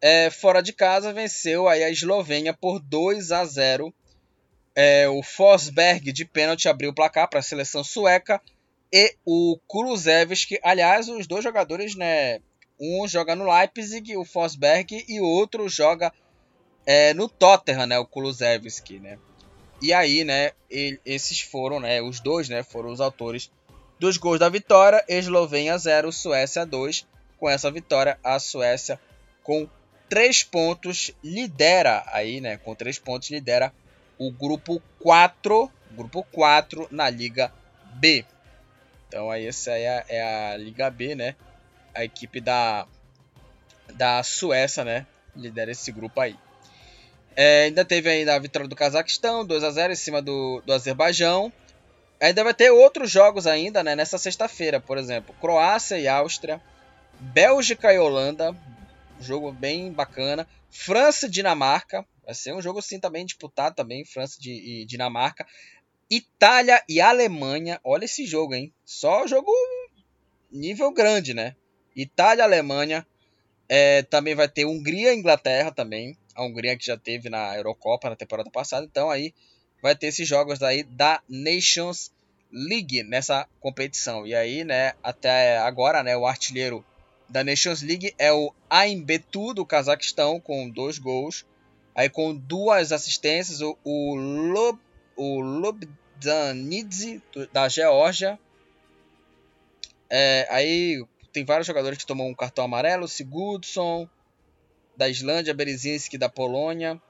é, 0.00 0.30
fora 0.30 0.60
de 0.60 0.72
casa, 0.72 1.12
venceu 1.12 1.68
aí 1.68 1.84
a 1.84 1.90
Eslovênia 1.90 2.52
por 2.52 2.80
2 2.80 3.30
a 3.30 3.44
0. 3.44 3.94
É, 4.80 5.08
o 5.08 5.24
Forsberg 5.24 6.12
de 6.12 6.24
pênalti 6.24 6.68
abriu 6.68 6.90
o 6.90 6.94
placar 6.94 7.28
para 7.28 7.40
a 7.40 7.42
seleção 7.42 7.82
sueca 7.82 8.40
e 8.92 9.12
o 9.26 9.58
Kulusevski, 9.66 10.56
aliás, 10.62 11.08
os 11.08 11.26
dois 11.26 11.42
jogadores, 11.42 11.96
né? 11.96 12.38
Um 12.80 13.08
joga 13.08 13.34
no 13.34 13.52
Leipzig, 13.52 14.16
o 14.16 14.24
Forsberg, 14.24 15.04
e 15.08 15.20
o 15.20 15.24
outro 15.24 15.68
joga 15.68 16.12
é, 16.86 17.12
no 17.12 17.28
Tottenham, 17.28 17.88
né? 17.88 17.98
O 17.98 18.06
Kulusevski, 18.06 19.00
né? 19.00 19.18
E 19.82 19.92
aí, 19.92 20.22
né? 20.22 20.52
Ele, 20.70 21.00
esses 21.04 21.40
foram, 21.40 21.80
né? 21.80 22.00
Os 22.00 22.20
dois, 22.20 22.48
né? 22.48 22.62
Foram 22.62 22.92
os 22.92 23.00
autores 23.00 23.50
dos 23.98 24.16
gols 24.16 24.38
da 24.38 24.48
vitória. 24.48 25.04
Eslovênia 25.08 25.76
0, 25.76 26.12
Suécia 26.12 26.64
2. 26.64 27.04
Com 27.36 27.50
essa 27.50 27.68
vitória, 27.68 28.16
a 28.22 28.38
Suécia 28.38 29.00
com 29.42 29.68
3 30.08 30.44
pontos 30.44 31.10
lidera 31.20 32.04
aí, 32.06 32.40
né? 32.40 32.58
Com 32.58 32.76
3 32.76 32.96
pontos 33.00 33.28
lidera 33.28 33.72
o 34.18 34.30
grupo 34.30 34.82
4, 35.00 35.70
grupo 35.92 36.22
4 36.32 36.88
na 36.90 37.08
Liga 37.08 37.52
B. 37.94 38.24
Então 39.06 39.30
aí 39.30 39.46
essa 39.46 39.72
é 39.72 39.88
a, 39.88 40.04
é 40.08 40.52
a 40.52 40.56
Liga 40.56 40.90
B, 40.90 41.14
né? 41.14 41.34
A 41.94 42.04
equipe 42.04 42.40
da, 42.40 42.86
da 43.94 44.22
Suécia, 44.22 44.84
né? 44.84 45.06
Lidera 45.34 45.70
esse 45.70 45.90
grupo 45.92 46.20
aí. 46.20 46.36
É, 47.36 47.64
ainda 47.64 47.84
teve 47.84 48.10
ainda 48.10 48.34
a 48.34 48.38
vitória 48.38 48.66
do 48.68 48.74
Cazaquistão, 48.74 49.46
2 49.46 49.62
a 49.62 49.70
0 49.70 49.92
em 49.92 49.96
cima 49.96 50.20
do, 50.20 50.60
do 50.66 50.72
Azerbaijão. 50.72 51.52
Ainda 52.20 52.42
vai 52.42 52.52
ter 52.52 52.70
outros 52.70 53.10
jogos 53.10 53.46
ainda, 53.46 53.84
né? 53.84 53.94
Nessa 53.94 54.18
sexta-feira, 54.18 54.80
por 54.80 54.98
exemplo, 54.98 55.34
Croácia 55.40 55.96
e 55.98 56.08
Áustria, 56.08 56.60
Bélgica 57.20 57.94
e 57.94 57.98
Holanda, 57.98 58.56
jogo 59.20 59.52
bem 59.52 59.92
bacana. 59.92 60.48
França 60.68 61.26
e 61.26 61.30
Dinamarca, 61.30 62.04
vai 62.28 62.34
ser 62.34 62.52
um 62.52 62.60
jogo 62.60 62.80
assim 62.80 63.00
também 63.00 63.24
disputado 63.24 63.74
também, 63.74 64.04
França 64.04 64.36
e 64.42 64.84
Dinamarca. 64.84 65.46
Itália 66.10 66.84
e 66.86 67.00
Alemanha. 67.00 67.80
Olha 67.82 68.04
esse 68.04 68.26
jogo, 68.26 68.54
hein? 68.54 68.70
Só 68.84 69.26
jogo 69.26 69.50
nível 70.52 70.92
grande, 70.92 71.32
né? 71.32 71.56
Itália 71.96 72.44
Alemanha. 72.44 73.06
É, 73.66 74.02
também 74.02 74.34
vai 74.34 74.46
ter 74.46 74.66
Hungria 74.66 75.14
e 75.14 75.16
Inglaterra 75.16 75.72
também. 75.72 76.18
A 76.34 76.44
Hungria 76.44 76.76
que 76.76 76.84
já 76.84 76.98
teve 76.98 77.30
na 77.30 77.56
Eurocopa 77.56 78.10
na 78.10 78.16
temporada 78.16 78.50
passada. 78.50 78.84
Então 78.84 79.10
aí 79.10 79.32
vai 79.82 79.96
ter 79.96 80.08
esses 80.08 80.28
jogos 80.28 80.62
aí 80.62 80.82
da 80.82 81.22
Nations 81.26 82.12
League 82.52 83.04
nessa 83.04 83.48
competição. 83.58 84.26
E 84.26 84.34
aí, 84.34 84.64
né, 84.64 84.92
até 85.02 85.56
agora, 85.56 86.02
né, 86.02 86.14
o 86.14 86.26
artilheiro 86.26 86.84
da 87.26 87.42
Nations 87.42 87.80
League 87.80 88.14
é 88.18 88.30
o 88.30 88.52
Aimbetu 88.68 89.54
do 89.54 89.64
Cazaquistão 89.64 90.38
com 90.38 90.68
dois 90.68 90.98
gols. 90.98 91.46
Aí 91.98 92.08
com 92.08 92.32
duas 92.32 92.92
assistências, 92.92 93.60
o, 93.60 93.76
o 93.82 94.14
Lob 94.14 94.78
o 95.16 95.40
Lobdanidze 95.40 97.20
da 97.52 97.68
Geórgia. 97.68 98.38
É, 100.08 100.46
aí 100.48 101.04
tem 101.32 101.44
vários 101.44 101.66
jogadores 101.66 101.98
que 101.98 102.06
tomam 102.06 102.28
um 102.28 102.34
cartão 102.36 102.64
amarelo. 102.64 103.08
Sigurdsson 103.08 104.08
da 104.96 105.08
Islândia, 105.08 105.52
Berezinski 105.52 106.16
da 106.16 106.28
Polônia, 106.28 107.02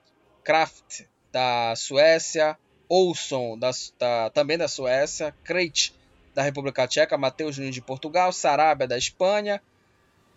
Kraft 0.43 1.03
da 1.31 1.77
Suécia, 1.77 2.57
Olson 2.89 3.59
da, 3.59 3.71
da, 3.99 4.31
também 4.31 4.57
da 4.57 4.69
Suécia, 4.69 5.35
Krejci 5.45 5.93
da 6.35 6.41
República 6.41 6.89
Tcheca, 6.89 7.19
Matheus 7.19 7.59
Nunes 7.59 7.75
de 7.75 7.83
Portugal, 7.83 8.33
Sarabia 8.33 8.89
da 8.89 8.97
Espanha, 8.97 9.61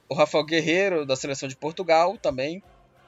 o 0.10 0.14
Rafael 0.14 0.44
Guerreiro 0.44 1.06
da 1.06 1.16
seleção 1.16 1.48
de 1.48 1.56
Portugal 1.56 2.18
também. 2.18 2.62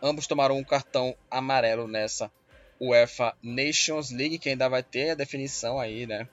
Ambos 0.06 0.28
tomaram 0.28 0.58
um 0.58 0.64
cartão 0.66 1.16
amarelo 1.32 1.88
nessa 1.88 2.30
UEFA 2.78 3.34
Nations 3.41 4.12
League, 4.12 4.38
que 4.38 4.49
ainda 4.49 4.68
vai 4.68 4.84
ter 4.84 5.12
a 5.12 5.16
definição 5.16 5.80
aí, 5.80 6.06
né? 6.06 6.28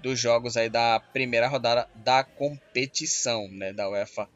Dos 0.00 0.18
jogos 0.18 0.56
aí 0.56 0.68
da 0.68 0.98
primeira 0.98 1.46
rodada 1.46 1.88
da 1.94 2.24
competição, 2.24 3.46
né? 3.46 3.72
Da 3.72 3.88
UEFA 3.88 4.28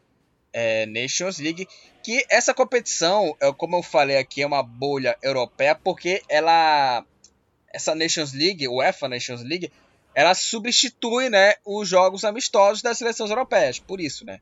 é, 0.52 0.86
Nations 0.86 1.40
League. 1.40 1.66
Que 2.00 2.24
essa 2.30 2.54
competição, 2.54 3.36
é, 3.40 3.52
como 3.52 3.74
eu 3.74 3.82
falei 3.82 4.18
aqui, 4.18 4.42
é 4.42 4.46
uma 4.46 4.62
bolha 4.62 5.18
europeia, 5.20 5.74
porque 5.74 6.22
ela. 6.28 7.04
Essa 7.72 7.92
Nations 7.92 8.32
League, 8.32 8.68
UEFA 8.68 9.08
Nations 9.08 9.42
League, 9.42 9.72
ela 10.14 10.32
substitui, 10.32 11.28
né, 11.28 11.54
os 11.66 11.88
jogos 11.88 12.24
amistosos 12.24 12.82
das 12.82 12.98
seleções 12.98 13.30
europeias. 13.30 13.80
Por 13.80 14.00
isso, 14.00 14.24
né? 14.24 14.40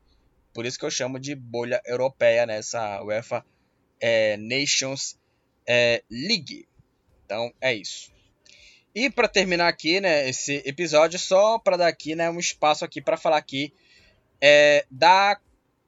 Por 0.53 0.67
isso 0.67 0.79
que 0.79 0.85
eu 0.85 0.91
chamo 0.91 1.19
de 1.19 1.35
bolha 1.35 1.81
europeia 1.87 2.45
nessa 2.45 3.03
UEFA 3.03 3.43
é, 4.03 4.37
Nations 4.37 5.17
é, 5.67 6.03
League. 6.11 6.67
Então 7.25 7.53
é 7.61 7.73
isso. 7.73 8.11
E 8.95 9.09
para 9.09 9.29
terminar 9.29 9.69
aqui, 9.69 10.01
né, 10.01 10.29
esse 10.29 10.63
episódio, 10.67 11.19
só 11.19 11.59
para 11.59 11.79
dar 11.79 11.87
aqui, 11.87 12.15
né, 12.15 12.29
um 12.29 12.39
espaço 12.39 12.85
aqui 12.85 13.01
para 13.01 13.17
falar 13.17 13.39
aqui 13.39 13.73
é, 14.41 14.85
da 14.91 15.39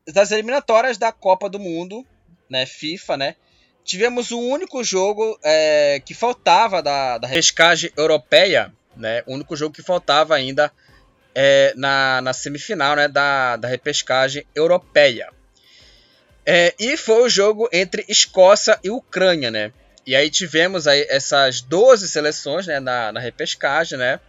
das 0.07 0.31
eliminatórias 0.31 0.99
da 0.99 1.11
Copa 1.11 1.49
do 1.49 1.59
Mundo, 1.59 2.07
né, 2.49 2.67
FIFA, 2.67 3.17
né, 3.17 3.37
tivemos 3.83 4.31
o 4.31 4.39
único 4.39 4.85
jogo 4.85 5.39
é, 5.43 6.01
que 6.05 6.12
faltava 6.12 6.83
da, 6.83 7.19
da 7.19 7.29
pescagem 7.29 7.91
europeia, 7.97 8.73
né, 8.97 9.23
o 9.27 9.35
único 9.35 9.57
jogo 9.57 9.75
que 9.75 9.83
faltava 9.83 10.35
ainda 10.35 10.71
é, 11.35 11.73
na, 11.77 12.21
na 12.21 12.33
semifinal 12.33 12.97
né, 12.97 13.09
da, 13.09 13.57
da 13.57 13.67
repescagem 13.67 14.47
europeia. 14.55 15.31
É, 16.47 16.75
e 16.79 16.97
foi 16.97 17.23
o 17.23 17.29
jogo 17.29 17.69
entre 17.73 18.05
Escócia 18.09 18.79
e 18.83 18.91
Ucrânia, 18.91 19.51
né? 19.51 19.73
E 20.07 20.15
aí 20.15 20.29
tivemos 20.31 20.87
aí 20.87 21.07
essas 21.09 21.63
12 21.63 22.09
seleções 22.09 22.67
né, 22.67 22.79
na, 22.79 23.11
na 23.13 23.21
repescagem, 23.21 23.99
né? 23.99 24.21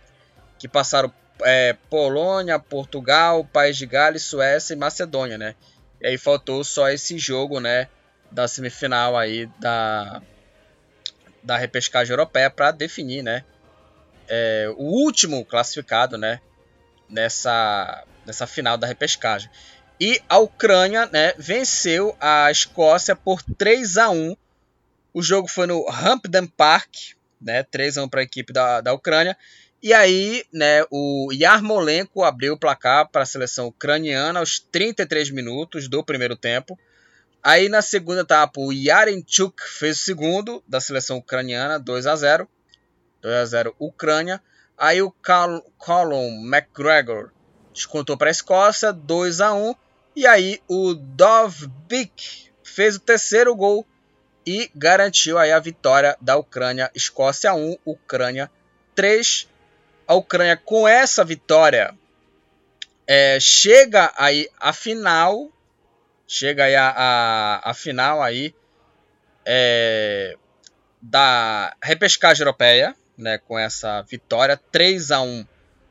Que 0.57 0.68
passaram 0.68 1.11
é, 1.41 1.74
Polônia, 1.89 2.57
Portugal, 2.57 3.43
País 3.43 3.76
de 3.76 3.86
Gales, 3.86 4.24
Suécia 4.24 4.74
e 4.74 4.78
Macedônia, 4.78 5.38
né? 5.38 5.55
E 5.99 6.07
aí 6.07 6.18
faltou 6.18 6.63
só 6.63 6.89
esse 6.89 7.18
jogo, 7.18 7.59
né? 7.59 7.89
Da 8.32 8.47
semifinal 8.47 9.18
aí 9.18 9.47
da, 9.59 10.22
da 11.43 11.57
repescagem 11.57 12.11
europeia 12.11 12.49
para 12.49 12.72
definir, 12.72 13.22
né? 13.22 13.43
É, 14.28 14.74
o 14.78 14.84
último 14.84 15.43
classificado, 15.43 16.18
né? 16.18 16.39
Nessa, 17.09 18.05
nessa 18.26 18.47
final 18.47 18.78
da 18.78 18.88
repescagem. 18.88 19.49
E 19.99 20.21
a 20.27 20.39
Ucrânia 20.39 21.05
né, 21.07 21.33
venceu 21.37 22.15
a 22.19 22.51
Escócia 22.51 23.15
por 23.15 23.41
3 23.41 23.97
a 23.97 24.09
1 24.09 24.35
O 25.13 25.21
jogo 25.21 25.47
foi 25.47 25.67
no 25.67 25.87
Hampden 25.89 26.47
Park, 26.47 26.93
né, 27.41 27.63
3 27.63 27.97
a 27.97 28.03
1 28.03 28.09
para 28.09 28.19
a 28.19 28.23
equipe 28.23 28.51
da, 28.51 28.81
da 28.81 28.93
Ucrânia. 28.93 29.37
E 29.81 29.93
aí, 29.93 30.43
né, 30.51 30.83
o 30.89 31.29
Yarmolenko 31.31 32.23
abriu 32.23 32.53
o 32.53 32.59
placar 32.59 33.07
para 33.09 33.21
a 33.21 33.25
seleção 33.25 33.67
ucraniana 33.67 34.39
aos 34.39 34.59
33 34.59 35.29
minutos 35.29 35.87
do 35.87 36.03
primeiro 36.03 36.35
tempo. 36.35 36.77
Aí 37.41 37.69
na 37.69 37.81
segunda 37.81 38.21
etapa, 38.21 38.59
o 38.59 38.73
Yarenchuk 38.73 39.61
fez 39.61 39.99
o 39.99 40.03
segundo 40.03 40.63
da 40.67 40.81
seleção 40.81 41.17
ucraniana, 41.17 41.79
2 41.79 42.07
a 42.07 42.15
0. 42.15 42.49
2 43.21 43.35
a 43.35 43.45
0 43.45 43.75
Ucrânia. 43.79 44.41
Aí 44.77 45.01
o 45.01 45.13
Colin 45.77 46.43
McGregor 46.43 47.31
descontou 47.71 48.17
para 48.17 48.29
a 48.29 48.31
Escócia, 48.31 48.91
2 48.91 49.39
a 49.41 49.53
1. 49.53 49.75
E 50.16 50.26
aí 50.26 50.61
o 50.68 50.93
Dovbik 50.93 52.49
fez 52.63 52.95
o 52.95 52.99
terceiro 52.99 53.53
gol 53.53 53.86
e 54.45 54.72
garantiu 54.74 55.38
aí 55.38 55.51
a 55.51 55.59
vitória 55.59 56.16
da 56.22 56.38
Ucrânia. 56.38 56.89
Escócia 56.95 57.53
1, 57.53 57.78
Ucrânia 57.84 58.49
3. 58.93 59.49
A 60.07 60.13
Ucrânia 60.13 60.55
com 60.55 60.88
essa 60.88 61.26
vitória 61.26 61.93
é, 63.05 63.39
chega 63.41 64.13
aí 64.16 64.49
a 64.59 64.72
final, 64.72 65.51
chega 66.28 66.63
aí 66.63 66.76
a, 66.76 66.93
a, 66.95 67.72
a 67.72 67.74
final 67.74 68.22
aí 68.22 68.55
é, 69.45 70.38
da 71.01 71.76
repescagem 71.84 72.41
europeia, 72.41 72.95
né, 73.18 73.38
com 73.38 73.59
essa 73.59 74.01
vitória 74.03 74.57
3 74.72 75.11
a 75.11 75.22
1 75.22 75.45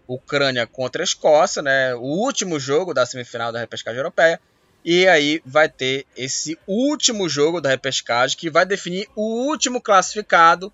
Ucrânia 0.07 0.67
contra 0.67 1.03
a 1.03 1.05
Escócia, 1.05 1.63
né? 1.63 1.95
O 1.95 2.03
último 2.03 2.59
jogo 2.59 2.93
da 2.93 3.07
semifinal 3.07 3.53
da 3.53 3.61
repescagem 3.61 3.99
europeia. 3.99 4.41
E 4.85 5.09
aí 5.09 5.41
vai 5.47 5.69
ter 5.69 6.07
esse 6.15 6.59
último 6.67 7.29
jogo 7.29 7.61
da 7.61 7.71
repescagem 7.71 8.37
que 8.37 8.51
vai 8.51 8.67
definir 8.67 9.09
o 9.17 9.47
último 9.47 9.81
classificado 9.81 10.73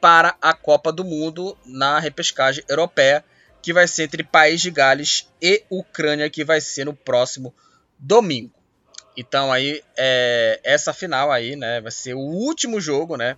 para 0.00 0.36
a 0.40 0.52
Copa 0.52 0.92
do 0.92 1.04
Mundo 1.04 1.56
na 1.64 1.98
repescagem 1.98 2.62
europeia, 2.68 3.24
que 3.60 3.72
vai 3.72 3.88
ser 3.88 4.04
entre 4.04 4.22
País 4.22 4.60
de 4.60 4.70
Gales 4.70 5.28
e 5.42 5.64
Ucrânia, 5.68 6.30
que 6.30 6.44
vai 6.44 6.60
ser 6.60 6.84
no 6.84 6.94
próximo 6.94 7.52
domingo. 7.98 8.52
Então 9.16 9.52
aí 9.52 9.82
é, 9.96 10.60
essa 10.62 10.92
final 10.92 11.32
aí, 11.32 11.56
né, 11.56 11.80
vai 11.80 11.90
ser 11.90 12.14
o 12.14 12.20
último 12.20 12.80
jogo, 12.80 13.16
né, 13.16 13.36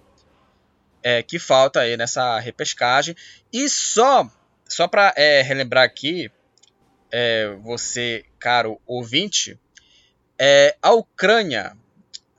é, 1.02 1.22
que 1.22 1.38
falta 1.38 1.80
aí 1.80 1.96
nessa 1.96 2.38
repescagem 2.38 3.14
e 3.52 3.68
só 3.68 4.28
só 4.68 4.88
para 4.88 5.12
é, 5.16 5.42
relembrar 5.42 5.84
aqui, 5.84 6.30
é, 7.10 7.54
você, 7.62 8.24
caro 8.38 8.80
ouvinte, 8.86 9.58
é, 10.38 10.76
a 10.82 10.92
Ucrânia 10.92 11.76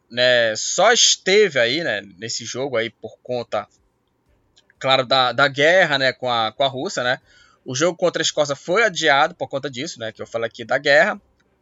né, 0.09 0.55
só 0.55 0.91
esteve 0.91 1.59
aí 1.59 1.83
né, 1.83 2.01
nesse 2.17 2.45
jogo 2.45 2.77
aí 2.77 2.89
por 2.89 3.17
conta, 3.21 3.67
claro, 4.79 5.05
da, 5.05 5.31
da 5.31 5.47
guerra 5.47 5.97
né, 5.97 6.13
com, 6.13 6.31
a, 6.31 6.51
com 6.51 6.63
a 6.63 6.67
Rússia. 6.67 7.03
Né? 7.03 7.19
O 7.65 7.75
jogo 7.75 7.97
contra 7.97 8.21
a 8.21 8.23
Escócia 8.23 8.55
foi 8.55 8.83
adiado 8.83 9.35
por 9.35 9.47
conta 9.47 9.69
disso, 9.69 9.99
né, 9.99 10.11
que 10.11 10.21
eu 10.21 10.27
falei 10.27 10.47
aqui 10.47 10.63
da 10.63 10.77
guerra, 10.77 11.19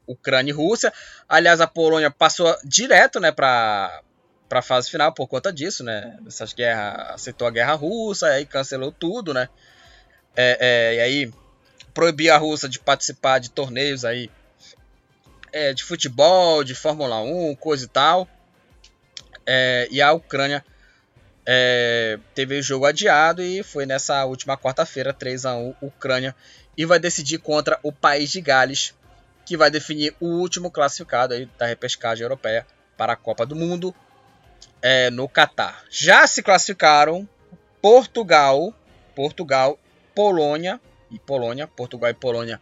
Ucrânia 0.08 0.52
e 0.52 0.54
Rússia. 0.54 0.94
Aliás, 1.28 1.62
a 1.62 1.68
Polônia 1.68 2.12
passou 2.12 2.56
direto 2.64 3.20
né, 3.20 3.32
para 3.32 4.02
a 4.52 4.62
fase 4.62 4.90
final 4.90 5.12
por 5.14 5.28
conta 5.28 5.52
disso, 5.52 5.84
né? 5.84 6.20
Essas 6.28 6.54
guerras, 6.54 7.16
aceitou 7.16 7.48
a 7.48 7.52
guerra 7.52 7.74
russa, 7.74 8.28
aí 8.28 8.46
cancelou 8.46 8.92
tudo, 8.92 9.34
né? 9.34 9.50
É, 10.36 10.58
é, 10.60 10.96
e 10.96 11.00
aí 11.00 11.34
proibir 11.94 12.30
a 12.30 12.38
Rússia 12.38 12.68
de 12.68 12.80
participar 12.80 13.40
de 13.40 13.50
torneios 13.50 14.04
aí 14.04 14.30
é, 15.52 15.74
de 15.74 15.84
futebol, 15.84 16.64
de 16.64 16.76
Fórmula 16.76 17.22
1, 17.22 17.56
coisa 17.56 17.86
e 17.86 17.88
tal. 17.88 18.28
É, 19.46 19.88
e 19.90 20.02
a 20.02 20.12
Ucrânia 20.12 20.66
é, 21.46 22.20
teve 22.34 22.60
o 22.60 22.62
jogo 22.62 22.86
adiado 22.86 23.42
e 23.42 23.64
foi 23.64 23.86
nessa 23.86 24.26
última 24.26 24.58
quarta-feira, 24.58 25.14
3 25.14 25.46
a 25.46 25.56
1 25.56 25.76
Ucrânia, 25.82 26.36
e 26.76 26.86
vai 26.86 27.00
decidir 27.00 27.38
contra 27.38 27.80
o 27.84 27.92
país 27.92 28.32
de 28.32 28.42
Gales, 28.42 28.94
que 29.46 29.56
vai 29.56 29.72
definir 29.72 30.14
o 30.20 30.26
último 30.26 30.72
classificado 30.72 31.34
aí 31.34 31.48
da 31.58 31.68
repescagem 31.68 32.24
europeia 32.24 32.66
para 32.98 33.14
a 33.14 33.16
Copa 33.16 33.46
do 33.46 33.56
Mundo 33.56 33.96
é, 34.82 35.10
no 35.10 35.30
Catar. 35.30 35.86
Já 35.90 36.26
se 36.28 36.42
classificaram 36.42 37.28
Portugal, 37.82 38.74
Portugal 39.14 39.80
Polônia 40.16 40.80
e 41.12 41.20
Polônia, 41.20 41.68
Portugal 41.68 42.10
e 42.10 42.14
Polônia 42.14 42.60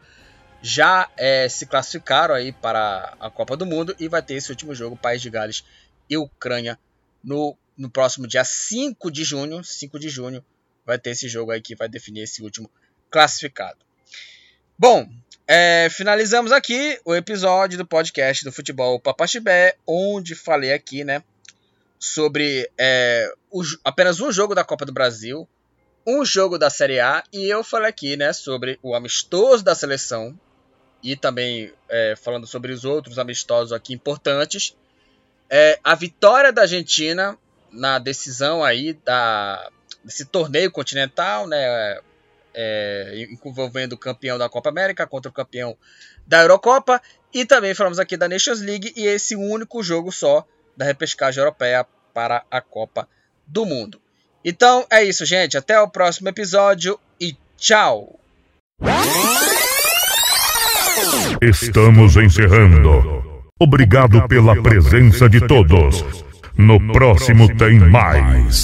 já 0.61 1.09
é, 1.17 1.47
se 1.47 1.65
classificaram 1.65 2.33
aí 2.33 2.51
para 2.51 3.15
a 3.19 3.29
Copa 3.29 3.55
do 3.55 3.65
Mundo 3.65 3.95
e 3.99 4.07
vai 4.07 4.21
ter 4.21 4.35
esse 4.35 4.49
último 4.49 4.73
jogo, 4.73 4.97
País 4.97 5.21
de 5.21 5.29
Gales 5.29 5.63
e 6.09 6.17
Ucrânia, 6.17 6.79
no, 7.23 7.55
no 7.77 7.89
próximo 7.89 8.27
dia 8.27 8.43
5 8.43 9.11
de 9.11 9.23
junho. 9.23 9.63
5 9.63 9.99
de 9.99 10.09
junho 10.09 10.43
vai 10.85 10.97
ter 10.97 11.11
esse 11.11 11.27
jogo 11.27 11.51
aí 11.51 11.61
que 11.61 11.75
vai 11.75 11.87
definir 11.87 12.23
esse 12.23 12.41
último 12.41 12.69
classificado. 13.09 13.77
Bom, 14.77 15.07
é, 15.47 15.89
finalizamos 15.91 16.51
aqui 16.51 16.99
o 17.05 17.13
episódio 17.13 17.77
do 17.77 17.85
podcast 17.85 18.43
do 18.43 18.51
Futebol 18.51 18.99
Papaxibé, 18.99 19.75
onde 19.85 20.33
falei 20.33 20.73
aqui, 20.73 21.03
né, 21.03 21.23
sobre 21.99 22.69
é, 22.77 23.31
o, 23.51 23.61
apenas 23.83 24.19
um 24.19 24.31
jogo 24.31 24.55
da 24.55 24.63
Copa 24.63 24.85
do 24.85 24.93
Brasil, 24.93 25.47
um 26.05 26.25
jogo 26.25 26.57
da 26.57 26.69
Série 26.69 26.99
A 26.99 27.23
e 27.31 27.47
eu 27.49 27.63
falei 27.63 27.89
aqui, 27.89 28.17
né, 28.17 28.33
sobre 28.33 28.79
o 28.81 28.93
amistoso 28.93 29.63
da 29.63 29.73
seleção 29.73 30.37
e 31.01 31.15
também 31.15 31.71
é, 31.89 32.15
falando 32.15 32.47
sobre 32.47 32.71
os 32.71 32.85
outros 32.85 33.19
amistosos 33.19 33.73
aqui 33.73 33.93
importantes. 33.93 34.75
É, 35.49 35.79
a 35.83 35.95
vitória 35.95 36.51
da 36.51 36.63
Argentina 36.63 37.37
na 37.71 37.99
decisão 37.99 38.63
aí 38.63 38.93
da, 38.93 39.69
desse 40.03 40.25
torneio 40.25 40.71
continental, 40.71 41.47
né, 41.47 41.99
é, 42.53 43.27
envolvendo 43.43 43.93
o 43.93 43.97
campeão 43.97 44.37
da 44.37 44.47
Copa 44.47 44.69
América 44.69 45.07
contra 45.07 45.29
o 45.29 45.33
campeão 45.33 45.77
da 46.25 46.41
Eurocopa 46.41 47.01
e 47.33 47.45
também 47.45 47.73
falamos 47.73 47.99
aqui 47.99 48.15
da 48.15 48.29
Nations 48.29 48.61
League 48.61 48.93
e 48.95 49.07
esse 49.07 49.35
único 49.35 49.81
jogo 49.81 50.11
só 50.11 50.47
da 50.77 50.85
repescagem 50.85 51.39
europeia 51.41 51.85
para 52.13 52.45
a 52.49 52.61
Copa 52.61 53.07
do 53.47 53.65
Mundo. 53.65 54.02
Então 54.43 54.85
é 54.91 55.03
isso, 55.03 55.25
gente. 55.25 55.57
Até 55.57 55.79
o 55.79 55.87
próximo 55.87 56.29
episódio 56.29 56.99
e 57.19 57.35
tchau! 57.57 58.19
Estamos 61.41 62.17
encerrando. 62.17 63.23
Obrigado 63.59 64.27
pela 64.27 64.61
presença 64.61 65.29
de 65.29 65.39
todos. 65.47 66.03
No 66.57 66.79
próximo 66.91 67.47
tem 67.55 67.79
mais. 67.79 68.61